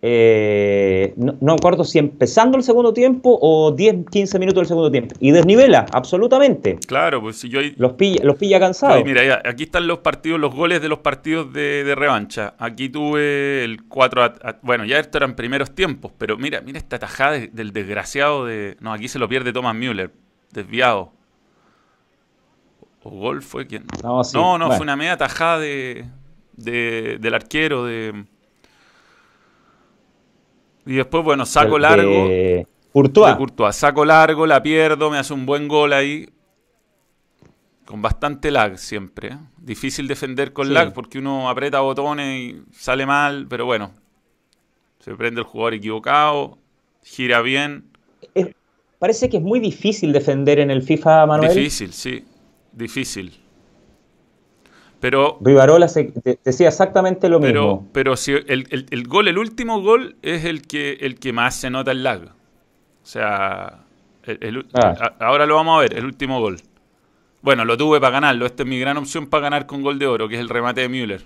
eh, 0.00 1.12
no, 1.16 1.36
no, 1.40 1.54
acuerdo 1.54 1.82
si 1.84 1.98
empezando 1.98 2.56
el 2.56 2.62
segundo 2.62 2.92
tiempo 2.92 3.36
o 3.42 3.72
10, 3.72 4.06
15 4.10 4.38
minutos 4.38 4.60
del 4.60 4.66
segundo 4.68 4.90
tiempo. 4.92 5.16
Y 5.18 5.32
desnivela, 5.32 5.86
absolutamente. 5.92 6.78
Claro, 6.86 7.20
pues 7.20 7.40
si 7.40 7.48
yo 7.48 7.60
los, 7.76 7.94
pilla, 7.94 8.22
los 8.22 8.36
pilla 8.36 8.60
cansados. 8.60 9.04
mira, 9.04 9.42
aquí 9.44 9.64
están 9.64 9.88
los 9.88 9.98
partidos, 9.98 10.38
los 10.38 10.54
goles 10.54 10.80
de 10.80 10.88
los 10.88 11.00
partidos 11.00 11.52
de, 11.52 11.94
revancha. 11.96 12.54
Aquí 12.58 12.88
tuve 12.88 13.64
el 13.64 13.84
4 13.88 14.34
Bueno, 14.62 14.84
ya 14.84 15.00
esto 15.00 15.18
eran 15.18 15.34
primeros 15.34 15.74
tiempos, 15.74 16.12
pero 16.16 16.36
mira, 16.36 16.60
mira 16.60 16.78
esta 16.78 16.98
tajada 16.98 17.38
del 17.38 17.72
desgraciado 17.72 18.46
de. 18.46 18.76
No, 18.80 18.92
aquí 18.92 19.08
se 19.08 19.18
lo 19.18 19.28
pierde 19.28 19.52
Thomas 19.52 19.74
Müller, 19.74 20.12
desviado. 20.52 21.12
¿O 23.02 23.10
gol 23.10 23.42
fue 23.42 23.66
quien? 23.66 23.84
No, 24.02 24.58
no, 24.58 24.70
fue 24.72 24.82
una 24.82 24.94
media 24.94 25.16
tajada 25.16 25.58
de, 25.58 26.04
del 26.56 27.34
arquero 27.34 27.84
de 27.84 28.26
y 30.88 30.94
después, 30.94 31.22
bueno, 31.22 31.44
saco 31.44 31.78
largo. 31.78 32.28
De 32.28 32.66
Courtois. 32.92 33.76
Saco 33.76 34.06
largo, 34.06 34.46
la 34.46 34.62
pierdo, 34.62 35.10
me 35.10 35.18
hace 35.18 35.34
un 35.34 35.44
buen 35.44 35.68
gol 35.68 35.92
ahí. 35.92 36.26
Con 37.84 38.00
bastante 38.00 38.50
lag 38.50 38.78
siempre. 38.78 39.28
¿eh? 39.28 39.38
Difícil 39.58 40.08
defender 40.08 40.54
con 40.54 40.72
lag 40.72 40.94
porque 40.94 41.18
uno 41.18 41.50
aprieta 41.50 41.80
botones 41.80 42.40
y 42.40 42.62
sale 42.72 43.04
mal, 43.04 43.46
pero 43.50 43.66
bueno. 43.66 43.92
Se 45.00 45.14
prende 45.14 45.42
el 45.42 45.46
jugador 45.46 45.74
equivocado, 45.74 46.56
gira 47.04 47.42
bien. 47.42 47.84
parece 48.98 49.28
que 49.28 49.36
es 49.36 49.42
muy 49.42 49.60
difícil 49.60 50.10
defender 50.10 50.58
en 50.58 50.70
el 50.70 50.82
FIFA, 50.82 51.26
Manuel. 51.26 51.54
Difícil, 51.54 51.92
sí. 51.92 52.24
Difícil. 52.72 53.38
Pero. 55.00 55.38
Rivarola 55.40 55.86
decía 55.86 56.68
exactamente 56.68 57.28
lo 57.28 57.40
mismo. 57.40 57.86
Pero 57.92 58.16
si 58.16 58.32
el, 58.32 59.04
gol, 59.06 59.28
el 59.28 59.38
último 59.38 59.80
gol, 59.80 60.16
es 60.22 60.44
el 60.44 60.62
que, 60.62 60.98
el 61.00 61.18
que 61.18 61.32
más 61.32 61.54
se 61.54 61.70
nota 61.70 61.92
el 61.92 62.02
lag. 62.02 62.22
O 62.24 63.06
sea, 63.10 63.80
ah. 64.74 65.14
ahora 65.20 65.46
lo 65.46 65.54
vamos 65.54 65.78
a 65.78 65.80
ver, 65.82 65.96
el 65.96 66.04
último 66.04 66.40
gol. 66.40 66.60
Bueno, 67.40 67.64
lo 67.64 67.76
tuve 67.76 68.00
para 68.00 68.12
ganarlo. 68.12 68.46
Esta 68.46 68.64
es 68.64 68.68
mi 68.68 68.78
gran 68.80 68.96
opción 68.96 69.28
para 69.28 69.42
ganar 69.42 69.66
con 69.66 69.82
gol 69.82 69.98
de 69.98 70.06
oro, 70.06 70.28
que 70.28 70.34
es 70.34 70.40
el 70.40 70.48
remate 70.48 70.80
de 70.80 70.88
Müller. 70.88 71.24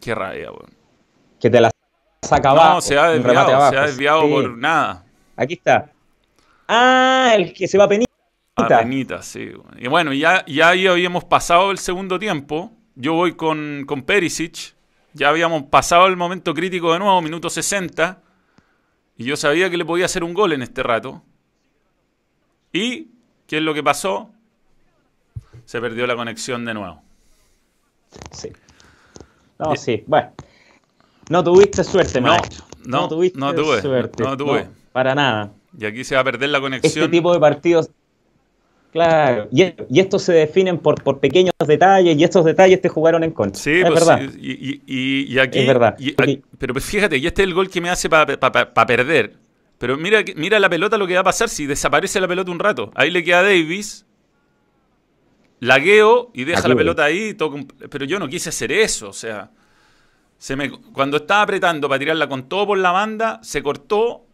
Qué 0.00 0.14
rabia, 0.14 0.50
weón. 0.50 0.70
Que 1.40 1.48
te 1.48 1.60
la 1.60 1.70
saca 2.22 2.50
abajo. 2.50 2.74
No, 2.74 2.80
se 2.80 2.98
ha 2.98 3.08
desviado, 3.08 3.70
se 3.70 3.76
ha 3.76 3.86
desviado 3.86 4.28
por 4.28 4.56
nada. 4.56 5.04
Aquí 5.36 5.54
está. 5.54 5.90
Ah, 6.68 7.32
el 7.34 7.52
que 7.54 7.66
se 7.66 7.78
va 7.78 7.84
a 7.84 7.88
penir. 7.88 8.09
Arenita, 8.62 9.22
sí. 9.22 9.50
Y 9.78 9.88
bueno, 9.88 10.12
ya, 10.12 10.44
ya 10.46 10.70
ahí 10.70 10.86
habíamos 10.86 11.24
pasado 11.24 11.70
el 11.70 11.78
segundo 11.78 12.18
tiempo. 12.18 12.72
Yo 12.94 13.14
voy 13.14 13.34
con, 13.34 13.84
con 13.86 14.02
Perisic. 14.02 14.74
Ya 15.12 15.28
habíamos 15.28 15.64
pasado 15.64 16.06
el 16.06 16.16
momento 16.16 16.54
crítico 16.54 16.92
de 16.92 16.98
nuevo, 16.98 17.20
minuto 17.20 17.50
60. 17.50 18.20
Y 19.16 19.24
yo 19.24 19.36
sabía 19.36 19.68
que 19.70 19.76
le 19.76 19.84
podía 19.84 20.06
hacer 20.06 20.24
un 20.24 20.34
gol 20.34 20.52
en 20.52 20.62
este 20.62 20.82
rato. 20.82 21.22
¿Y 22.72 23.08
qué 23.46 23.58
es 23.58 23.62
lo 23.62 23.74
que 23.74 23.82
pasó? 23.82 24.30
Se 25.64 25.80
perdió 25.80 26.06
la 26.06 26.16
conexión 26.16 26.64
de 26.64 26.74
nuevo. 26.74 27.02
Sí. 28.32 28.50
No, 29.58 29.76
sí. 29.76 30.04
Bueno. 30.06 30.32
No 31.28 31.44
tuviste 31.44 31.84
suerte, 31.84 32.20
no, 32.20 32.36
No, 32.86 33.08
tuviste 33.08 33.38
no 33.38 33.54
tuve, 33.54 33.80
suerte. 33.80 34.24
No 34.24 34.36
tuve. 34.36 34.68
para 34.92 35.14
nada. 35.14 35.52
Y 35.78 35.84
aquí 35.86 36.02
se 36.02 36.16
va 36.16 36.22
a 36.22 36.24
perder 36.24 36.50
la 36.50 36.60
conexión. 36.60 37.04
Este 37.04 37.08
tipo 37.08 37.32
de 37.32 37.38
partidos 37.38 37.90
Claro, 38.92 39.48
y, 39.52 39.72
estos 40.00 40.22
se 40.22 40.32
definen 40.32 40.78
por, 40.78 41.00
por, 41.02 41.20
pequeños 41.20 41.54
detalles 41.64 42.18
y 42.18 42.24
estos 42.24 42.44
detalles 42.44 42.80
te 42.80 42.88
jugaron 42.88 43.22
en 43.22 43.30
contra. 43.30 43.62
Sí, 43.62 43.70
es 43.70 43.88
pues 43.88 44.06
verdad. 44.06 44.20
y, 44.36 45.38
aquí, 45.38 45.60
es 45.60 45.66
verdad. 45.66 45.96
pero 46.58 46.72
pues 46.74 46.84
fíjate, 46.84 47.16
y 47.16 47.26
este 47.26 47.42
es 47.42 47.48
el 47.48 47.54
gol 47.54 47.70
que 47.70 47.80
me 47.80 47.88
hace 47.88 48.10
para 48.10 48.86
perder. 48.86 49.34
Pero 49.78 49.96
mira, 49.96 50.22
mira 50.36 50.58
la 50.60 50.68
pelota 50.68 50.98
lo 50.98 51.06
que 51.06 51.14
va 51.14 51.20
a 51.20 51.24
pasar 51.24 51.48
si 51.48 51.66
desaparece 51.66 52.20
la 52.20 52.28
pelota 52.28 52.50
un 52.50 52.58
rato. 52.58 52.90
Ahí 52.94 53.10
le 53.10 53.24
queda 53.24 53.42
Davis. 53.42 54.04
lagueo 55.60 56.30
y 56.34 56.44
deja 56.44 56.68
la 56.68 56.76
pelota 56.76 57.04
ahí, 57.04 57.34
pero 57.88 58.04
yo 58.04 58.18
no 58.18 58.28
quise 58.28 58.50
hacer 58.50 58.72
eso, 58.72 59.08
o 59.08 59.12
sea, 59.14 59.50
se 60.36 60.56
me, 60.56 60.70
cuando 60.70 61.18
estaba 61.18 61.42
apretando 61.42 61.88
para 61.88 61.98
tirarla 61.98 62.28
con 62.28 62.48
todo 62.48 62.68
por 62.68 62.78
la 62.78 62.90
banda, 62.90 63.40
se 63.42 63.62
cortó, 63.62 64.26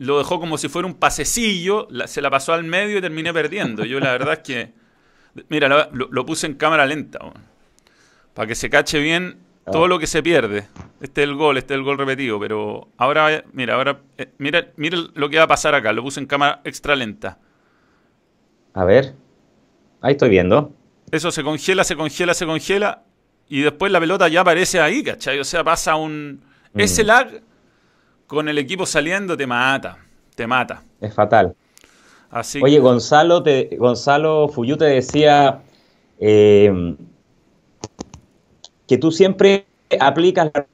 lo 0.00 0.16
dejó 0.16 0.40
como 0.40 0.56
si 0.56 0.70
fuera 0.70 0.88
un 0.88 0.94
pasecillo, 0.94 1.86
se 2.06 2.22
la 2.22 2.30
pasó 2.30 2.54
al 2.54 2.64
medio 2.64 2.96
y 2.96 3.00
terminé 3.02 3.34
perdiendo. 3.34 3.84
Yo 3.84 4.00
la 4.00 4.12
verdad 4.12 4.32
es 4.32 4.38
que, 4.38 4.72
mira, 5.50 5.90
lo, 5.92 6.26
puse 6.26 6.46
en 6.46 6.54
cámara 6.54 6.86
lenta, 6.86 7.18
para 8.32 8.48
que 8.48 8.54
se 8.54 8.70
cache 8.70 8.98
bien 8.98 9.40
ah. 9.66 9.70
todo 9.70 9.88
lo 9.88 9.98
que 9.98 10.06
se 10.06 10.22
pierde. 10.22 10.66
Este 11.02 11.22
es 11.22 11.28
el 11.28 11.34
gol, 11.34 11.58
este 11.58 11.74
es 11.74 11.78
el 11.78 11.84
gol 11.84 11.98
repetido, 11.98 12.40
pero 12.40 12.88
ahora, 12.96 13.44
mira, 13.52 13.74
ahora, 13.74 14.00
eh, 14.16 14.32
mira, 14.38 14.68
mira 14.76 14.96
lo 15.12 15.28
que 15.28 15.36
va 15.36 15.42
a 15.42 15.48
pasar 15.48 15.74
acá, 15.74 15.92
lo 15.92 16.02
puse 16.02 16.18
en 16.18 16.24
cámara 16.24 16.62
extra 16.64 16.96
lenta. 16.96 17.38
A 18.72 18.86
ver. 18.86 19.12
Ahí 20.00 20.12
estoy 20.12 20.30
viendo. 20.30 20.72
Eso 21.10 21.30
se 21.30 21.44
congela, 21.44 21.84
se 21.84 21.94
congela, 21.94 22.32
se 22.32 22.46
congela. 22.46 23.02
Y 23.50 23.60
después 23.60 23.92
la 23.92 24.00
pelota 24.00 24.28
ya 24.28 24.40
aparece 24.40 24.80
ahí, 24.80 25.02
¿cachai? 25.02 25.38
O 25.40 25.44
sea, 25.44 25.62
pasa 25.62 25.96
un. 25.96 26.40
Mm. 26.72 26.80
Ese 26.80 27.04
lag 27.04 27.42
con 28.30 28.48
el 28.48 28.58
equipo 28.58 28.86
saliendo 28.86 29.36
te 29.36 29.44
mata. 29.44 29.98
Te 30.36 30.46
mata. 30.46 30.84
Es 31.00 31.12
fatal. 31.12 31.52
Así 32.30 32.60
Oye, 32.62 32.78
Gonzalo, 32.78 33.42
te, 33.42 33.76
Gonzalo 33.76 34.48
Fuyú 34.48 34.76
te 34.76 34.84
decía 34.84 35.62
eh, 36.20 36.94
que 38.86 38.98
tú 38.98 39.10
siempre 39.10 39.66
aplicas 39.98 40.48
la 40.54 40.64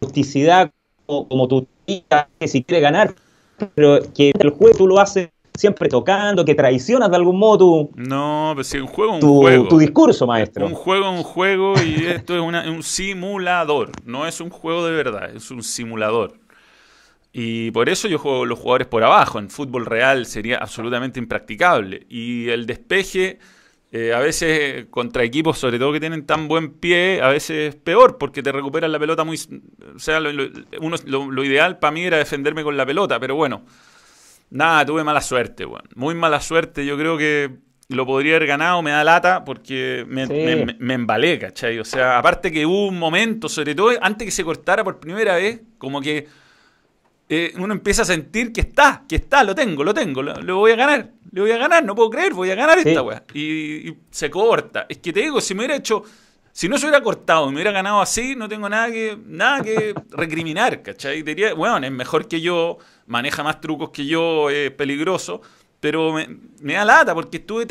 rusticidad 0.00 0.70
como, 1.04 1.28
como 1.28 1.48
tu 1.48 1.66
que 1.86 2.48
si 2.48 2.64
quiere 2.64 2.80
ganar, 2.80 3.14
pero 3.74 4.00
que 4.14 4.32
el 4.38 4.50
juego 4.50 4.78
tú 4.78 4.86
lo 4.86 4.98
haces 4.98 5.28
siempre 5.54 5.90
tocando, 5.90 6.46
que 6.46 6.54
traicionas 6.54 7.10
de 7.10 7.16
algún 7.16 7.38
modo 7.38 7.58
tu. 7.58 7.90
No, 7.94 8.52
pues 8.54 8.68
si 8.68 8.78
un 8.78 8.86
juego 8.86 9.16
un 9.16 9.20
juego. 9.20 9.68
Tu 9.68 9.78
discurso, 9.78 10.26
maestro. 10.26 10.66
Un 10.66 10.74
juego 10.74 11.10
un 11.10 11.22
juego 11.22 11.74
y 11.74 12.06
esto 12.06 12.34
es 12.34 12.40
un 12.40 12.82
simulador. 12.82 13.90
No 14.06 14.26
es 14.26 14.40
un 14.40 14.48
juego 14.48 14.86
de 14.86 14.92
verdad, 14.92 15.36
es 15.36 15.50
un 15.50 15.62
simulador. 15.62 16.45
Y 17.38 17.70
por 17.70 17.90
eso 17.90 18.08
yo 18.08 18.18
juego 18.18 18.46
los 18.46 18.58
jugadores 18.58 18.86
por 18.86 19.04
abajo. 19.04 19.38
En 19.38 19.50
fútbol 19.50 19.84
real 19.84 20.24
sería 20.24 20.56
absolutamente 20.56 21.18
impracticable. 21.18 22.06
Y 22.08 22.48
el 22.48 22.64
despeje, 22.64 23.38
eh, 23.92 24.14
a 24.14 24.20
veces 24.20 24.86
contra 24.88 25.22
equipos, 25.22 25.58
sobre 25.58 25.78
todo 25.78 25.92
que 25.92 26.00
tienen 26.00 26.24
tan 26.24 26.48
buen 26.48 26.72
pie, 26.72 27.20
a 27.20 27.28
veces 27.28 27.74
es 27.74 27.76
peor 27.78 28.16
porque 28.16 28.42
te 28.42 28.52
recuperan 28.52 28.90
la 28.90 28.98
pelota 28.98 29.22
muy. 29.22 29.38
O 29.94 29.98
sea, 29.98 30.18
lo, 30.18 30.30
uno, 30.80 30.96
lo 31.04 31.44
ideal 31.44 31.78
para 31.78 31.90
mí 31.90 32.04
era 32.04 32.16
defenderme 32.16 32.62
con 32.62 32.74
la 32.74 32.86
pelota, 32.86 33.20
pero 33.20 33.34
bueno. 33.34 33.66
Nada, 34.48 34.86
tuve 34.86 35.04
mala 35.04 35.20
suerte, 35.20 35.66
weón. 35.66 35.82
Muy 35.94 36.14
mala 36.14 36.40
suerte. 36.40 36.86
Yo 36.86 36.96
creo 36.96 37.18
que 37.18 37.50
lo 37.88 38.06
podría 38.06 38.36
haber 38.36 38.48
ganado, 38.48 38.80
me 38.80 38.92
da 38.92 39.04
lata 39.04 39.44
porque 39.44 40.06
me, 40.08 40.26
me, 40.26 40.94
embalé, 40.94 41.38
¿cachai? 41.38 41.78
O 41.80 41.84
sea, 41.84 42.16
aparte 42.16 42.50
que 42.50 42.64
hubo 42.64 42.88
un 42.88 42.98
momento, 42.98 43.50
sobre 43.50 43.74
todo 43.74 43.90
antes 44.00 44.24
que 44.24 44.32
se 44.32 44.42
cortara 44.42 44.82
por 44.82 45.00
primera 45.00 45.34
vez, 45.34 45.60
como 45.76 46.00
que 46.00 46.26
eh, 47.28 47.52
uno 47.56 47.74
empieza 47.74 48.02
a 48.02 48.04
sentir 48.04 48.52
que 48.52 48.60
está, 48.60 49.02
que 49.08 49.16
está, 49.16 49.42
lo 49.44 49.54
tengo, 49.54 49.82
lo 49.82 49.92
tengo, 49.92 50.22
lo, 50.22 50.56
voy 50.56 50.72
a 50.72 50.76
ganar, 50.76 51.10
lo 51.32 51.42
voy 51.42 51.50
a 51.50 51.56
ganar, 51.56 51.84
no 51.84 51.94
puedo 51.94 52.10
creer, 52.10 52.34
voy 52.34 52.50
a 52.50 52.54
ganar 52.54 52.78
esta 52.78 53.02
weá. 53.02 53.24
Y, 53.34 53.88
y, 53.88 53.98
se 54.10 54.30
corta. 54.30 54.86
Es 54.88 54.98
que 54.98 55.12
te 55.12 55.20
digo, 55.20 55.40
si 55.40 55.54
me 55.54 55.60
hubiera 55.60 55.76
hecho 55.76 56.04
si 56.56 56.70
no 56.70 56.78
se 56.78 56.86
hubiera 56.86 57.02
cortado 57.02 57.44
y 57.44 57.48
me 57.48 57.56
hubiera 57.56 57.70
ganado 57.70 58.00
así, 58.00 58.34
no 58.34 58.48
tengo 58.48 58.66
nada 58.66 58.90
que, 58.90 59.18
nada 59.26 59.62
que 59.62 59.92
recriminar, 60.10 60.80
¿cachai? 60.80 61.22
Diría, 61.22 61.52
bueno, 61.52 61.76
es 61.86 61.92
mejor 61.92 62.28
que 62.28 62.40
yo, 62.40 62.78
maneja 63.06 63.42
más 63.42 63.60
trucos 63.60 63.90
que 63.90 64.06
yo, 64.06 64.48
es 64.48 64.70
peligroso, 64.70 65.42
pero 65.88 66.12
me, 66.12 66.74
da 66.74 66.84
lata 66.84 67.14
porque 67.14 67.36
estuve, 67.36 67.64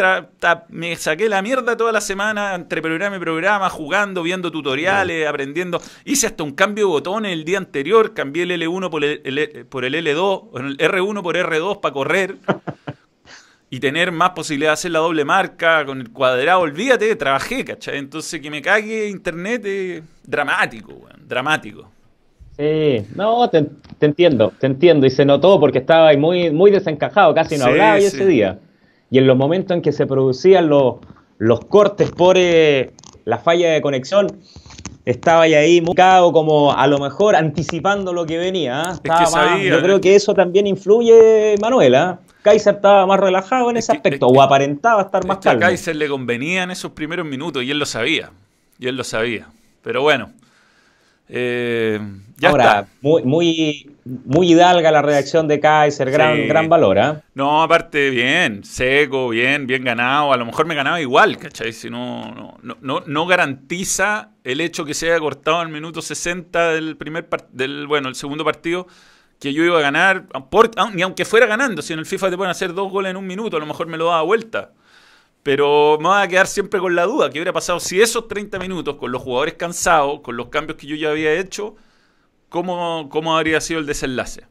me 0.69 0.95
saqué 0.95 1.27
la 1.27 1.41
mierda 1.41 1.75
toda 1.75 1.91
la 1.91 1.99
semana 1.99 2.55
entre 2.55 2.81
programa 2.81 3.17
y 3.17 3.19
programa, 3.19 3.69
jugando, 3.69 4.23
viendo 4.23 4.49
tutoriales, 4.51 5.27
aprendiendo. 5.27 5.81
Hice 6.05 6.27
hasta 6.27 6.45
un 6.45 6.53
cambio 6.53 6.85
de 6.85 6.91
botones 6.91 7.33
el 7.33 7.43
día 7.43 7.57
anterior, 7.57 8.13
cambié 8.13 8.43
el 8.43 8.51
L1 8.51 8.89
por 8.89 9.03
el, 9.03 9.65
por 9.67 9.83
el 9.83 9.95
L2, 9.95 10.59
el 10.61 10.77
R1 10.77 11.21
por 11.21 11.35
R2 11.35 11.81
para 11.81 11.93
correr 11.93 12.37
y 13.69 13.81
tener 13.81 14.13
más 14.13 14.29
posibilidad 14.29 14.69
de 14.69 14.75
hacer 14.75 14.91
la 14.91 14.99
doble 14.99 15.25
marca 15.25 15.85
con 15.85 15.99
el 15.99 16.09
cuadrado, 16.11 16.61
olvídate, 16.61 17.13
trabajé, 17.17 17.65
¿cachai? 17.65 17.97
Entonces 17.97 18.39
que 18.39 18.49
me 18.49 18.61
cague 18.61 19.09
internet 19.09 19.65
es 19.65 20.03
dramático, 20.23 20.93
weón, 20.93 21.27
dramático. 21.27 21.91
Sí, 22.57 23.05
no, 23.15 23.49
te, 23.49 23.67
entiendo, 23.99 24.53
te 24.59 24.67
entiendo, 24.67 25.05
y 25.05 25.09
se 25.09 25.25
notó 25.25 25.59
porque 25.59 25.79
estaba 25.79 26.09
ahí 26.09 26.17
muy, 26.17 26.51
muy 26.51 26.71
desencajado, 26.71 27.33
casi 27.33 27.57
no 27.57 27.65
hablaba 27.65 27.97
ese 27.97 28.25
día. 28.25 28.59
Y 29.09 29.17
en 29.17 29.27
los 29.27 29.37
momentos 29.37 29.75
en 29.75 29.81
que 29.81 29.91
se 29.91 30.07
producían 30.07 30.69
los, 30.69 30.95
los 31.37 31.65
cortes 31.65 32.11
por 32.11 32.37
eh, 32.37 32.91
la 33.25 33.39
falla 33.39 33.71
de 33.71 33.81
conexión, 33.81 34.27
estaba 35.03 35.43
ahí 35.43 35.81
muy 35.81 35.95
cago, 35.95 36.31
como 36.31 36.73
a 36.73 36.87
lo 36.87 36.97
mejor 36.97 37.35
anticipando 37.35 38.13
lo 38.13 38.25
que 38.25 38.37
venía. 38.37 38.83
¿ah? 38.83 39.57
yo 39.61 39.81
creo 39.81 39.99
que 40.01 40.15
eso 40.15 40.33
también 40.33 40.65
influye, 40.65 41.55
Manuela. 41.61 42.19
Kaiser 42.41 42.75
estaba 42.75 43.05
más 43.05 43.19
relajado 43.19 43.69
en 43.69 43.77
ese 43.77 43.91
aspecto, 43.91 44.27
o 44.27 44.41
aparentaba 44.41 45.01
estar 45.01 45.25
más 45.25 45.39
calmo. 45.39 45.65
A 45.65 45.67
Kaiser 45.67 45.95
le 45.95 46.07
convenía 46.07 46.63
en 46.63 46.71
esos 46.71 46.91
primeros 46.91 47.25
minutos 47.25 47.63
y 47.63 47.71
él 47.71 47.79
lo 47.79 47.85
sabía. 47.85 48.31
Y 48.79 48.87
él 48.87 48.95
lo 48.95 49.03
sabía. 49.03 49.47
Pero 49.83 50.01
bueno. 50.01 50.31
Eh, 51.27 51.99
ya 52.37 52.49
Ahora, 52.49 52.87
Muy, 53.01 53.23
muy, 53.23 53.95
muy 54.25 54.51
hidalga 54.51 54.91
la 54.91 55.01
reacción 55.01 55.47
de 55.47 55.59
Kaiser, 55.59 56.11
gran, 56.11 56.47
gran 56.47 56.69
valor, 56.69 56.97
¿eh? 56.97 57.13
No, 57.33 57.63
aparte, 57.63 58.09
bien, 58.09 58.63
seco, 58.63 59.29
bien, 59.29 59.65
bien 59.65 59.83
ganado. 59.83 60.33
A 60.33 60.37
lo 60.37 60.45
mejor 60.45 60.65
me 60.65 60.75
ganaba 60.75 61.01
igual, 61.01 61.37
¿cachai? 61.37 61.73
Si 61.73 61.89
no, 61.89 62.57
no, 62.61 62.77
no, 62.81 63.03
no 63.05 63.25
garantiza 63.25 64.29
el 64.43 64.61
hecho 64.61 64.85
que 64.85 64.93
se 64.93 65.09
haya 65.09 65.19
cortado 65.19 65.61
en 65.61 65.69
el 65.69 65.73
minuto 65.73 66.01
60 66.01 66.73
del 66.73 66.97
primer 66.97 67.27
del, 67.51 67.87
bueno, 67.87 68.09
el 68.09 68.15
segundo 68.15 68.43
partido 68.43 68.87
que 69.39 69.53
yo 69.53 69.63
iba 69.63 69.77
a 69.77 69.81
ganar, 69.81 70.25
ni 70.93 71.01
aunque 71.01 71.25
fuera 71.25 71.45
ganando, 71.45 71.81
si 71.81 71.93
en 71.93 71.99
el 71.99 72.05
FIFA 72.05 72.29
te 72.29 72.37
pueden 72.37 72.51
hacer 72.51 72.73
dos 72.73 72.91
goles 72.91 73.11
en 73.11 73.17
un 73.17 73.27
minuto, 73.27 73.57
a 73.57 73.59
lo 73.59 73.65
mejor 73.65 73.87
me 73.87 73.97
lo 73.97 74.05
daba 74.05 74.21
vuelta. 74.21 74.71
Pero 75.45 75.99
me 75.99 76.09
va 76.09 76.23
a 76.23 76.27
quedar 76.27 76.47
siempre 76.47 76.79
con 76.79 76.95
la 76.95 77.03
duda, 77.03 77.29
¿qué 77.29 77.37
hubiera 77.37 77.53
pasado 77.53 77.79
si 77.79 78.01
esos 78.01 78.27
30 78.27 78.57
minutos, 78.57 78.95
con 78.95 79.11
los 79.11 79.21
jugadores 79.21 79.53
cansados, 79.53 80.21
con 80.21 80.35
los 80.35 80.47
cambios 80.47 80.75
que 80.75 80.87
yo 80.87 80.95
ya 80.95 81.11
había 81.11 81.33
hecho, 81.33 81.75
cómo, 82.49 83.09
cómo 83.11 83.37
habría 83.37 83.61
sido 83.61 83.79
el 83.79 83.85
desenlace? 83.85 84.41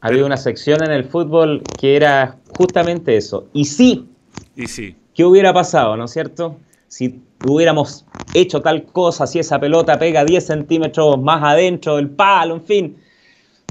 Había 0.00 0.24
una 0.24 0.38
sección 0.38 0.82
en 0.82 0.90
el 0.90 1.04
fútbol 1.04 1.62
que 1.78 1.96
era 1.96 2.38
justamente 2.56 3.14
eso. 3.14 3.48
Y 3.52 3.66
sí. 3.66 4.08
Y 4.56 4.68
sí. 4.68 4.96
¿Qué 5.14 5.22
hubiera 5.22 5.52
pasado, 5.52 5.98
no 5.98 6.06
es 6.06 6.12
cierto? 6.12 6.56
Si 6.88 7.20
hubiéramos 7.46 8.06
hecho 8.32 8.62
tal 8.62 8.84
cosa, 8.84 9.26
si 9.26 9.38
esa 9.38 9.60
pelota 9.60 9.98
pega 9.98 10.24
10 10.24 10.46
centímetros 10.46 11.20
más 11.20 11.42
adentro 11.44 11.96
del 11.96 12.08
palo, 12.08 12.54
en 12.54 12.64
fin 12.64 12.96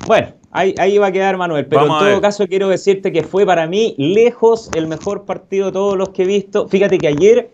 bueno, 0.05 0.33
ahí, 0.55 0.73
ahí 0.77 0.97
va 0.97 1.07
a 1.07 1.11
quedar 1.11 1.37
Manuel, 1.37 1.67
pero 1.67 1.83
en 1.83 1.87
todo 1.87 2.21
caso 2.21 2.47
quiero 2.47 2.69
decirte 2.69 3.11
que 3.11 3.23
fue 3.23 3.45
para 3.45 3.67
mí 3.67 3.93
lejos 3.97 4.71
el 4.75 4.87
mejor 4.87 5.25
partido 5.25 5.67
de 5.67 5.71
todos 5.73 5.97
los 5.97 6.09
que 6.09 6.23
he 6.23 6.25
visto. 6.25 6.67
Fíjate 6.67 6.97
que 6.97 7.07
ayer 7.07 7.51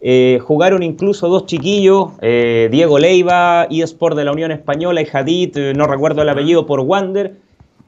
eh, 0.00 0.38
jugaron 0.42 0.82
incluso 0.82 1.28
dos 1.28 1.46
chiquillos, 1.46 2.10
eh, 2.20 2.68
Diego 2.70 2.98
Leiva, 2.98 3.66
eSport 3.70 4.16
de 4.16 4.24
la 4.24 4.32
Unión 4.32 4.50
Española 4.50 5.00
y 5.00 5.06
Hadid, 5.10 5.56
eh, 5.56 5.72
no 5.74 5.86
recuerdo 5.86 6.22
el 6.22 6.28
apellido, 6.28 6.66
por 6.66 6.80
Wander. 6.80 7.36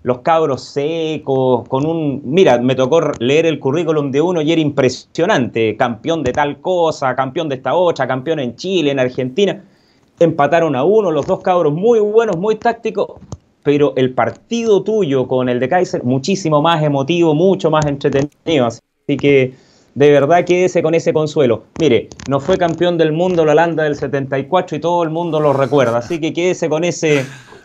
Los 0.04 0.18
cabros 0.18 0.62
secos, 0.62 1.66
con 1.66 1.86
un... 1.86 2.20
Mira, 2.24 2.58
me 2.58 2.74
tocó 2.74 3.00
leer 3.20 3.46
el 3.46 3.58
currículum 3.58 4.10
de 4.10 4.20
uno 4.20 4.42
y 4.42 4.52
era 4.52 4.60
impresionante. 4.60 5.78
Campeón 5.78 6.22
de 6.22 6.30
tal 6.32 6.60
cosa, 6.60 7.16
campeón 7.16 7.48
de 7.48 7.54
esta 7.54 7.74
otra, 7.74 8.06
campeón 8.06 8.38
en 8.38 8.54
Chile, 8.54 8.90
en 8.90 9.00
Argentina. 9.00 9.64
Empataron 10.20 10.76
a 10.76 10.84
uno, 10.84 11.10
los 11.10 11.26
dos 11.26 11.40
cabros 11.40 11.72
muy 11.72 12.00
buenos, 12.00 12.36
muy 12.36 12.56
tácticos 12.56 13.14
pero 13.64 13.94
el 13.96 14.12
partido 14.12 14.84
tuyo 14.84 15.26
con 15.26 15.48
el 15.48 15.58
de 15.58 15.68
Kaiser, 15.68 16.04
muchísimo 16.04 16.62
más 16.62 16.84
emotivo, 16.84 17.34
mucho 17.34 17.70
más 17.70 17.86
entretenido. 17.86 18.66
Así 18.66 19.16
que 19.16 19.54
de 19.94 20.10
verdad 20.10 20.44
quédese 20.44 20.82
con 20.82 20.94
ese 20.94 21.12
consuelo. 21.12 21.64
Mire, 21.80 22.10
no 22.28 22.40
fue 22.40 22.58
campeón 22.58 22.98
del 22.98 23.12
mundo 23.12 23.44
la 23.44 23.52
Holanda 23.52 23.84
del 23.84 23.96
74 23.96 24.76
y 24.76 24.80
todo 24.80 25.02
el 25.02 25.10
mundo 25.10 25.40
lo 25.40 25.52
recuerda, 25.52 25.98
así 25.98 26.20
que 26.20 26.32
quédese 26.32 26.68
con 26.68 26.84
ese, 26.84 27.24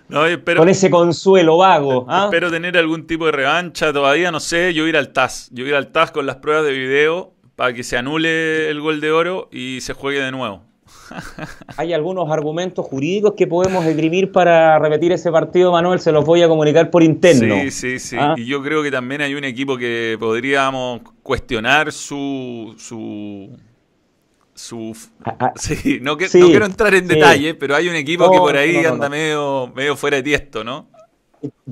con 0.58 0.70
ese 0.70 0.90
consuelo 0.90 1.58
vago. 1.58 2.06
¿ah? 2.08 2.26
Espero 2.26 2.50
tener 2.50 2.78
algún 2.78 3.06
tipo 3.06 3.26
de 3.26 3.34
revancha, 3.34 3.92
todavía 3.92 4.32
no 4.32 4.40
sé, 4.40 4.74
yo 4.74 4.88
ir 4.88 4.96
al 4.96 5.10
TAS, 5.10 5.50
yo 5.52 5.68
ir 5.68 5.76
al 5.76 5.92
TAS 5.92 6.12
con 6.12 6.26
las 6.26 6.38
pruebas 6.38 6.66
de 6.66 6.72
video 6.72 7.34
para 7.56 7.74
que 7.74 7.84
se 7.84 7.98
anule 7.98 8.70
el 8.70 8.80
gol 8.80 9.02
de 9.02 9.12
oro 9.12 9.50
y 9.52 9.80
se 9.82 9.94
juegue 9.94 10.22
de 10.22 10.32
nuevo. 10.32 10.69
Hay 11.78 11.94
algunos 11.94 12.32
argumentos 12.32 12.86
jurídicos 12.86 13.34
que 13.38 13.48
podemos 13.48 13.86
escribir 13.86 14.32
para 14.32 14.80
repetir 14.80 15.12
ese 15.12 15.32
partido, 15.32 15.72
Manuel, 15.72 16.00
se 16.00 16.12
los 16.12 16.26
voy 16.26 16.42
a 16.42 16.48
comunicar 16.48 16.90
por 16.90 17.04
interno. 17.04 17.56
Sí, 17.64 17.72
sí, 17.72 18.00
sí. 18.00 18.18
¿Ah? 18.20 18.36
Y 18.38 18.46
yo 18.46 18.62
creo 18.64 18.84
que 18.84 18.92
también 18.92 19.22
hay 19.22 19.36
un 19.36 19.44
equipo 19.44 19.78
que 19.78 20.18
podríamos 20.20 21.02
cuestionar 21.24 21.92
su... 21.92 22.76
su 22.78 23.58
su 24.60 24.94
ah, 25.24 25.38
ah. 25.40 25.54
sí, 25.56 26.00
no, 26.02 26.18
quiero 26.18 26.66
entrar 26.66 26.94
en 26.94 27.08
detalle, 27.08 27.56
pero 27.56 27.78
hay 27.78 27.88
un 27.88 27.96
equipo 27.96 28.30
que 28.30 28.38
por 28.40 28.58
ahí 28.58 28.84
anda 28.86 29.08
medio, 29.08 29.72
medio 29.74 29.96
fuera 29.96 30.18
de 30.18 30.24
tiesto, 30.24 30.66
¿no? 30.66 30.90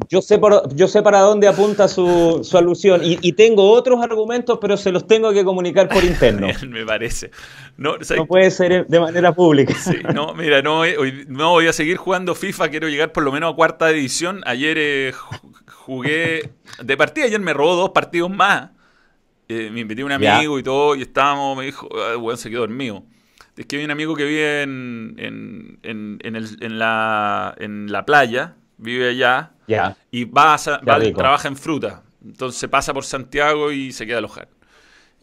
Yo 0.09 0.21
sé, 0.21 0.37
por, 0.37 0.73
yo 0.75 0.87
sé 0.87 1.01
para 1.01 1.19
dónde 1.19 1.47
apunta 1.47 1.87
su, 1.87 2.41
su 2.43 2.57
alusión 2.57 3.01
y, 3.03 3.33
tengo 3.33 3.71
otros 3.71 4.01
argumentos, 4.01 4.59
pero 4.61 4.77
se 4.77 4.91
los 4.91 5.05
tengo 5.07 5.33
que 5.33 5.43
comunicar 5.43 5.89
por 5.89 6.03
interno. 6.05 6.47
Me 6.67 6.85
parece. 6.85 7.31
No, 7.77 7.95
puede 8.27 8.51
ser 8.51 8.87
de 8.87 8.99
manera 8.99 9.33
pública. 9.33 9.75
no, 10.13 10.33
mira, 10.33 10.61
no, 10.61 10.79
hoy, 10.79 11.25
no 11.27 11.51
voy 11.51 11.67
a 11.67 11.73
seguir 11.73 11.97
jugando 11.97 12.35
FIFA, 12.35 12.69
quiero 12.69 12.89
llegar 12.89 13.11
por 13.11 13.23
lo 13.23 13.31
menos 13.31 13.53
a 13.53 13.55
cuarta 13.55 13.89
edición. 13.89 14.41
Ayer 14.45 14.77
eh, 14.79 15.13
jugué 15.73 16.51
de 16.83 16.97
partida, 16.97 17.25
ayer 17.25 17.39
me 17.39 17.53
robó 17.53 17.75
dos 17.75 17.89
partidos 17.91 18.29
más. 18.29 18.71
Eh, 19.49 19.69
me 19.71 19.81
invité 19.81 20.01
a 20.01 20.05
un 20.05 20.11
amigo 20.11 20.59
y 20.59 20.63
todo, 20.63 20.95
y 20.95 21.03
estábamos, 21.03 21.57
me 21.57 21.65
dijo, 21.65 21.87
bueno, 21.89 22.31
ah, 22.31 22.37
se 22.37 22.49
quedó 22.49 22.61
dormido. 22.61 23.03
Es 23.55 23.65
que 23.65 23.77
hay 23.77 23.85
un 23.85 23.91
amigo 23.91 24.15
que 24.15 24.25
vive 24.25 24.61
en, 24.63 25.15
en, 25.17 25.79
en, 25.83 26.19
en, 26.21 26.35
el, 26.35 26.57
en, 26.61 26.77
la, 26.77 27.55
en 27.57 27.91
la 27.91 28.05
playa, 28.05 28.56
vive 28.77 29.09
allá, 29.09 29.51
y 30.11 30.25
va, 30.25 30.53
a, 30.53 30.57
trabaja 30.57 31.47
en 31.47 31.55
fruta. 31.55 32.03
Entonces 32.23 32.69
pasa 32.69 32.93
por 32.93 33.05
Santiago 33.05 33.71
y 33.71 33.91
se 33.91 34.05
queda 34.05 34.17
alojar. 34.17 34.49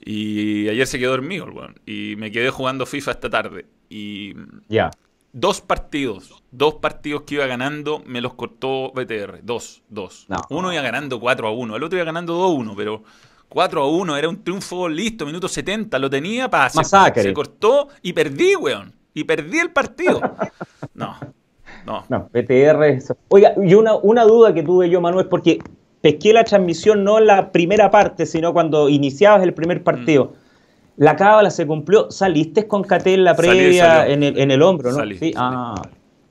Y 0.00 0.68
ayer 0.68 0.86
se 0.86 0.98
quedó 0.98 1.12
dormido, 1.12 1.50
bueno, 1.50 1.74
y 1.86 2.14
me 2.16 2.30
quedé 2.30 2.50
jugando 2.50 2.86
FIFA 2.86 3.10
esta 3.12 3.30
tarde. 3.30 3.66
Y 3.88 4.34
ya 4.68 4.90
dos 5.34 5.60
partidos, 5.60 6.42
dos 6.52 6.74
partidos 6.74 7.22
que 7.22 7.34
iba 7.34 7.46
ganando, 7.46 8.02
me 8.06 8.20
los 8.22 8.34
cortó 8.34 8.92
BTR. 8.92 9.40
Dos, 9.42 9.82
dos. 9.88 10.26
Uno 10.48 10.72
iba 10.72 10.80
ganando 10.80 11.20
4 11.20 11.48
a 11.48 11.50
1, 11.50 11.76
el 11.76 11.82
otro 11.82 11.98
iba 11.98 12.04
ganando 12.06 12.34
2 12.34 12.44
a 12.44 12.54
1, 12.54 12.76
pero 12.76 13.02
4 13.48 13.82
a 13.82 13.88
1 13.88 14.16
era 14.16 14.28
un 14.28 14.42
triunfo 14.42 14.88
listo, 14.88 15.26
minuto 15.26 15.48
70, 15.48 15.98
lo 15.98 16.08
tenía 16.08 16.48
para 16.48 16.70
se, 16.70 16.84
se 16.84 17.32
cortó 17.34 17.88
y 18.00 18.12
perdí, 18.12 18.54
weón. 18.54 18.94
Y 19.12 19.24
perdí 19.24 19.58
el 19.58 19.70
partido. 19.70 20.20
No, 20.94 21.18
no. 21.86 22.04
No, 22.08 22.28
BTR. 22.32 22.98
Oiga, 23.28 23.54
y 23.62 23.74
una, 23.74 23.94
una 23.96 24.24
duda 24.24 24.54
que 24.54 24.62
tuve 24.62 24.88
yo, 24.88 25.00
Manuel, 25.00 25.26
porque 25.26 25.58
pesqué 26.00 26.32
la 26.32 26.44
transmisión 26.44 27.04
no 27.04 27.18
en 27.18 27.26
la 27.26 27.52
primera 27.52 27.90
parte, 27.90 28.26
sino 28.26 28.52
cuando 28.52 28.88
iniciabas 28.88 29.42
el 29.42 29.54
primer 29.54 29.82
partido. 29.82 30.26
Mm 30.26 30.44
la 30.96 31.16
cábala 31.16 31.50
se 31.50 31.66
cumplió. 31.66 32.10
¿Saliste 32.10 32.66
con 32.66 32.82
Catel 32.82 33.20
en 33.20 33.24
la 33.24 33.34
previa 33.34 34.06
En, 34.06 34.22
el, 34.22 34.38
en, 34.38 34.50
el, 34.50 34.62
hombro, 34.62 34.92
no? 34.92 35.04
sí. 35.16 35.32
Ah, 35.36 35.80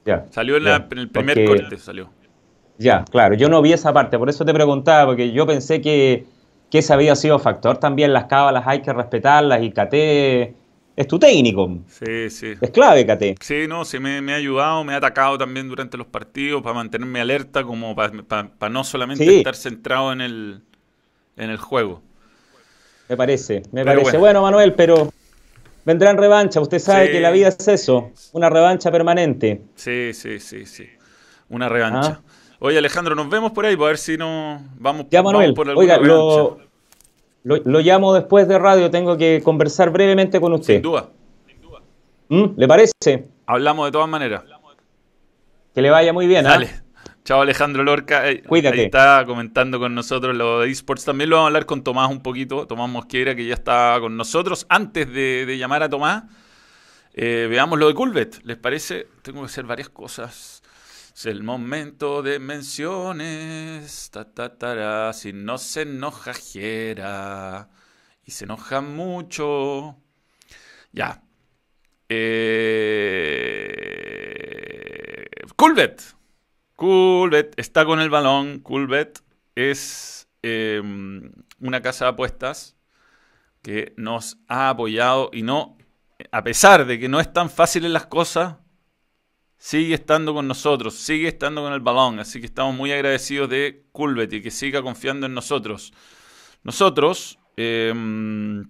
ya. 0.06 0.26
Salió 0.30 0.58
en, 0.58 0.68
el 0.68 1.10
primer 1.10 1.46
corte, 1.46 1.78
salió. 1.78 2.10
Ya, 2.78 3.06
claro. 3.06 3.36
Yo 3.36 3.50
no 3.50 3.62
vi 3.62 3.74
esa 3.74 3.94
parte, 3.94 4.18
por 4.18 4.30
eso 4.30 4.46
te 4.46 4.54
preguntaba, 4.54 5.08
porque 5.08 5.32
yo 5.32 5.46
pensé 5.46 5.82
que, 5.82 6.26
que 6.70 6.80
ese 6.80 6.94
había 6.94 7.16
sido 7.16 7.40
factor 7.40 7.78
también. 7.78 8.14
Las 8.14 8.26
cábalas 8.26 8.64
hay 8.66 8.82
que 8.82 8.92
respetarlas 8.94 9.62
y 9.62 9.72
Caté 9.72 10.56
es 10.96 11.08
tu 11.08 11.18
técnico. 11.18 11.80
Sí, 11.88 12.30
sí. 12.30 12.54
Es 12.62 12.70
clave, 12.70 13.06
Caté. 13.06 13.36
Sí, 13.42 13.66
no, 13.68 13.84
sí, 13.86 14.00
me, 14.00 14.34
ha 14.34 14.36
ayudado, 14.36 14.84
me 14.84 14.94
ha 14.94 14.98
atacado 14.98 15.38
también 15.38 15.68
durante 15.68 15.98
los 15.98 16.08
partidos 16.08 16.62
para 16.62 16.76
mantenerme 16.76 17.20
alerta, 17.20 17.64
como 17.64 17.96
para, 17.96 18.70
no 18.70 18.84
solamente 18.84 19.38
estar 19.38 19.56
centrado 19.56 20.14
en 20.14 20.22
el, 20.22 20.62
en 21.38 21.50
el 21.50 21.58
juego. 21.58 22.02
Me 23.10 23.18
parece, 23.18 23.64
me 23.72 23.84
parece. 23.84 24.18
Bueno. 24.18 24.44
Manuel, 24.44 24.74
pero 24.74 25.12
vendrán 25.84 26.18
revancha. 26.18 26.62
Usted 26.62 26.80
sabe 26.80 27.12
que 27.12 27.20
la 27.20 27.32
vida 27.32 27.48
es 27.48 27.68
eso, 27.68 28.12
una 28.32 28.50
revancha 28.50 28.92
permanente. 28.92 29.62
Sí, 29.76 30.12
sí, 30.14 30.40
sí, 30.40 30.66
sí. 30.66 30.88
Una 31.50 31.70
revancha. 31.70 32.22
Ah. 32.24 32.34
Oye, 32.60 32.78
Alejandro, 32.78 33.14
nos 33.14 33.30
vemos 33.30 33.52
por 33.52 33.66
ahí, 33.66 33.76
para 33.76 33.88
ver 33.88 33.98
si 33.98 34.16
no 34.16 34.62
vamos, 34.78 35.08
ya, 35.10 35.22
Manuel, 35.22 35.54
por 35.54 35.68
alguna 35.68 35.96
Oiga, 35.96 35.98
lo, 35.98 36.60
lo, 37.44 37.80
llamo 37.80 38.14
después 38.14 38.48
de 38.48 38.58
radio, 38.58 38.90
tengo 38.90 39.18
que 39.18 39.42
conversar 39.44 39.90
brevemente 39.92 40.40
con 40.40 40.54
usted. 40.54 40.76
Sin 40.76 40.82
duda. 40.82 41.10
¿Mm? 42.30 42.46
¿Le 42.56 42.68
parece? 42.68 43.28
Hablamos 43.46 43.86
de 43.88 43.92
todas 43.92 44.08
maneras. 44.08 44.44
Que 45.74 45.82
le 45.82 45.90
vaya 45.90 46.14
muy 46.14 46.28
bien. 46.28 46.46
¿ah? 46.48 46.52
Dale. 46.52 46.84
Chao 47.26 47.42
Alejandro 47.42 47.84
Lorca. 47.84 48.30
Eh, 48.30 48.44
Cuídate. 48.44 48.80
Ahí 48.80 48.86
está 48.86 49.24
comentando 49.26 49.80
con 49.80 49.96
nosotros 49.96 50.36
lo 50.36 50.62
de 50.62 50.70
esports. 50.70 51.06
También 51.06 51.30
lo 51.30 51.38
vamos 51.38 51.48
a 51.48 51.50
hablar 51.50 51.66
con 51.66 51.84
Tomás 51.84 52.10
un 52.10 52.22
poquito. 52.22 52.68
Tomás 52.68 52.90
Mosquera, 52.90 53.36
que 53.36 53.46
ya 53.46 53.54
está 53.54 53.98
con 54.00 54.18
nosotros. 54.18 54.66
Antes 54.70 55.12
de, 55.12 55.56
llamar 55.58 55.84
a 55.84 55.90
Tomás, 55.90 56.24
eh, 57.14 57.48
veamos 57.50 57.80
lo 57.80 57.88
de 57.88 57.94
Culvet. 57.94 58.42
¿Les 58.44 58.58
parece? 58.58 59.08
Tengo 59.22 59.42
que 59.42 59.46
hacer 59.46 59.66
varias 59.66 59.90
cosas. 59.90 60.63
Es 61.14 61.26
el 61.28 61.44
momento 61.44 62.22
de 62.24 62.40
menciones. 62.40 64.10
Ta, 64.12 65.14
Si 65.14 65.32
no 65.34 65.58
se 65.58 65.84
enoja, 65.84 66.34
Jera. 66.34 67.70
Y 68.26 68.32
se 68.32 68.46
enoja 68.46 68.82
mucho. 68.82 69.98
Ya. 70.92 71.22
Eh... 72.10 72.94
Culvet. 75.56 76.02
Coolbet 76.76 77.54
está 77.58 77.86
con 77.86 78.00
el 78.00 78.10
balón. 78.10 78.60
Coolbet 78.60 79.22
es 79.56 80.28
em, 80.42 81.32
una 81.60 81.82
casa 81.82 82.06
de 82.06 82.12
apuestas 82.12 82.76
que 83.62 83.94
nos 83.98 84.38
ha 84.48 84.70
apoyado 84.70 85.30
y 85.32 85.44
no, 85.44 85.78
a 86.32 86.44
pesar 86.44 86.86
de 86.86 87.00
que 87.00 87.08
no 87.08 87.20
es 87.20 87.32
tan 87.32 87.50
fácil 87.50 87.86
en 87.86 87.94
las 87.94 88.08
cosas, 88.08 88.58
sigue 89.64 89.94
estando 89.96 90.34
con 90.34 90.46
nosotros, 90.46 90.94
sigue 90.94 91.30
estando 91.30 91.64
con 91.64 91.72
el 91.72 91.80
balón. 91.80 92.20
Así 92.20 92.42
que 92.42 92.48
estamos 92.48 92.76
muy 92.76 92.92
agradecidos 92.92 93.50
de 93.50 93.86
Coolbet 93.94 94.34
y 94.34 94.42
que 94.42 94.52
siga 94.52 94.82
confiando 94.82 95.26
en 95.26 95.34
nosotros. 95.34 95.94
Nosotros 96.64 97.40
em, 97.56 98.70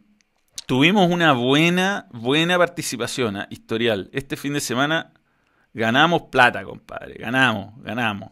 tuvimos 0.68 1.10
una 1.10 1.34
buena, 1.34 2.08
buena 2.12 2.60
participación 2.60 3.38
¿ah? 3.38 3.48
historial. 3.50 4.12
Este 4.14 4.38
fin 4.38 4.54
de 4.54 4.60
semana 4.60 5.12
Ganamos 5.74 6.24
plata, 6.30 6.64
compadre. 6.64 7.16
Ganamos, 7.16 7.74
ganamos. 7.82 8.32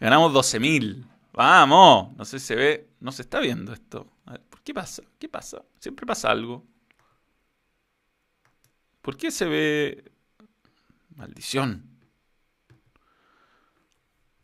Ganamos 0.00 0.32
12 0.32 0.58
mil. 0.58 1.06
Vamos. 1.34 2.16
No 2.16 2.24
sé 2.24 2.38
si 2.38 2.46
se 2.46 2.54
ve. 2.54 2.88
No 3.00 3.12
se 3.12 3.20
está 3.20 3.40
viendo 3.40 3.74
esto. 3.74 4.10
A 4.24 4.32
ver, 4.32 4.40
¿por 4.48 4.62
qué 4.62 4.72
pasa? 4.72 5.02
¿Qué 5.18 5.28
pasa? 5.28 5.62
Siempre 5.78 6.06
pasa 6.06 6.30
algo. 6.30 6.64
¿Por 9.02 9.18
qué 9.18 9.30
se 9.30 9.44
ve... 9.44 10.13
Maldición. 11.16 11.88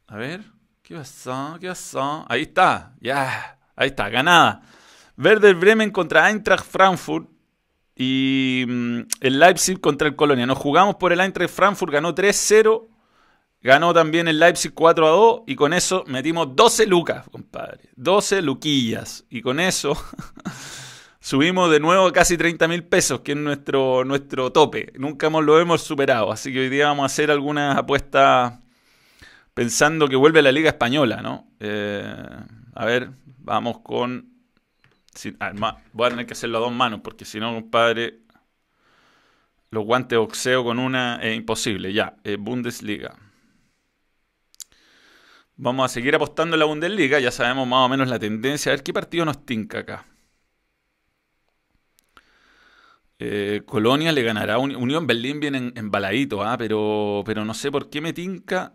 A 0.06 0.16
ver. 0.16 0.44
¿Qué 0.82 0.96
pasó? 0.96 1.56
¿Qué 1.60 1.68
pasó? 1.68 2.26
Ahí 2.28 2.42
está. 2.42 2.94
Ya. 3.00 3.58
Ahí 3.76 3.88
está. 3.88 4.08
Ganada. 4.08 4.62
Werder 5.16 5.54
Bremen 5.54 5.90
contra 5.90 6.28
Eintracht 6.28 6.64
Frankfurt. 6.64 7.28
Y 7.94 8.64
mm, 8.66 9.00
el 9.20 9.38
Leipzig 9.38 9.80
contra 9.80 10.08
el 10.08 10.16
Colonia. 10.16 10.46
Nos 10.46 10.58
jugamos 10.58 10.96
por 10.96 11.12
el 11.12 11.20
Eintracht 11.20 11.54
Frankfurt, 11.54 11.92
ganó 11.92 12.14
3-0. 12.14 12.88
Ganó 13.62 13.92
también 13.92 14.26
el 14.26 14.40
Leipzig 14.40 14.72
4 14.72 15.06
2 15.06 15.42
y 15.46 15.54
con 15.54 15.74
eso 15.74 16.04
metimos 16.06 16.56
12 16.56 16.86
lucas, 16.86 17.28
compadre. 17.30 17.90
12 17.94 18.40
luquillas. 18.40 19.26
Y 19.28 19.42
con 19.42 19.60
eso 19.60 19.92
subimos 21.20 21.70
de 21.70 21.80
nuevo 21.80 22.10
casi 22.12 22.36
30 22.36 22.68
mil 22.68 22.84
pesos, 22.84 23.20
que 23.20 23.32
es 23.32 23.38
nuestro, 23.38 24.04
nuestro 24.04 24.52
tope. 24.52 24.92
Nunca 24.98 25.28
lo 25.30 25.60
hemos 25.60 25.82
superado. 25.82 26.32
Así 26.32 26.52
que 26.52 26.60
hoy 26.60 26.68
día 26.68 26.86
vamos 26.86 27.04
a 27.04 27.06
hacer 27.06 27.30
algunas 27.30 27.76
apuestas 27.76 28.54
pensando 29.54 30.08
que 30.08 30.16
vuelve 30.16 30.42
la 30.42 30.52
Liga 30.52 30.70
Española, 30.70 31.22
¿no? 31.22 31.48
Eh, 31.60 32.04
a 32.74 32.84
ver, 32.84 33.10
vamos 33.38 33.80
con 33.80 34.30
voy 35.92 36.06
a 36.06 36.10
tener 36.10 36.26
que 36.26 36.32
hacerlo 36.32 36.58
a 36.58 36.60
dos 36.60 36.72
manos, 36.72 37.00
porque 37.02 37.24
si 37.24 37.40
no, 37.40 37.52
compadre, 37.52 38.20
los 39.70 39.84
guantes 39.84 40.10
de 40.10 40.16
boxeo 40.18 40.64
con 40.64 40.78
una 40.78 41.16
es 41.22 41.36
imposible. 41.36 41.92
Ya, 41.92 42.16
eh, 42.24 42.36
Bundesliga. 42.38 43.16
Vamos 45.56 45.84
a 45.84 45.88
seguir 45.92 46.14
apostando 46.14 46.56
en 46.56 46.60
la 46.60 46.66
Bundesliga, 46.66 47.20
ya 47.20 47.30
sabemos 47.30 47.66
más 47.68 47.86
o 47.86 47.88
menos 47.88 48.08
la 48.08 48.18
tendencia. 48.18 48.72
A 48.72 48.76
ver 48.76 48.82
qué 48.82 48.92
partido 48.92 49.24
nos 49.24 49.44
tinca 49.44 49.80
acá. 49.80 50.06
Eh, 53.22 53.62
Colonia 53.66 54.12
le 54.12 54.22
ganará. 54.22 54.58
Unión 54.58 55.06
Berlín 55.06 55.40
viene 55.40 55.72
embaladito, 55.76 56.42
¿ah? 56.42 56.56
pero, 56.56 57.22
pero 57.26 57.44
no 57.44 57.52
sé 57.52 57.70
por 57.70 57.90
qué 57.90 58.00
me 58.00 58.14
tinca. 58.14 58.74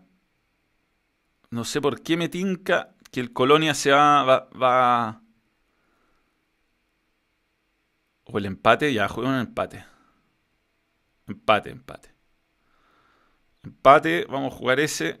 No 1.50 1.64
sé 1.64 1.80
por 1.80 2.00
qué 2.02 2.16
me 2.16 2.28
tinca 2.28 2.94
que 3.10 3.20
el 3.20 3.32
Colonia 3.32 3.74
se 3.74 3.90
va, 3.90 4.24
va 4.24 5.20
o 8.24 8.38
el 8.38 8.46
empate, 8.46 8.92
ya 8.92 9.08
juego 9.08 9.30
un 9.30 9.36
empate. 9.36 9.84
Empate, 11.26 11.70
empate. 11.70 12.14
Empate, 13.64 14.26
vamos 14.28 14.52
a 14.54 14.56
jugar 14.56 14.80
ese. 14.80 15.20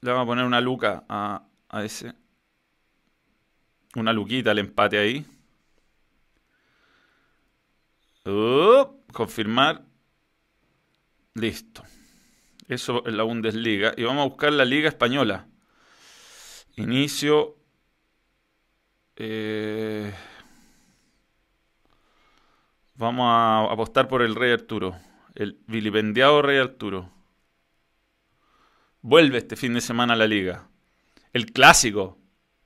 Le 0.00 0.10
vamos 0.10 0.24
a 0.24 0.26
poner 0.26 0.44
una 0.44 0.60
luca 0.60 1.04
a, 1.08 1.46
a 1.68 1.84
ese. 1.84 2.14
Una 3.94 4.12
luquita 4.12 4.50
al 4.50 4.58
empate 4.58 4.98
ahí. 4.98 5.26
Confirmar. 9.12 9.84
Listo. 11.34 11.82
Eso 12.68 13.04
es 13.06 13.14
la 13.14 13.22
Bundesliga. 13.22 13.92
Y 13.96 14.04
vamos 14.04 14.22
a 14.22 14.28
buscar 14.28 14.52
la 14.52 14.64
Liga 14.64 14.88
Española. 14.88 15.46
Inicio. 16.76 17.56
Eh, 19.16 20.12
Vamos 22.98 23.26
a 23.28 23.70
apostar 23.70 24.08
por 24.08 24.22
el 24.22 24.34
Rey 24.34 24.52
Arturo. 24.52 24.96
El 25.34 25.58
vilipendiado 25.66 26.40
Rey 26.40 26.58
Arturo. 26.58 27.10
vuelve 29.02 29.38
este 29.38 29.56
fin 29.56 29.74
de 29.74 29.80
semana 29.80 30.14
a 30.14 30.16
la 30.16 30.26
liga. 30.26 30.68
El 31.32 31.52
clásico. 31.52 32.18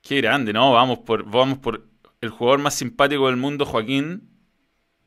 Qué 0.02 0.20
grande, 0.20 0.52
¿no? 0.52 0.72
Vamos 0.72 1.00
por, 1.00 1.24
vamos 1.24 1.58
por 1.58 1.88
el 2.20 2.30
jugador 2.30 2.60
más 2.60 2.74
simpático 2.74 3.26
del 3.26 3.36
mundo, 3.36 3.66
Joaquín. 3.66 4.30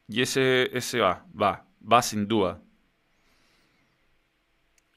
Y 0.08 0.22
ese, 0.22 0.76
ese 0.78 0.99
va, 0.99 1.26
va, 1.39 1.66
va 1.82 2.01
sin 2.01 2.28
duda. 2.28 2.62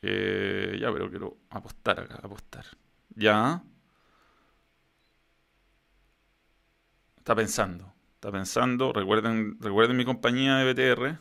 Eh, 0.02 0.78
ya, 0.80 0.92
pero 0.92 1.10
quiero 1.10 1.38
apostar 1.50 2.00
acá, 2.00 2.20
apostar. 2.22 2.64
Ya. 3.14 3.62
Está 7.16 7.34
pensando, 7.34 7.92
está 8.14 8.30
pensando. 8.30 8.92
Recuerden, 8.92 9.58
recuerden 9.60 9.96
mi 9.96 10.04
compañía 10.04 10.56
de 10.58 10.72
BTR. 10.72 11.18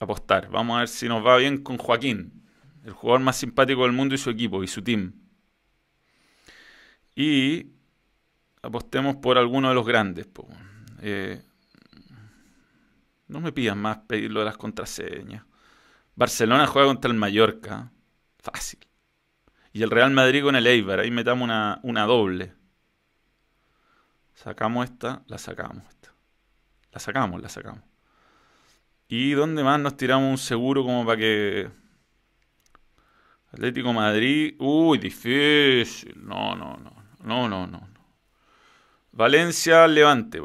Apostar. 0.00 0.48
Vamos 0.50 0.76
a 0.76 0.80
ver 0.80 0.88
si 0.88 1.08
nos 1.08 1.24
va 1.24 1.36
bien 1.36 1.62
con 1.62 1.78
Joaquín, 1.78 2.44
el 2.84 2.92
jugador 2.92 3.20
más 3.22 3.36
simpático 3.36 3.82
del 3.84 3.92
mundo 3.92 4.14
y 4.14 4.18
su 4.18 4.30
equipo 4.30 4.62
y 4.62 4.66
su 4.68 4.82
team. 4.82 5.14
Y 7.14 7.72
apostemos 8.62 9.16
por 9.16 9.38
alguno 9.38 9.68
de 9.68 9.74
los 9.74 9.86
grandes. 9.86 10.26
Eh, 11.00 11.42
no 13.28 13.40
me 13.40 13.52
pidan 13.52 13.78
más 13.78 13.98
pedirlo 13.98 14.40
de 14.40 14.46
las 14.46 14.56
contraseñas. 14.56 15.44
Barcelona 16.14 16.66
juega 16.66 16.88
contra 16.88 17.10
el 17.10 17.16
Mallorca. 17.16 17.92
Fácil. 18.38 18.80
Y 19.72 19.82
el 19.82 19.90
Real 19.90 20.10
Madrid 20.10 20.42
con 20.42 20.56
el 20.56 20.66
Eibar. 20.66 21.00
Ahí 21.00 21.10
metamos 21.10 21.44
una, 21.44 21.80
una 21.82 22.04
doble. 22.04 22.54
Sacamos 24.34 24.84
esta, 24.84 25.22
la 25.26 25.38
sacamos. 25.38 25.82
Esta. 25.88 26.14
La 26.92 27.00
sacamos, 27.00 27.42
la 27.42 27.48
sacamos. 27.48 27.82
¿Y 29.08 29.32
dónde 29.32 29.62
más 29.62 29.78
nos 29.78 29.96
tiramos 29.96 30.30
un 30.30 30.38
seguro 30.38 30.82
como 30.84 31.04
para 31.04 31.18
que... 31.18 31.70
Atlético 33.52 33.92
Madrid... 33.92 34.54
Uy, 34.58 34.98
difícil. 34.98 36.14
No, 36.24 36.54
no, 36.54 36.76
no. 36.78 36.92
No, 37.22 37.48
no, 37.48 37.66
no. 37.66 37.88
Valencia, 39.12 39.86
Levante. 39.86 40.40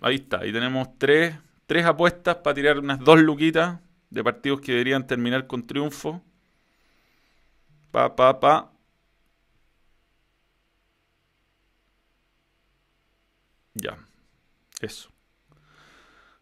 Ahí 0.00 0.16
está. 0.16 0.40
Ahí 0.40 0.52
tenemos 0.52 0.88
tres, 0.98 1.36
tres 1.66 1.84
apuestas 1.84 2.36
para 2.36 2.54
tirar 2.54 2.78
unas 2.78 3.00
dos 3.00 3.20
luquitas 3.20 3.80
de 4.10 4.24
partidos 4.24 4.60
que 4.60 4.72
deberían 4.72 5.06
terminar 5.06 5.46
con 5.46 5.66
triunfo. 5.66 6.22
Pa, 7.90 8.14
pa, 8.14 8.38
pa. 8.40 8.72
Ya. 13.74 13.98
Eso. 14.80 15.10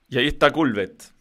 Y 0.08 0.18
ahí 0.18 0.28
está 0.28 0.52
Culvet. 0.52 1.12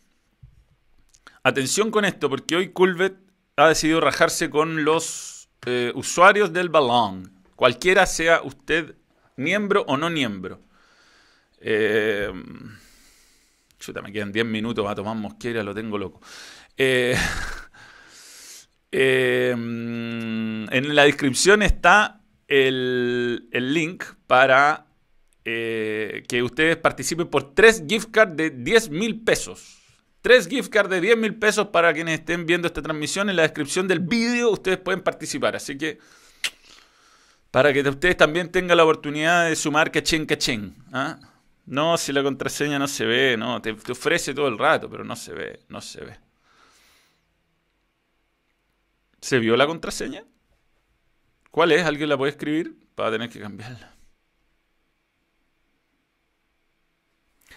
Atención 1.44 1.92
con 1.92 2.06
esto, 2.06 2.30
porque 2.30 2.56
hoy 2.56 2.70
Culvet 2.70 3.18
ha 3.56 3.68
decidido 3.68 4.02
rajarse 4.02 4.50
con 4.50 4.84
los 4.84 5.50
eh, 5.66 5.92
usuarios 5.96 6.52
del 6.52 6.70
balón. 6.70 7.32
Cualquiera 7.56 8.06
sea 8.06 8.42
usted 8.44 8.96
miembro 9.36 9.84
o 9.88 9.98
no 9.98 10.10
miembro. 10.10 10.60
Eh, 11.60 12.32
Chuta, 13.80 14.02
me 14.02 14.12
quedan 14.12 14.32
10 14.32 14.46
minutos 14.46 14.88
a 14.88 14.96
tomar 14.96 15.16
mosquera, 15.16 15.62
lo 15.62 15.74
tengo 15.74 15.98
loco. 15.98 16.22
Eh, 16.78 17.16
em, 18.92 20.68
en 20.72 20.96
la 20.96 21.04
descripción 21.04 21.62
está 21.62 22.22
el, 22.48 23.48
link 23.52 24.04
para 24.28 24.88
eh, 25.44 26.24
que 26.28 26.42
ustedes 26.42 26.78
participen 26.78 27.28
por 27.28 27.54
3 27.54 27.84
gift 27.88 28.10
cards 28.12 28.36
de 28.36 28.50
10 28.50 28.90
mil 28.90 29.24
pesos. 29.24 29.82
3 30.22 30.48
gift 30.48 30.70
cards 30.70 30.90
de 30.90 31.02
10 31.02 31.18
mil 31.18 31.36
pesos 31.36 31.68
para 31.68 31.94
quienes 31.94 32.20
estén 32.20 32.48
viendo 32.48 32.68
esta 32.68 32.82
transmisión. 32.82 33.30
En 33.30 33.36
la 33.36 33.44
descripción 33.44 33.88
del 33.88 34.00
vídeo 34.00 34.50
ustedes 34.50 34.80
pueden 34.80 35.04
participar. 35.04 35.56
Así 35.56 35.78
que 35.78 36.00
para 37.52 37.72
que 37.72 37.82
ustedes 37.88 38.18
también 38.18 38.52
tengan 38.52 38.78
la 38.78 38.84
oportunidad 38.84 39.48
de 39.48 39.56
sumar 39.56 39.92
cachín 39.92 40.26
cachín. 40.26 40.76
¿ah? 40.92 41.20
No, 41.66 41.98
si 41.98 42.14
la 42.14 42.22
contraseña 42.24 42.78
no 42.78 42.88
se 42.88 43.06
ve, 43.06 43.38
no, 43.38 43.62
te, 43.62 43.72
ofrece 43.72 44.34
todo 44.34 44.48
el 44.48 44.58
rato, 44.58 44.90
pero 44.90 45.04
no 45.04 45.16
se 45.16 45.34
ve, 45.34 45.60
no 45.70 45.82
se 45.82 46.06
ve. 46.06 46.20
¿Se 49.20 49.40
vio 49.40 49.58
la 49.58 49.66
contraseña? 49.66 50.24
¿Cuál 51.50 51.72
es? 51.72 51.86
¿Alguien 51.86 52.10
la 52.10 52.18
puede 52.18 52.32
escribir? 52.32 52.78
Para 52.94 53.12
tener 53.12 53.30
que 53.30 53.40
cambiarla. 53.40 53.96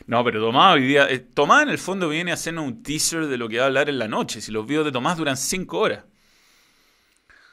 No, 0.06 0.24
pero 0.24 0.40
Tomás 0.40 0.74
hoy 0.76 0.82
día. 0.86 1.11
Eh, 1.11 1.18
Tomás 1.18 1.64
en 1.64 1.68
el 1.70 1.78
fondo 1.78 2.09
viene 2.09 2.30
a 2.30 2.34
hacernos 2.34 2.64
un 2.64 2.82
teaser 2.82 3.26
de 3.26 3.36
lo 3.36 3.48
que 3.48 3.59
va 3.59 3.64
a 3.64 3.66
hablar 3.66 3.88
en 3.90 3.98
la 3.98 4.09
noche. 4.09 4.40
Si 4.40 4.52
los 4.52 4.66
videos 4.66 4.86
de 4.86 4.92
Tomás 4.92 5.18
duran 5.18 5.36
5 5.36 5.78
horas. 5.78 6.04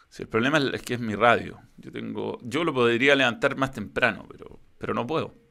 Si 0.09 0.23
el 0.23 0.29
problema 0.29 0.59
es 0.59 0.81
que 0.83 0.93
es 0.93 0.99
mi 0.99 1.15
radio. 1.15 1.59
Yo 1.77 1.91
tengo. 1.91 2.37
Yo 2.43 2.63
lo 2.63 2.73
podría 2.73 3.15
levantar 3.15 3.57
más 3.57 3.71
temprano, 3.71 4.25
pero, 4.29 4.59
pero 4.77 4.93
no 4.93 5.05
puedo. 5.05 5.44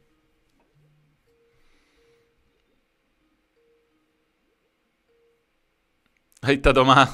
Ahí 6.47 6.57
está 6.57 6.75
Tomás. 6.75 7.11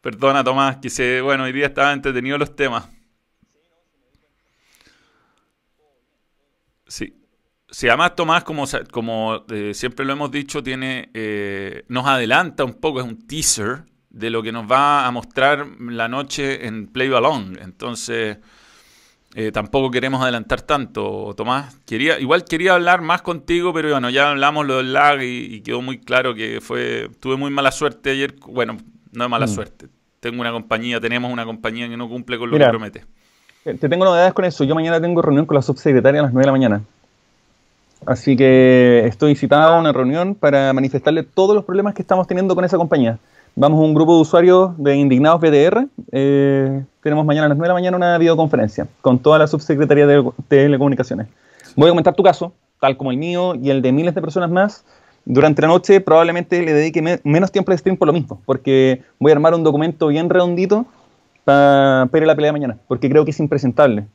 Perdona, 0.00 0.42
Tomás, 0.42 0.78
que 0.78 0.90
se, 0.90 1.20
bueno, 1.20 1.44
hoy 1.44 1.52
día 1.52 1.66
estaban 1.66 1.92
entretenidos 1.92 2.40
los 2.40 2.56
temas. 2.56 2.88
Sí. 6.88 7.16
Si 7.70 7.86
además 7.86 8.16
Tomás, 8.16 8.42
como, 8.42 8.64
como 8.90 9.44
eh, 9.50 9.72
siempre 9.72 10.04
lo 10.04 10.14
hemos 10.14 10.32
dicho, 10.32 10.64
tiene, 10.64 11.10
eh, 11.14 11.84
nos 11.88 12.06
adelanta 12.08 12.64
un 12.64 12.74
poco, 12.74 12.98
es 12.98 13.06
un 13.06 13.24
teaser 13.24 13.84
de 14.10 14.30
lo 14.30 14.42
que 14.42 14.50
nos 14.50 14.70
va 14.70 15.06
a 15.06 15.10
mostrar 15.12 15.64
la 15.78 16.08
noche 16.08 16.66
en 16.66 16.88
Play 16.88 17.08
Balón. 17.08 17.56
Entonces, 17.62 18.38
eh, 19.34 19.50
tampoco 19.50 19.90
queremos 19.90 20.22
adelantar 20.22 20.60
tanto, 20.60 21.32
Tomás. 21.34 21.78
Quería, 21.86 22.18
igual 22.20 22.44
quería 22.44 22.74
hablar 22.74 23.00
más 23.00 23.22
contigo, 23.22 23.72
pero 23.72 23.90
bueno, 23.90 24.10
ya 24.10 24.30
hablamos 24.30 24.66
lo 24.66 24.76
del 24.76 24.92
lag 24.92 25.22
y, 25.22 25.62
quedó 25.62 25.80
muy 25.80 25.98
claro 25.98 26.34
que 26.34 26.60
fue. 26.60 27.08
Tuve 27.18 27.36
muy 27.36 27.50
mala 27.50 27.72
suerte 27.72 28.10
ayer. 28.10 28.34
Bueno, 28.46 28.76
no 29.12 29.24
es 29.24 29.30
mala 29.30 29.46
mm. 29.46 29.48
suerte. 29.48 29.86
Tengo 30.20 30.40
una 30.40 30.52
compañía, 30.52 31.00
tenemos 31.00 31.32
una 31.32 31.46
compañía 31.46 31.88
que 31.88 31.96
no 31.96 32.08
cumple 32.08 32.38
con 32.38 32.50
lo 32.50 32.58
que 32.58 32.66
promete. 32.66 33.04
Eh, 33.64 33.74
te 33.74 33.88
tengo 33.88 34.04
novedades 34.04 34.34
con 34.34 34.44
eso. 34.44 34.64
Yo 34.64 34.74
mañana 34.74 35.00
tengo 35.00 35.22
reunión 35.22 35.46
con 35.46 35.54
la 35.54 35.62
subsecretaria 35.62 36.20
a 36.20 36.24
las 36.24 36.32
9 36.32 36.42
de 36.42 36.46
la 36.46 36.52
mañana. 36.52 36.82
Así 38.04 38.36
que 38.36 39.04
estoy 39.06 39.34
citado 39.34 39.74
a 39.74 39.80
una 39.80 39.92
reunión 39.92 40.34
para 40.34 40.72
manifestarle 40.72 41.22
todos 41.22 41.54
los 41.54 41.64
problemas 41.64 41.94
que 41.94 42.02
estamos 42.02 42.26
teniendo 42.26 42.54
con 42.54 42.64
esa 42.64 42.76
compañía. 42.76 43.18
Vamos 43.54 43.80
a 43.80 43.82
un 43.82 43.92
grupo 43.92 44.14
de 44.14 44.22
usuarios 44.22 44.70
de 44.78 44.96
Indignados 44.96 45.38
BDR. 45.38 45.86
Eh, 46.10 46.84
tenemos 47.02 47.26
mañana 47.26 47.46
a 47.46 47.48
las 47.50 47.58
9 47.58 47.66
de 47.66 47.68
la 47.68 47.74
mañana 47.74 47.96
una 47.98 48.16
videoconferencia 48.16 48.88
con 49.02 49.18
toda 49.18 49.38
la 49.38 49.46
subsecretaría 49.46 50.06
de 50.06 50.24
Telecomunicaciones. 50.48 51.28
Voy 51.76 51.88
a 51.88 51.90
comentar 51.90 52.14
tu 52.14 52.22
caso, 52.22 52.54
tal 52.80 52.96
como 52.96 53.10
el 53.10 53.18
mío 53.18 53.54
y 53.54 53.68
el 53.68 53.82
de 53.82 53.92
miles 53.92 54.14
de 54.14 54.22
personas 54.22 54.50
más. 54.50 54.86
Durante 55.26 55.60
la 55.60 55.68
noche 55.68 56.00
probablemente 56.00 56.62
le 56.62 56.72
dedique 56.72 57.20
menos 57.24 57.52
tiempo 57.52 57.72
al 57.72 57.78
stream 57.78 57.98
por 57.98 58.06
lo 58.06 58.14
mismo, 58.14 58.40
porque 58.46 59.02
voy 59.20 59.32
a 59.32 59.34
armar 59.34 59.54
un 59.54 59.62
documento 59.62 60.08
bien 60.08 60.30
redondito 60.30 60.86
para, 61.44 62.08
para 62.10 62.24
la 62.24 62.34
pelea 62.34 62.48
de 62.48 62.52
mañana, 62.52 62.78
porque 62.88 63.10
creo 63.10 63.26
que 63.26 63.32
es 63.32 63.38
impresentable. 63.38 64.06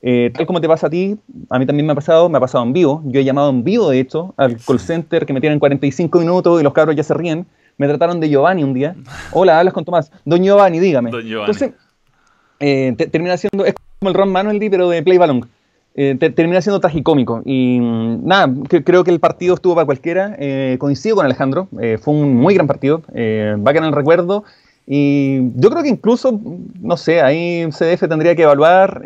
Eh, 0.00 0.30
tal 0.32 0.46
como 0.46 0.60
te 0.60 0.68
pasa 0.68 0.86
a 0.86 0.90
ti, 0.90 1.18
a 1.50 1.58
mí 1.58 1.66
también 1.66 1.86
me 1.86 1.92
ha 1.92 1.96
pasado, 1.96 2.28
me 2.28 2.38
ha 2.38 2.40
pasado 2.40 2.62
en 2.62 2.72
vivo. 2.72 3.02
Yo 3.06 3.18
he 3.18 3.24
llamado 3.24 3.50
en 3.50 3.64
vivo, 3.64 3.90
de 3.90 3.98
hecho, 3.98 4.32
al 4.36 4.58
call 4.64 4.78
center 4.78 5.26
que 5.26 5.32
me 5.32 5.40
tienen 5.40 5.58
45 5.58 6.20
minutos 6.20 6.60
y 6.60 6.62
los 6.62 6.72
cabros 6.72 6.94
ya 6.94 7.02
se 7.02 7.14
ríen 7.14 7.46
me 7.78 7.86
trataron 7.86 8.20
de 8.20 8.28
Giovanni 8.28 8.64
un 8.64 8.74
día. 8.74 8.94
Hola, 9.32 9.58
hablas 9.58 9.74
con 9.74 9.84
Tomás. 9.84 10.10
Don 10.24 10.42
Giovanni, 10.42 10.80
dígame. 10.80 11.10
Don 11.10 11.22
Giovanni. 11.22 11.50
Entonces, 11.50 11.72
eh, 12.60 12.94
termina 13.10 13.36
siendo, 13.36 13.64
es 13.64 13.74
como 13.98 14.10
el 14.10 14.14
Ron 14.14 14.32
Manuel, 14.32 14.58
pero 14.70 14.88
de 14.88 15.02
Play 15.02 15.18
Ballon. 15.18 15.48
Eh, 15.98 16.14
termina 16.14 16.60
siendo 16.60 16.78
tragicómico. 16.80 17.42
Y 17.44 17.78
mm, 17.80 18.26
nada, 18.26 18.52
creo 18.84 19.02
que 19.02 19.10
el 19.10 19.20
partido 19.20 19.54
estuvo 19.54 19.74
para 19.74 19.86
cualquiera. 19.86 20.36
Eh, 20.38 20.76
coincido 20.78 21.16
con 21.16 21.24
Alejandro, 21.24 21.68
fue 22.00 22.14
un 22.14 22.34
muy 22.34 22.54
gran 22.54 22.66
partido, 22.66 23.02
va 23.08 23.70
a 23.70 23.72
quedar 23.72 23.76
en 23.76 23.84
el 23.84 23.92
recuerdo. 23.92 24.44
Y 24.86 25.38
yo 25.56 25.70
creo 25.70 25.82
que 25.82 25.88
incluso, 25.88 26.40
no 26.80 26.96
sé, 26.96 27.20
ahí 27.20 27.66
CDF 27.70 28.08
tendría 28.08 28.36
que 28.36 28.42
evaluar 28.42 29.02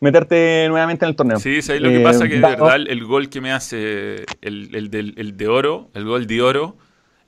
meterte 0.00 0.66
nuevamente 0.68 1.04
en 1.04 1.10
el 1.10 1.16
torneo. 1.16 1.38
Sí, 1.38 1.62
sí 1.62 1.78
lo 1.78 1.88
que 1.88 2.00
pasa 2.00 2.28
que 2.28 2.34
de 2.34 2.40
verdad 2.40 2.76
el 2.76 3.04
gol 3.04 3.28
que 3.28 3.40
me 3.40 3.52
hace 3.52 4.26
el, 4.42 4.74
el, 4.74 5.14
el 5.16 5.36
de 5.36 5.48
oro, 5.48 5.88
el 5.94 6.04
gol 6.04 6.26
de 6.26 6.42
oro, 6.42 6.76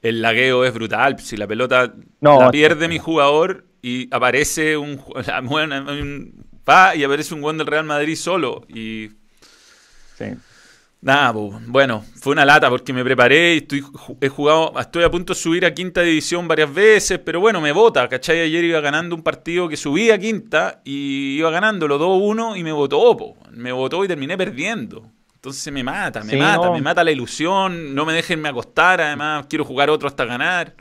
el 0.03 0.23
lagueo 0.23 0.65
es 0.65 0.73
brutal. 0.73 1.19
Si 1.21 1.37
la 1.37 1.47
pelota 1.47 1.95
la 2.21 2.51
pierde 2.51 2.89
mi 2.89 2.99
jugador 2.99 3.67
y 3.83 4.13
aparece 4.15 4.77
un, 4.77 5.01
va 6.69 6.95
y 6.97 7.05
aparece 7.05 7.35
un 7.35 7.43
gol 7.43 7.59
del 7.59 7.67
Real 7.67 7.85
Madrid 7.85 8.17
solo 8.17 8.65
y 8.69 9.11
sí. 10.17 10.27
Nada, 11.03 11.33
bueno, 11.33 12.05
fue 12.17 12.35
una 12.35 12.45
lata 12.45 12.69
porque 12.69 12.93
me 12.93 13.03
preparé 13.03 13.55
y 13.55 13.57
estoy, 13.59 13.83
he 14.21 14.29
jugado, 14.29 14.79
estoy 14.79 15.03
a 15.03 15.11
punto 15.11 15.33
de 15.33 15.41
subir 15.41 15.65
a 15.65 15.73
quinta 15.73 16.03
división 16.03 16.47
varias 16.47 16.75
veces, 16.75 17.19
pero 17.19 17.41
bueno, 17.41 17.59
me 17.63 17.73
vota, 17.73 18.07
¿cachai? 18.07 18.41
Ayer 18.41 18.65
iba 18.65 18.81
ganando 18.81 19.17
un 19.17 19.23
partido 19.23 19.67
que 19.67 19.79
subí 19.79 20.11
a 20.11 20.19
quinta 20.19 20.83
y 20.85 21.39
iba 21.39 21.51
ganándolo 21.51 21.99
2-1 21.99 22.59
y 22.59 22.65
me 22.65 22.73
votó, 22.73 23.17
me 23.51 23.73
votó 23.73 24.05
y 24.05 24.09
terminé 24.09 24.37
perdiendo. 24.37 25.11
Entonces 25.41 25.73
me 25.73 25.83
mata, 25.83 26.23
me 26.23 26.37
mata, 26.37 26.71
me 26.71 26.83
mata 26.83 27.03
la 27.03 27.11
ilusión, 27.11 27.95
no 27.95 28.05
me 28.05 28.13
dejen 28.13 28.43
me 28.43 28.51
acostar, 28.51 29.01
además 29.01 29.47
quiero 29.49 29.65
jugar 29.65 29.89
otro 29.89 30.07
hasta 30.07 30.27
ganar. 30.27 30.75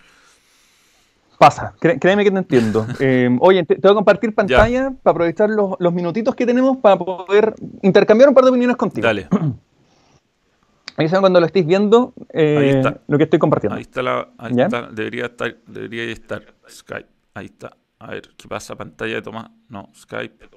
Pasa, 1.38 1.74
créeme 1.80 2.26
que 2.26 2.32
te 2.32 2.38
entiendo. 2.40 2.86
Eh, 3.00 3.30
oye, 3.40 3.64
te, 3.64 3.76
voy 3.76 3.92
a 3.92 3.94
compartir 3.94 4.36
pantalla 4.36 4.92
para 5.02 5.12
aprovechar 5.14 5.50
los, 5.50 5.94
minutitos 5.94 6.36
que 6.36 6.46
tenemos 6.46 6.76
para 6.76 6.98
poder 6.98 7.56
intercambiar 7.84 8.28
un 8.28 8.36
par 8.36 8.44
de 8.44 8.50
opiniones 8.50 8.76
contigo. 8.76 9.08
Dale. 9.08 9.30
Ahí 10.98 11.08
saben 11.08 11.22
cuando 11.22 11.40
lo 11.40 11.46
estéis 11.46 11.66
viendo 11.66 12.14
eh, 12.34 12.84
lo 13.08 13.18
que 13.18 13.24
estoy 13.24 13.40
compartiendo. 13.40 13.78
Ahí 13.78 13.84
está 13.84 14.04
la. 14.04 14.28
Ahí 14.38 14.60
está, 14.60 14.90
debería 14.92 15.28
estar, 15.28 15.56
debería 15.66 16.04
estar 16.04 16.44
Skype. 16.70 17.08
Ahí 17.34 17.46
está. 17.46 17.78
A 18.00 18.12
ver, 18.12 18.24
¿qué 18.36 18.50
pasa? 18.50 18.76
Pantalla 18.76 19.16
de 19.16 19.22
Tomás. 19.22 19.50
No, 19.70 19.88
Skype. 19.96 20.50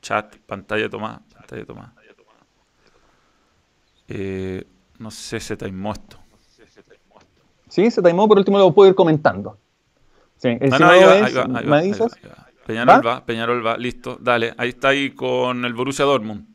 Chat, 0.00 0.36
pantalla 0.46 0.84
de 0.84 0.88
Tomás. 0.88 1.20
Pantalla 1.34 1.60
de 1.60 1.66
Tomás. 1.66 2.03
Eh, 4.08 4.64
no 4.98 5.10
sé, 5.10 5.40
se 5.40 5.56
taimó 5.56 5.92
esto. 5.92 6.18
Sí, 7.68 7.90
se 7.90 8.02
taimó, 8.02 8.28
por 8.28 8.38
último 8.38 8.58
lo 8.58 8.72
puedo 8.72 8.88
ir 8.90 8.94
comentando. 8.94 9.58
Sí, 10.36 10.48
el 10.48 10.70
Peñarol 12.66 13.06
¿Va? 13.06 13.24
Peñarol 13.24 13.66
va, 13.66 13.76
listo, 13.76 14.16
dale. 14.20 14.54
Ahí 14.56 14.70
está 14.70 14.88
ahí 14.88 15.10
con 15.10 15.64
el 15.64 15.74
Borussia 15.74 16.04
Dortmund. 16.04 16.46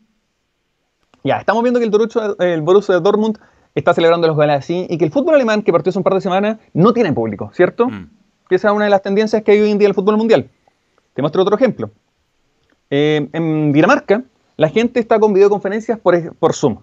Ya, 1.23 1.37
estamos 1.37 1.61
viendo 1.61 1.79
que 1.79 1.85
el 1.85 1.91
Borussia, 1.91 2.35
el 2.39 2.61
Borussia 2.61 2.99
Dortmund 2.99 3.37
está 3.75 3.93
celebrando 3.93 4.27
los 4.27 4.39
así 4.39 4.87
y 4.89 4.97
que 4.97 5.05
el 5.05 5.11
fútbol 5.11 5.35
alemán, 5.35 5.61
que 5.61 5.71
partió 5.71 5.89
hace 5.89 5.99
un 5.99 6.03
par 6.03 6.13
de 6.13 6.21
semanas, 6.21 6.57
no 6.73 6.93
tiene 6.93 7.13
público, 7.13 7.51
¿cierto? 7.53 7.89
Mm. 7.89 8.09
Que 8.47 8.55
esa 8.55 8.69
es 8.69 8.73
una 8.73 8.85
de 8.85 8.91
las 8.91 9.01
tendencias 9.01 9.43
que 9.43 9.51
hay 9.51 9.59
hoy 9.59 9.71
en 9.71 9.77
día 9.77 9.85
en 9.85 9.91
el 9.91 9.95
fútbol 9.95 10.17
mundial. 10.17 10.49
Te 11.13 11.21
muestro 11.21 11.41
otro 11.41 11.55
ejemplo. 11.55 11.91
Eh, 12.89 13.29
en 13.33 13.71
Dinamarca, 13.71 14.23
la 14.57 14.69
gente 14.69 14.99
está 14.99 15.19
con 15.19 15.33
videoconferencias 15.33 15.99
por, 15.99 16.35
por 16.35 16.53
Zoom. 16.53 16.79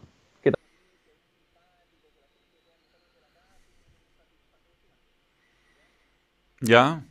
Ya. 6.62 7.02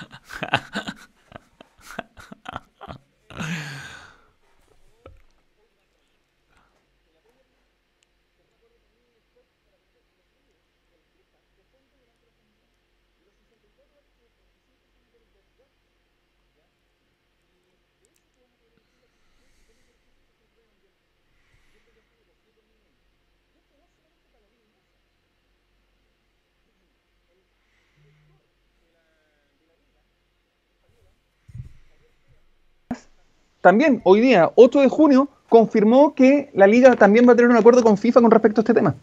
también 33.61 34.01
hoy 34.05 34.21
día, 34.21 34.51
8 34.55 34.81
de 34.81 34.89
junio, 34.89 35.29
confirmó 35.49 36.15
que 36.15 36.51
la 36.55 36.67
liga 36.67 36.95
también 36.97 37.29
va 37.29 37.33
a 37.33 37.37
tener 37.37 37.51
un 37.51 37.57
acuerdo 37.57 37.83
con 37.83 37.97
FIFA 37.97 38.21
con 38.21 38.31
respecto 38.31 38.61
a 38.61 38.63
este 38.63 38.75
tema. 38.75 38.95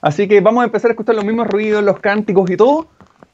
Así 0.00 0.28
que 0.28 0.40
vamos 0.40 0.62
a 0.62 0.64
empezar 0.64 0.90
a 0.90 0.92
escuchar 0.92 1.14
los 1.14 1.24
mismos 1.24 1.46
ruidos, 1.48 1.82
los 1.82 1.98
cánticos 2.00 2.50
y 2.50 2.56
todo 2.56 2.86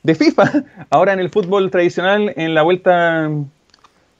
de 0.02 0.14
FIFA, 0.14 0.64
ahora 0.90 1.12
en 1.12 1.20
el 1.20 1.30
fútbol 1.30 1.70
tradicional, 1.70 2.32
en 2.36 2.54
la 2.54 2.62
vuelta 2.62 3.30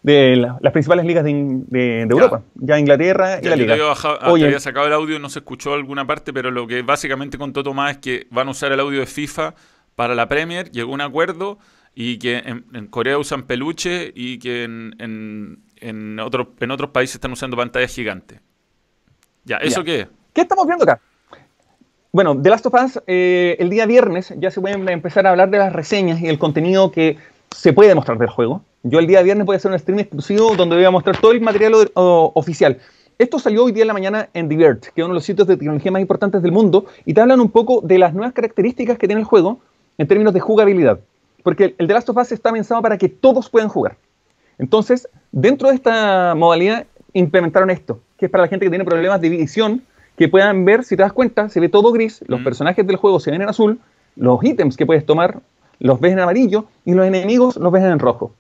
de 0.03 0.37
las 0.37 0.73
principales 0.73 1.07
ligas 1.07 1.25
de, 1.25 2.03
Europa, 2.03 2.43
ya 2.57 2.79
Inglaterra 2.79 3.39
y 3.41 3.47
la 3.47 3.57
Liga. 3.57 3.77
Yo 3.77 3.95
había 4.27 4.61
sacado 4.61 4.87
el 4.87 4.93
audio, 4.93 5.19
no 5.19 5.31
se 5.31 5.39
escuchó 5.39 5.73
alguna 5.73 6.07
parte, 6.07 6.33
pero 6.33 6.51
lo 6.51 6.67
que 6.67 6.83
básicamente 6.83 7.39
contó 7.39 7.63
Tomás 7.63 7.93
es 7.93 7.99
que 7.99 8.27
van 8.31 8.49
a 8.49 8.51
usar 8.51 8.71
el 8.73 8.81
audio 8.81 9.01
de 9.01 9.07
FIFA 9.07 9.55
para 9.95 10.15
la 10.15 10.29
Premier, 10.29 10.71
llegó 10.71 10.93
un 10.93 11.01
acuerdo 11.01 11.59
y 11.95 12.19
que 12.19 12.37
en, 12.37 12.87
Corea 12.89 13.17
usan 13.17 13.45
peluche 13.45 14.13
y 14.15 14.39
que 14.39 14.65
en, 14.65 14.95
en, 14.99 15.64
otro, 16.21 16.53
en 16.61 16.71
otros 16.71 16.91
países 16.91 17.17
están 17.17 17.33
usando 17.33 17.57
pantallas 17.57 17.95
gigantes. 17.95 18.41
Ya, 19.45 19.57
¿eso 19.59 19.85
qué? 19.85 20.09
¿Qué 20.33 20.41
estamos 20.41 20.67
viendo 20.67 20.85
acá? 20.85 21.01
Bueno, 22.13 22.41
The 22.41 22.49
Last 22.49 22.67
of 22.67 22.75
Us, 22.75 23.03
eh, 23.07 23.57
el 23.59 23.71
día 23.71 23.87
viernes 23.87 24.33
ya 24.39 24.51
se 24.51 24.61
pueden 24.61 24.89
empezar 24.89 25.27
a 25.27 25.31
hablar 25.31 25.51
de 25.51 25.59
las 25.59 25.73
reseñas 25.73 26.21
y 26.21 26.29
el 26.29 26.39
contenido 26.39 26.93
que 26.93 27.19
se 27.51 27.73
puede 27.73 27.95
mostrar 27.95 28.19
del 28.19 28.29
juego. 28.29 28.63
Yo 28.85 28.99
el 28.99 29.07
día 29.07 29.23
viernes 29.23 29.47
voy 29.47 29.55
a 29.55 29.57
hacer 29.57 29.71
un 29.71 29.79
stream 29.79 29.99
exclusivo 29.99 30.55
donde 30.57 30.77
voy 30.77 30.85
a 30.85 30.91
mostrar 30.91 31.17
todo 31.21 31.33
el 31.33 31.41
material 31.41 31.73
oficial. 31.95 32.79
Esto 33.19 33.39
salió 33.39 33.65
hoy 33.65 33.73
día 33.73 33.83
en 33.83 33.89
la 33.89 33.95
mañana 33.95 34.29
en 34.35 34.49
Divert, 34.49 34.87
que 34.87 35.01
es 35.01 35.05
uno 35.05 35.09
de 35.09 35.15
los 35.15 35.25
sitios 35.25 35.47
de 35.47 35.57
tecnología 35.57 35.93
más 35.93 36.03
importantes 36.03 36.43
del 36.43 36.53
mundo, 36.53 36.87
y 37.05 37.15
te 37.15 37.21
hablan 37.21 37.41
un 37.41 37.51
poco 37.51 37.81
de 37.81 37.99
las 37.99 38.13
nuevas 38.13 38.33
características 38.33 38.99
que 38.99 39.07
tiene 39.07 39.21
el 39.21 39.27
juego 39.27 39.61
en 39.99 40.07
términos 40.09 40.35
de 40.35 40.41
jugabilidad. 40.41 41.01
Porque 41.43 41.75
el 41.79 41.87
The 41.87 41.95
Last 41.95 42.09
of 42.09 42.17
Us 42.17 42.33
está 42.33 42.53
pensado 42.53 42.83
para 42.83 42.99
que 42.99 43.09
todos 43.09 43.49
puedan 43.49 43.69
jugar. 43.69 43.97
Entonces, 44.59 45.09
dentro 45.33 45.69
de 45.69 45.75
esta 45.75 46.35
modalidad 46.35 46.87
implementaron 47.13 47.71
esto, 47.71 48.01
que 48.19 48.27
es 48.27 48.31
para 48.31 48.43
la 48.43 48.49
gente 48.49 48.67
que 48.67 48.71
tiene 48.71 48.85
problemas 48.85 49.21
de 49.21 49.29
visión, 49.29 49.83
que 50.17 50.29
puedan 50.29 50.65
ver, 50.65 50.85
si 50.85 50.97
te 50.97 51.03
das 51.03 51.13
cuenta, 51.13 51.49
se 51.49 51.61
ve 51.61 51.69
todo 51.69 51.93
gris, 51.93 52.23
los 52.27 52.41
mm. 52.41 52.45
personajes 52.45 52.87
del 52.87 52.97
juego 52.97 53.21
se 53.21 53.31
ven 53.31 53.43
en 53.43 53.49
azul, 53.49 53.79
los 54.17 54.43
ítems 54.45 54.77
que 54.77 54.87
puedes 54.87 55.05
tomar 55.05 55.41
los 55.81 56.01
ves 56.01 56.13
en 56.13 56.21
amarillo 56.21 56.67
y 56.85 56.95
los 56.95 57.07
enemigos 57.07 57.57
los 57.57 57.73
ves 57.73 57.83
en 57.83 57.99
rojo. 57.99 58.33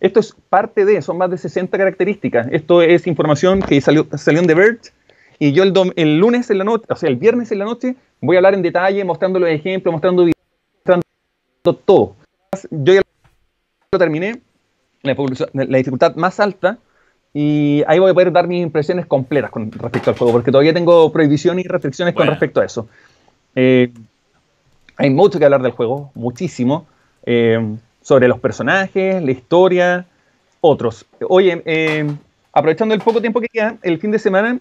Esto 0.00 0.20
es 0.20 0.34
parte 0.48 0.84
de, 0.84 1.02
son 1.02 1.18
más 1.18 1.30
de 1.30 1.38
60 1.38 1.76
características. 1.76 2.48
Esto 2.50 2.82
es 2.82 3.06
información 3.06 3.60
que 3.60 3.80
salió, 3.80 4.06
salió 4.16 4.40
en 4.40 4.46
The 4.46 4.54
Verge 4.54 4.90
y 5.38 5.52
yo 5.52 5.64
el, 5.64 5.72
el 5.96 6.18
lunes 6.18 6.50
en 6.50 6.58
la 6.58 6.64
noche, 6.64 6.86
o 6.88 6.96
sea, 6.96 7.08
el 7.08 7.16
viernes 7.16 7.52
en 7.52 7.58
la 7.58 7.64
noche, 7.64 7.96
voy 8.20 8.36
a 8.36 8.38
hablar 8.38 8.54
en 8.54 8.62
detalle, 8.62 9.04
mostrando 9.04 9.38
los 9.38 9.48
ejemplos, 9.48 9.92
mostrando, 9.92 10.24
mostrando 10.24 11.04
todo. 11.84 12.14
Yo 12.70 12.94
ya 12.94 13.02
lo 13.92 13.98
terminé, 13.98 14.40
la, 15.52 15.78
dificultad 15.78 16.14
más 16.16 16.40
alta 16.40 16.78
y 17.34 17.82
ahí 17.86 17.98
voy 17.98 18.10
a 18.10 18.14
poder 18.14 18.32
dar 18.32 18.48
mis 18.48 18.62
impresiones 18.62 19.06
completas 19.06 19.50
con 19.50 19.70
respecto 19.70 20.10
al 20.10 20.16
juego, 20.16 20.32
porque 20.32 20.50
todavía 20.50 20.72
tengo 20.72 21.12
prohibiciones 21.12 21.64
y 21.64 21.68
restricciones 21.68 22.14
con 22.14 22.26
respecto 22.26 22.60
a 22.60 22.64
eso. 22.64 22.88
Eh, 23.54 23.92
hay 24.96 25.10
mucho 25.10 25.38
que 25.38 25.44
hablar 25.44 25.62
del 25.62 25.72
juego, 25.72 26.10
muchísimo, 26.14 26.86
eh, 27.24 27.76
sobre 28.02 28.28
los 28.28 28.40
personajes, 28.40 29.22
la 29.22 29.30
historia, 29.30 30.06
otros. 30.60 31.06
Oye, 31.28 31.62
eh, 31.66 32.10
aprovechando 32.52 32.94
el 32.94 33.00
poco 33.00 33.20
tiempo 33.20 33.40
que 33.40 33.48
queda, 33.48 33.76
el 33.82 33.98
fin 33.98 34.10
de 34.10 34.18
semana 34.18 34.58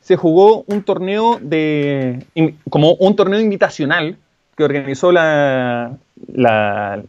se 0.00 0.16
jugó 0.16 0.64
un 0.66 0.82
torneo 0.82 1.38
de 1.40 2.24
como 2.68 2.94
un 2.94 3.16
torneo 3.16 3.40
invitacional 3.40 4.16
que 4.56 4.64
organizó 4.64 5.12
la, 5.12 5.96
la, 6.32 7.02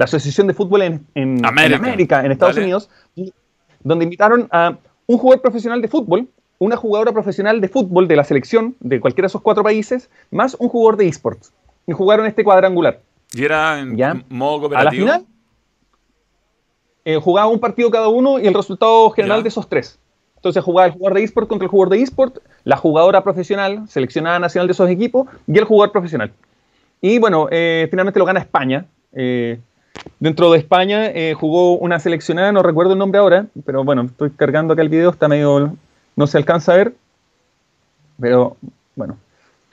la 0.00 0.04
Asociación 0.04 0.46
de 0.46 0.54
Fútbol 0.54 0.80
en, 0.80 1.44
América. 1.44 2.24
en, 2.24 2.32
Estados 2.32 2.56
Unidos, 2.56 2.88
donde 3.84 4.04
invitaron 4.04 4.48
a 4.50 4.78
un 5.06 5.18
jugador 5.18 5.42
profesional 5.42 5.82
de 5.82 5.88
fútbol, 5.88 6.26
una 6.58 6.74
jugadora 6.74 7.12
profesional 7.12 7.60
de 7.60 7.68
fútbol 7.68 8.08
de 8.08 8.16
la 8.16 8.24
selección 8.24 8.74
de 8.80 8.98
cualquiera 8.98 9.26
de 9.26 9.32
esos 9.32 9.42
cuatro 9.42 9.62
países, 9.62 10.08
más 10.30 10.56
un 10.58 10.70
jugador 10.70 10.96
de 10.96 11.06
esports. 11.06 11.52
Y 11.86 11.92
jugaron 11.92 12.24
este 12.24 12.42
cuadrangular. 12.42 13.02
¿Y 13.34 13.44
era 13.44 13.78
en 13.78 14.24
modo 14.30 14.60
cooperativo? 14.60 14.80
A 14.80 14.84
la 14.84 14.90
final, 15.18 15.26
eh, 17.04 17.16
jugaba 17.16 17.48
un 17.48 17.60
partido 17.60 17.90
cada 17.90 18.08
uno 18.08 18.38
y 18.38 18.46
el 18.46 18.54
resultado 18.54 19.10
general 19.10 19.42
de 19.42 19.50
esos 19.50 19.68
tres. 19.68 19.98
Entonces 20.36 20.64
jugaba 20.64 20.86
el 20.86 20.94
jugador 20.94 21.18
de 21.18 21.24
eSport 21.24 21.46
contra 21.46 21.66
el 21.66 21.70
jugador 21.70 21.90
de 21.90 22.00
eSport, 22.00 22.38
la 22.64 22.78
jugadora 22.78 23.22
profesional, 23.22 23.86
seleccionada 23.86 24.38
nacional 24.38 24.66
de 24.66 24.72
esos 24.72 24.88
equipos, 24.88 25.28
y 25.46 25.58
el 25.58 25.64
jugador 25.64 25.92
profesional. 25.92 26.32
Y 27.02 27.18
bueno, 27.18 27.48
eh, 27.50 27.86
finalmente 27.90 28.18
lo 28.18 28.24
gana 28.24 28.40
España. 28.40 28.86
Eh, 29.12 29.60
Dentro 30.18 30.50
de 30.52 30.58
España 30.58 31.06
eh, 31.06 31.34
jugó 31.34 31.78
una 31.78 31.98
seleccionada, 31.98 32.52
no 32.52 32.62
recuerdo 32.62 32.92
el 32.92 32.98
nombre 32.98 33.20
ahora, 33.20 33.46
pero 33.64 33.84
bueno, 33.84 34.02
estoy 34.02 34.30
cargando 34.30 34.74
acá 34.74 34.82
el 34.82 34.88
video, 34.88 35.10
está 35.10 35.28
medio. 35.28 35.76
no 36.16 36.26
se 36.26 36.36
alcanza 36.38 36.72
a 36.72 36.76
ver. 36.76 36.94
Pero 38.20 38.56
bueno, 38.96 39.16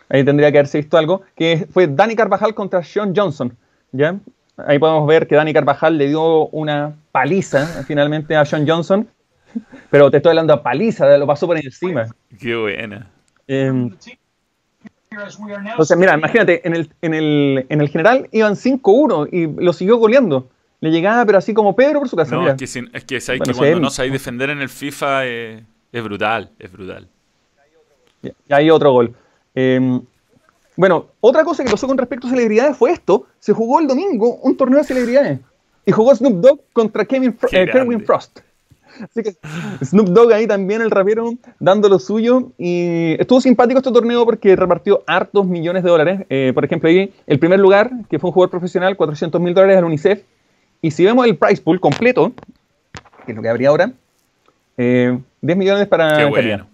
ahí 0.10 0.24
tendría 0.24 0.52
que 0.52 0.60
haberse 0.60 0.78
visto 0.78 0.98
algo. 0.98 1.22
Que 1.36 1.68
fue 1.70 1.88
Dani 1.88 2.16
Carvajal 2.16 2.56
contra 2.56 2.82
Sean 2.84 3.14
Johnson. 3.16 3.56
¿ya? 3.92 4.16
Ahí 4.56 4.80
podemos 4.80 5.06
ver 5.06 5.28
que 5.28 5.36
Dani 5.36 5.54
Carvajal 5.54 5.98
le 5.98 6.08
dio 6.08 6.48
una 6.48 6.96
paliza 7.12 7.66
finalmente 7.86 8.36
a 8.36 8.46
Sean 8.46 8.68
Johnson. 8.68 9.08
Pero 9.90 10.10
te 10.12 10.18
estoy 10.18 10.32
hablando 10.32 10.56
de 10.56 10.62
paliza, 10.62 11.18
lo 11.18 11.28
pasó 11.28 11.48
por 11.48 11.58
encima. 11.58 12.08
Qué 12.40 12.56
buena. 12.56 13.10
Eh, 13.48 13.90
o 15.78 15.86
sea, 15.86 15.98
mira, 15.98 16.14
imagínate, 16.16 16.68
en 16.68 16.76
el, 16.76 16.90
en 17.02 17.14
el, 17.14 17.66
en 17.70 17.82
el 17.82 17.90
general 17.90 18.28
iban 18.32 18.56
5-1 18.56 19.30
y 19.32 19.64
lo 19.64 19.74
siguió 19.74 19.98
goleando. 19.98 20.50
Le 20.80 20.92
llegaba, 20.92 21.26
pero 21.26 21.40
así 21.40 21.54
como 21.54 21.76
Pedro 21.76 22.00
por 22.00 22.10
su 22.10 22.16
casa. 22.16 22.36
No, 22.36 22.48
es 22.48 22.56
que, 22.56 22.66
es 22.66 23.04
que, 23.04 23.20
que 23.20 23.54
cuando 23.54 23.80
no 23.80 23.90
sabéis 23.90 24.14
defender 24.14 24.52
en 24.52 24.62
el 24.62 24.70
FIFA 24.70 25.26
eh, 25.26 25.64
es 25.92 26.04
brutal, 26.04 26.52
es 26.60 26.72
brutal. 26.72 27.08
Y 28.22 28.54
hay 28.54 28.70
otro 28.70 28.92
gol. 28.92 29.16
Em, 29.56 30.02
bueno, 30.76 31.08
otra 31.20 31.44
cosa 31.44 31.64
que 31.64 31.72
pasó 31.72 31.88
con 31.88 31.98
respecto 31.98 32.28
a 32.28 32.30
celebridades 32.30 32.78
fue 32.78 32.92
esto. 32.92 33.26
Se 33.40 33.54
jugó 33.54 33.80
el 33.80 33.88
domingo 33.88 34.36
un 34.36 34.56
torneo 34.56 34.78
de 34.78 34.84
celebridades. 34.84 35.40
Y 35.86 35.92
jugó 35.92 36.14
Snoop 36.14 36.42
Dogg 36.42 36.60
contra 36.74 37.06
Kevin, 37.06 37.38
eh, 37.52 38.00
Frost. 38.06 38.42
Así 39.04 39.24
que 39.24 39.34
Snoop 39.86 40.08
Dogg 40.10 40.34
ahí 40.34 40.48
también, 40.48 40.82
el 40.82 40.92
rapero, 40.92 41.34
dando 41.60 41.90
lo 41.90 42.00
suyo. 42.00 42.52
Y 42.58 43.16
estuvo 43.20 43.42
simpático 43.42 43.80
este 43.80 43.92
torneo 43.92 44.26
porque 44.26 44.56
repartió 44.56 45.04
hartos 45.08 45.46
millones 45.46 45.84
de 45.84 45.90
dólares. 45.90 46.22
Eh, 46.30 46.52
por 46.54 46.66
ejemplo, 46.66 46.90
ahí 46.90 47.14
el 47.26 47.40
primer 47.40 47.60
lugar, 47.60 47.92
que 48.10 48.20
fue 48.20 48.30
un 48.30 48.34
jugador 48.34 48.52
profesional, 48.52 48.96
400 48.96 49.40
mil 49.42 49.54
dólares 49.54 49.78
al 49.78 49.86
UNICEF. 49.86 50.24
Y 50.82 50.92
si 50.92 51.06
vemos 51.06 51.26
el 51.26 51.36
price 51.38 51.62
pool 51.62 51.80
completo, 51.80 52.34
que 53.26 53.32
es 53.32 53.36
lo 53.36 53.42
que 53.42 53.50
habría 53.50 53.70
ahora, 53.70 53.88
10 53.88 53.98
eh, 54.78 55.20
millones 55.42 55.88
para 55.88 56.28
bueno. 56.28 56.68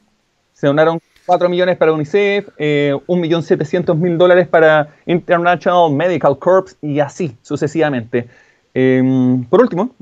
Se 0.54 0.68
donaron 0.68 1.00
4 1.26 1.50
millones 1.50 1.78
para 1.78 1.94
UNICEF, 1.94 2.50
eh, 2.58 2.94
1.700.000 3.08 4.18
dólares 4.18 4.48
para 4.48 4.90
International 5.06 5.92
Medical 5.92 6.38
Corps 6.38 6.76
y 6.82 7.00
así 7.00 7.36
sucesivamente. 7.42 8.28
Em, 8.74 9.44
por 9.46 9.62
último, 9.62 9.96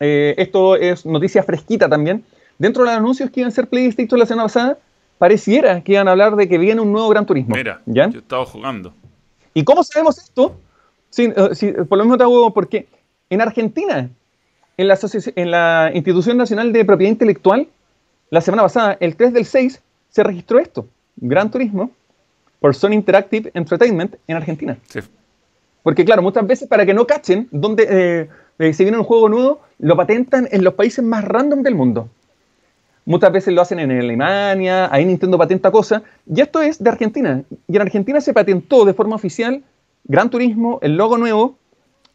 eh, 0.00 0.34
esto 0.38 0.76
es 0.76 1.04
noticia 1.06 1.42
fresquita 1.42 1.88
también. 1.88 2.24
Dentro 2.58 2.82
de 2.82 2.90
los 2.90 2.98
anuncios 2.98 3.30
que 3.30 3.40
iban 3.40 3.48
a 3.48 3.54
ser 3.54 3.68
PlayStation 3.68 4.18
la 4.18 4.26
semana 4.26 4.44
pasada, 4.44 4.78
pareciera 5.18 5.82
que 5.82 5.92
iban 5.92 6.08
a 6.08 6.12
hablar 6.12 6.34
de 6.36 6.48
que 6.48 6.58
viene 6.58 6.80
un 6.80 6.92
nuevo 6.92 7.08
Gran 7.10 7.26
Turismo. 7.26 7.54
Mira, 7.54 7.82
¿ya? 7.86 8.08
yo 8.08 8.20
estaba 8.20 8.44
jugando. 8.46 8.92
¿Y 9.54 9.64
cómo 9.64 9.84
sabemos 9.84 10.18
esto? 10.18 10.56
Eh, 11.16 11.84
por 11.88 11.98
lo 11.98 12.04
mismo 12.04 12.16
te 12.16 12.22
hago 12.22 12.52
porque 12.54 12.88
en 13.28 13.40
Argentina, 13.40 14.08
en 14.76 14.88
la, 14.88 14.98
en 15.36 15.50
la 15.50 15.90
Institución 15.94 16.36
Nacional 16.36 16.72
de 16.72 16.84
Propiedad 16.84 17.12
Intelectual, 17.12 17.68
la 18.30 18.40
semana 18.40 18.62
pasada, 18.62 18.96
el 19.00 19.16
3 19.16 19.32
del 19.32 19.44
6, 19.44 19.82
se 20.08 20.22
registró 20.22 20.58
esto, 20.58 20.86
Gran 21.16 21.50
Turismo, 21.50 21.90
por 22.60 22.74
Sony 22.74 22.92
Interactive 22.92 23.50
Entertainment 23.54 24.16
en 24.26 24.36
Argentina. 24.36 24.78
Sí. 24.88 25.00
Porque 25.82 26.04
claro, 26.04 26.22
muchas 26.22 26.46
veces 26.46 26.68
para 26.68 26.84
que 26.84 26.94
no 26.94 27.06
cachen 27.06 27.48
dónde 27.50 27.86
eh, 27.88 28.28
eh, 28.60 28.74
se 28.74 28.82
viene 28.84 28.98
un 28.98 29.04
juego 29.04 29.30
nuevo, 29.30 29.60
lo 29.78 29.96
patentan 29.96 30.46
en 30.50 30.62
los 30.62 30.74
países 30.74 31.02
más 31.02 31.24
random 31.24 31.62
del 31.62 31.74
mundo. 31.74 32.10
Muchas 33.06 33.32
veces 33.32 33.54
lo 33.54 33.62
hacen 33.62 33.78
en 33.80 33.90
Alemania, 33.90 34.86
ahí 34.92 35.06
Nintendo 35.06 35.38
patenta 35.38 35.70
cosas, 35.70 36.02
y 36.26 36.42
esto 36.42 36.60
es 36.60 36.78
de 36.82 36.90
Argentina. 36.90 37.42
Y 37.66 37.76
en 37.76 37.80
Argentina 37.80 38.20
se 38.20 38.34
patentó 38.34 38.84
de 38.84 38.92
forma 38.92 39.16
oficial 39.16 39.62
Gran 40.04 40.28
Turismo, 40.28 40.78
el 40.82 40.98
logo 40.98 41.16
nuevo, 41.16 41.56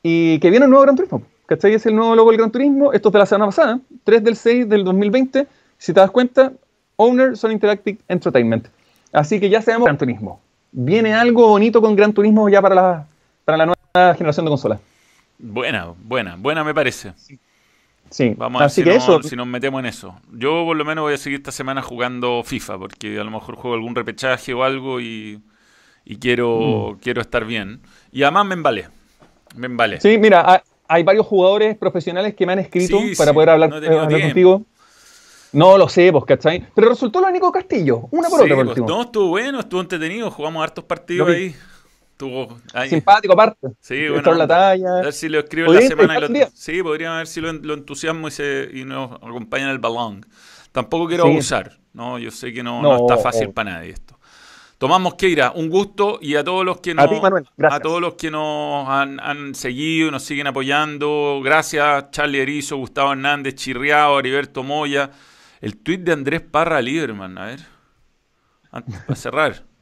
y 0.03 0.37
que 0.37 0.51
viene 0.51 0.65
un 0.65 0.69
nuevo 0.69 0.83
Gran 0.83 0.95
Turismo. 0.95 1.23
¿Cachai? 1.47 1.73
Es 1.73 1.87
el 1.87 1.95
nuevo 1.95 2.15
logo 2.15 2.29
del 2.29 2.37
Gran 2.37 2.51
Turismo, 2.51 2.93
esto 2.93 3.09
es 3.09 3.13
de 3.13 3.19
la 3.19 3.25
semana 3.25 3.47
pasada, 3.47 3.79
3 4.03 4.23
del 4.23 4.35
6 4.35 4.69
del 4.69 4.83
2020. 4.83 5.47
Si 5.79 5.93
te 5.93 5.99
das 5.99 6.11
cuenta, 6.11 6.53
Owner 6.97 7.35
Son 7.35 7.51
Interactive 7.51 7.97
Entertainment. 8.07 8.67
Así 9.11 9.39
que 9.39 9.49
ya 9.49 9.63
sabemos 9.63 9.87
Gran 9.87 9.97
Turismo. 9.97 10.39
Viene 10.71 11.15
algo 11.15 11.47
bonito 11.47 11.81
con 11.81 11.95
Gran 11.95 12.13
Turismo 12.13 12.47
ya 12.49 12.61
para 12.61 12.75
la, 12.75 13.07
para 13.45 13.57
la 13.57 13.65
nueva 13.65 14.13
generación 14.13 14.45
de 14.45 14.51
consolas. 14.51 14.79
Buena, 15.37 15.93
buena, 16.03 16.35
buena 16.37 16.63
me 16.63 16.73
parece. 16.73 17.13
Sí. 18.09 18.33
Vamos 18.37 18.61
a 18.61 18.65
ver 18.65 18.71
si, 18.71 18.83
que 18.83 18.95
eso... 18.95 19.21
si 19.23 19.35
nos 19.35 19.47
metemos 19.47 19.79
en 19.79 19.87
eso. 19.87 20.15
Yo 20.31 20.63
por 20.65 20.75
lo 20.75 20.85
menos 20.85 21.03
voy 21.03 21.15
a 21.15 21.17
seguir 21.17 21.39
esta 21.39 21.51
semana 21.51 21.81
jugando 21.81 22.43
FIFA, 22.43 22.77
porque 22.77 23.19
a 23.19 23.23
lo 23.23 23.31
mejor 23.31 23.55
juego 23.55 23.75
algún 23.75 23.95
repechaje 23.95 24.53
o 24.53 24.63
algo 24.63 25.01
y, 25.01 25.41
quiero, 26.19 26.93
mm. 26.93 26.99
quiero 26.99 27.21
estar 27.21 27.45
bien. 27.45 27.81
Y 28.11 28.23
además 28.23 28.45
me 28.45 28.53
embalé. 28.53 28.87
Me 29.55 29.67
embalé. 29.67 29.99
Sí, 30.01 30.17
mira, 30.17 30.63
hay 30.87 31.03
varios 31.03 31.25
jugadores 31.25 31.77
profesionales 31.77 32.35
que 32.35 32.45
me 32.45 32.53
han 32.53 32.59
escrito 32.59 32.99
para 33.17 33.33
poder 33.33 33.49
hablar, 33.49 33.71
eh, 33.83 34.21
contigo. 34.21 34.63
No 35.51 35.77
lo 35.77 35.87
sé, 35.87 36.11
pues, 36.11 36.25
¿cachai? 36.25 36.67
Pero 36.75 36.89
resultó 36.89 37.21
lo 37.21 37.31
Nico 37.31 37.51
Castillo, 37.51 38.07
una 38.11 38.29
por 38.29 38.41
otra. 38.41 38.55
Pues, 38.55 38.77
no, 38.77 39.03
estuvo 39.03 39.29
bueno, 39.29 39.61
estuvo 39.61 39.79
entretenido, 39.79 40.29
jugamos 40.29 40.61
hartos 40.63 40.83
partidos 40.83 41.29
ahí. 41.29 41.55
Estuvo 42.15 42.57
Simpático 42.87 43.33
aparte. 43.33 43.67
Sí, 43.81 44.07
bueno. 44.07 44.33
La 44.35 44.47
talla. 44.47 44.99
A 44.99 45.01
ver 45.01 45.13
si 45.13 45.27
lo 45.27 45.39
escribo 45.39 45.73
en 45.73 45.81
la 45.81 45.81
semana. 45.81 46.25
Y 46.25 46.39
lo, 46.39 46.47
sí, 46.53 46.81
podríamos 46.81 47.17
ver 47.17 47.27
si 47.27 47.41
lo, 47.41 47.73
entusiasmo 47.73 48.29
y, 48.29 48.31
se, 48.31 48.69
y 48.73 48.85
nos 48.85 49.11
acompaña 49.15 49.65
en 49.65 49.71
el 49.71 49.79
balón. 49.79 50.25
Tampoco 50.71 51.09
quiero 51.09 51.25
abusar, 51.25 51.77
¿no? 51.91 52.17
Yo 52.17 52.31
sé 52.31 52.53
que 52.53 52.63
no, 52.63 52.81
no, 52.81 52.95
está 52.95 53.17
fácil 53.17 53.51
para 53.51 53.73
nadie 53.73 53.89
esto. 53.89 54.17
Tomás 54.77 55.01
Mosqueira, 55.01 55.51
un 55.55 55.69
gusto 55.69 56.17
y 56.21 56.35
a 56.35 56.43
todos 56.45 56.63
los 56.63 56.79
que 56.79 56.93
nos, 56.93 57.05
a, 57.05 57.79
todos 57.81 57.99
los 57.99 58.13
que 58.13 58.31
nos 58.31 58.87
han, 58.87 59.19
han, 59.19 59.53
seguido, 59.53 60.09
nos 60.09 60.23
siguen 60.23 60.47
apoyando. 60.47 61.41
Gracias, 61.43 62.11
Charlie 62.11 62.39
Erizo, 62.39 62.77
Gustavo 62.77 63.11
Hernández, 63.11 63.55
Chirriao, 63.55 64.19
Heriberto 64.19 64.63
Moya. 64.63 65.11
El 65.59 65.77
tuit 65.77 65.99
de 65.99 66.13
Andrés 66.13 66.39
Parra 66.39 66.81
Lieberman, 66.81 67.37
a 67.37 67.45
ver. 67.47 67.59
Para 68.71 69.15
cerrar. 69.15 69.74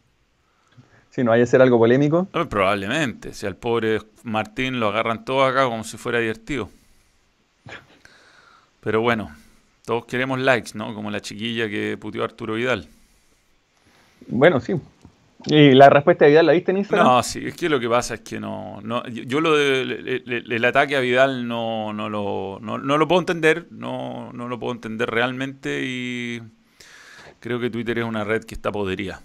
Si 1.14 1.24
no 1.24 1.30
vaya 1.30 1.44
a 1.44 1.46
ser 1.46 1.62
algo 1.62 1.78
polémico. 1.78 2.28
probablemente. 2.50 3.36
Si 3.36 3.46
al 3.46 3.56
pobre 3.56 4.00
Martín 4.24 4.80
lo 4.80 4.88
agarran 4.88 5.24
todo 5.24 5.44
acá 5.44 5.66
como 5.66 5.84
si 5.84 5.96
fuera 5.98 6.18
divertido. 6.18 6.72
Pero 8.80 9.02
bueno, 9.02 9.30
todos 9.86 10.08
queremos 10.08 10.40
likes, 10.40 10.72
¿no? 10.74 10.96
Como 10.96 11.12
la 11.12 11.20
chiquilla 11.20 11.70
que 11.70 12.00
puteó 12.00 12.24
Arturo 12.24 12.56
Vidal. 12.56 12.88
Bueno, 14.26 14.60
sí. 14.60 14.74
¿Y 15.46 15.74
la 15.74 15.88
respuesta 15.92 16.26
de 16.26 16.32
Vidal 16.32 16.48
la 16.48 16.54
viste 16.54 16.72
en 16.72 16.78
Instagram? 16.78 17.06
No, 17.06 17.22
sí, 17.22 17.46
es 17.46 17.56
que 17.56 17.70
lo 17.70 17.80
que 17.80 17.88
pasa 17.88 18.16
es 18.16 18.22
que 18.22 18.40
no. 18.40 18.82
no 18.82 19.08
yo 19.08 19.40
lo 19.40 19.56
de, 19.56 20.24
el, 20.26 20.66
ataque 20.66 20.96
a 20.96 21.00
Vidal 21.00 21.48
no, 21.48 21.94
no, 21.94 22.10
lo, 22.10 22.58
no, 22.60 22.80
lo 22.80 23.08
puedo 23.08 23.20
entender, 23.20 23.68
no, 23.70 24.34
no 24.34 24.48
lo 24.48 24.60
puedo 24.60 24.74
entender 24.74 25.12
realmente 25.12 25.82
y 25.84 26.42
creo 27.40 27.60
que 27.60 27.70
Twitter 27.70 28.00
es 28.00 28.06
una 28.06 28.24
red 28.24 28.44
que 28.46 28.56
está 28.56 28.72
podería. 28.72 29.22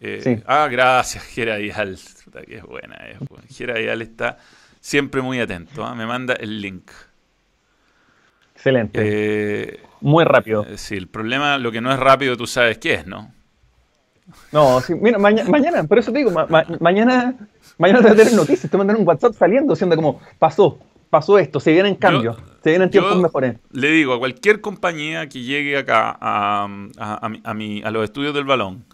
Eh, 0.00 0.42
ah, 0.46 0.68
gracias, 0.70 1.24
Gera 1.34 1.56
Vidal. 1.56 1.98
Que 2.46 2.56
es 2.56 2.62
buena, 2.62 2.96
es 2.96 3.18
buena. 3.20 3.44
Gera 3.48 3.74
Vidal 3.74 4.02
está 4.02 4.38
siempre 4.80 5.20
muy 5.20 5.40
atento. 5.40 5.84
¿ah? 5.84 5.94
Me 5.94 6.06
manda 6.06 6.34
el 6.34 6.60
link. 6.60 6.90
Excelente. 8.54 9.00
Eh, 9.02 9.80
muy 10.00 10.24
rápido. 10.24 10.66
Eh, 10.68 10.78
sí, 10.78 10.96
el 10.96 11.08
problema, 11.08 11.58
lo 11.58 11.70
que 11.72 11.80
no 11.80 11.92
es 11.92 11.98
rápido, 11.98 12.36
tú 12.36 12.46
sabes 12.46 12.78
qué 12.78 12.94
es, 12.94 13.06
¿no? 13.06 13.32
No, 14.52 14.80
sí, 14.80 14.94
mira, 14.94 15.18
mañana, 15.18 15.84
por 15.84 15.98
eso 15.98 16.12
te 16.12 16.18
digo, 16.18 16.30
mañana, 16.78 17.34
mañana 17.78 17.98
te 18.00 18.04
voy 18.04 18.12
a 18.12 18.16
tener 18.16 18.32
noticias, 18.34 18.70
te 18.70 18.76
voy 18.76 18.84
a 18.84 18.86
mandar 18.86 18.96
un 18.96 19.06
WhatsApp 19.08 19.34
saliendo, 19.34 19.74
siendo 19.74 19.96
como, 19.96 20.20
pasó, 20.38 20.78
pasó 21.08 21.36
esto, 21.36 21.58
se 21.58 21.72
vienen 21.72 21.96
cambios, 21.96 22.36
se 22.62 22.70
vienen 22.70 22.90
tiempos 22.90 23.20
mejores. 23.20 23.56
Le 23.72 23.90
digo 23.90 24.14
a 24.14 24.18
cualquier 24.20 24.60
compañía 24.60 25.28
que 25.28 25.40
llegue 25.42 25.76
acá 25.76 26.16
a, 26.20 26.68
a, 26.98 27.30
a, 27.42 27.54
mi, 27.54 27.82
a 27.82 27.90
los 27.90 28.04
estudios 28.04 28.32
del 28.32 28.44
balón, 28.44 28.84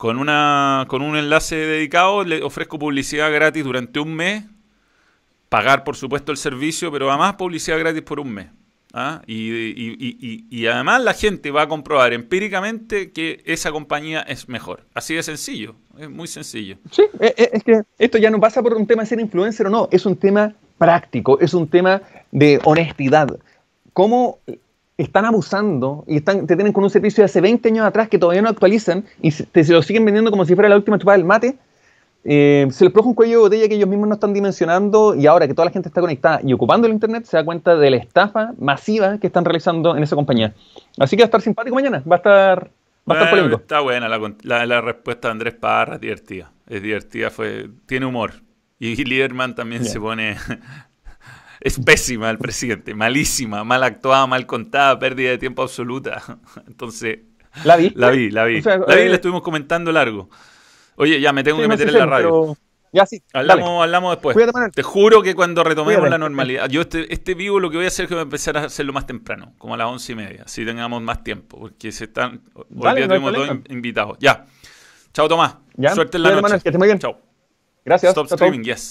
con, 0.00 0.16
una, 0.16 0.86
con 0.88 1.02
un 1.02 1.14
enlace 1.14 1.56
dedicado, 1.56 2.24
le 2.24 2.42
ofrezco 2.42 2.78
publicidad 2.78 3.30
gratis 3.30 3.62
durante 3.62 4.00
un 4.00 4.14
mes, 4.14 4.44
pagar 5.50 5.84
por 5.84 5.94
supuesto 5.94 6.32
el 6.32 6.38
servicio, 6.38 6.90
pero 6.90 7.10
además 7.10 7.34
publicidad 7.34 7.78
gratis 7.78 8.00
por 8.00 8.18
un 8.18 8.32
mes. 8.32 8.46
¿ah? 8.94 9.20
Y, 9.26 10.66
además 10.66 11.02
la 11.02 11.12
gente 11.12 11.50
va 11.50 11.64
a 11.64 11.68
comprobar 11.68 12.14
empíricamente 12.14 13.12
que 13.12 13.42
esa 13.44 13.72
compañía 13.72 14.22
es 14.22 14.48
mejor. 14.48 14.86
Así 14.94 15.14
de 15.14 15.22
sencillo, 15.22 15.74
es 15.98 16.08
muy 16.08 16.28
sencillo. 16.28 16.78
Sí, 16.90 17.02
e, 17.20 17.34
e, 17.36 17.50
es 17.52 17.62
que 17.62 17.82
esto 17.98 18.16
ya 18.16 18.30
no 18.30 18.40
pasa 18.40 18.62
por 18.62 18.72
un 18.72 18.86
tema 18.86 19.02
de 19.02 19.08
ser 19.10 19.20
influencer 19.20 19.66
o 19.66 19.70
no, 19.70 19.86
es 19.92 20.06
un 20.06 20.16
tema 20.16 20.54
práctico, 20.78 21.38
es 21.40 21.52
un 21.52 21.68
tema 21.68 22.00
de 22.32 22.58
honestidad. 22.64 23.38
¿Cómo 23.92 24.38
están 25.02 25.24
abusando 25.24 26.04
y 26.06 26.16
están, 26.16 26.46
te 26.46 26.56
tienen 26.56 26.72
con 26.72 26.84
un 26.84 26.90
servicio 26.90 27.22
de 27.22 27.26
hace 27.26 27.40
20 27.40 27.68
años 27.68 27.86
atrás 27.86 28.08
que 28.08 28.18
todavía 28.18 28.42
no 28.42 28.48
actualizan 28.48 29.04
y 29.20 29.30
te, 29.30 29.64
se 29.64 29.72
lo 29.72 29.82
siguen 29.82 30.04
vendiendo 30.04 30.30
como 30.30 30.44
si 30.44 30.54
fuera 30.54 30.68
la 30.68 30.76
última 30.76 30.98
chupada 30.98 31.16
del 31.16 31.26
mate? 31.26 31.56
Eh, 32.22 32.66
se 32.70 32.84
les 32.84 32.92
produjo 32.92 33.08
un 33.08 33.14
cuello 33.14 33.32
de 33.32 33.38
botella 33.38 33.68
que 33.68 33.76
ellos 33.76 33.88
mismos 33.88 34.08
no 34.08 34.14
están 34.14 34.34
dimensionando 34.34 35.14
y 35.14 35.26
ahora 35.26 35.48
que 35.48 35.54
toda 35.54 35.64
la 35.64 35.70
gente 35.70 35.88
está 35.88 36.02
conectada 36.02 36.40
y 36.44 36.52
ocupando 36.52 36.86
el 36.86 36.92
Internet 36.92 37.24
se 37.24 37.38
da 37.38 37.44
cuenta 37.44 37.76
de 37.76 37.90
la 37.90 37.96
estafa 37.96 38.52
masiva 38.58 39.16
que 39.18 39.26
están 39.26 39.44
realizando 39.44 39.96
en 39.96 40.02
esa 40.02 40.16
compañía. 40.16 40.52
Así 40.98 41.16
que 41.16 41.22
va 41.22 41.24
a 41.24 41.28
estar 41.28 41.40
simpático 41.40 41.74
mañana, 41.74 42.02
va 42.10 42.16
a 42.16 42.18
estar, 42.18 42.70
va 43.10 43.14
a 43.14 43.18
estar 43.18 43.30
polémico. 43.30 43.56
Está 43.56 43.80
buena 43.80 44.06
la, 44.08 44.80
respuesta 44.82 45.28
de 45.28 45.32
Andrés 45.32 45.54
Parra, 45.54 45.94
es 45.94 46.00
divertida. 46.02 46.52
Es 46.68 46.82
divertida, 46.82 47.30
fue, 47.30 47.70
tiene 47.86 48.04
humor. 48.06 48.32
Y 48.78 49.02
Liederman 49.02 49.54
también 49.54 49.84
se 49.84 49.98
pone... 49.98 50.36
es 51.60 51.78
pésima 51.78 52.30
el 52.30 52.38
presidente, 52.38 52.94
malísima, 52.94 53.64
mal 53.64 53.82
actuada, 53.82 54.26
mal 54.26 54.46
contada, 54.46 54.98
pérdida 54.98 55.30
de 55.30 55.38
tiempo 55.38 55.62
absoluta. 55.62 56.22
Entonces... 56.66 57.20
¿La 57.64 57.76
vi? 57.76 57.90
La 57.96 58.10
vi, 58.10 58.30
la 58.30 58.44
vi. 58.44 58.62
la 58.62 58.76
vi, 58.76 58.84
la 58.86 58.94
eh, 58.94 59.12
estuvimos 59.12 59.42
comentando 59.42 59.90
largo. 59.90 60.30
Oye, 60.96 61.20
ya 61.20 61.32
me 61.32 61.42
tengo 61.42 61.60
que 61.60 61.66
meter 61.66 61.88
en 61.88 61.94
la 61.94 62.06
radio. 62.06 62.56
Ya 62.92 63.06
sí. 63.06 63.22
Hablamos, 63.32 63.82
hablamos 63.82 64.16
después. 64.16 64.36
Te 64.74 64.82
juro 64.82 65.22
que 65.22 65.34
cuando 65.34 65.62
retomemos 65.64 66.08
la 66.08 66.18
normalidad. 66.18 66.68
Yo 66.68 66.82
este, 66.82 67.12
este 67.12 67.34
vivo 67.34 67.60
lo 67.60 67.70
que 67.70 67.76
voy 67.76 67.86
a 67.86 67.88
hacer 67.88 68.04
es 68.04 68.08
que 68.08 68.14
voy 68.14 68.20
a 68.20 68.24
empezar 68.24 68.56
a 68.56 68.64
hacerlo 68.64 68.92
más 68.92 69.06
temprano, 69.06 69.54
como 69.58 69.74
a 69.74 69.76
las 69.76 69.86
once 69.86 70.12
y 70.12 70.16
media, 70.16 70.44
si 70.46 70.64
tengamos 70.64 71.00
más 71.02 71.22
tiempo, 71.22 71.58
porque 71.58 71.92
se 71.92 72.04
están. 72.04 72.42
Hoy 72.54 72.94
día 72.96 73.08
tenemos 73.08 73.32
dos 73.32 73.48
invitados. 73.68 74.16
Ya. 74.20 74.46
Chao, 75.12 75.28
Tomás. 75.28 75.56
Suerte 75.94 76.16
en 76.16 76.22
la 76.24 76.40
noche. 76.40 76.60
Que 76.60 76.68
esté 76.68 76.78
muy 76.78 76.88
bien. 76.88 76.98
Chao. 76.98 77.18
Gracias. 77.84 78.10
Stop 78.10 78.26
streaming, 78.26 78.62
yes. 78.62 78.88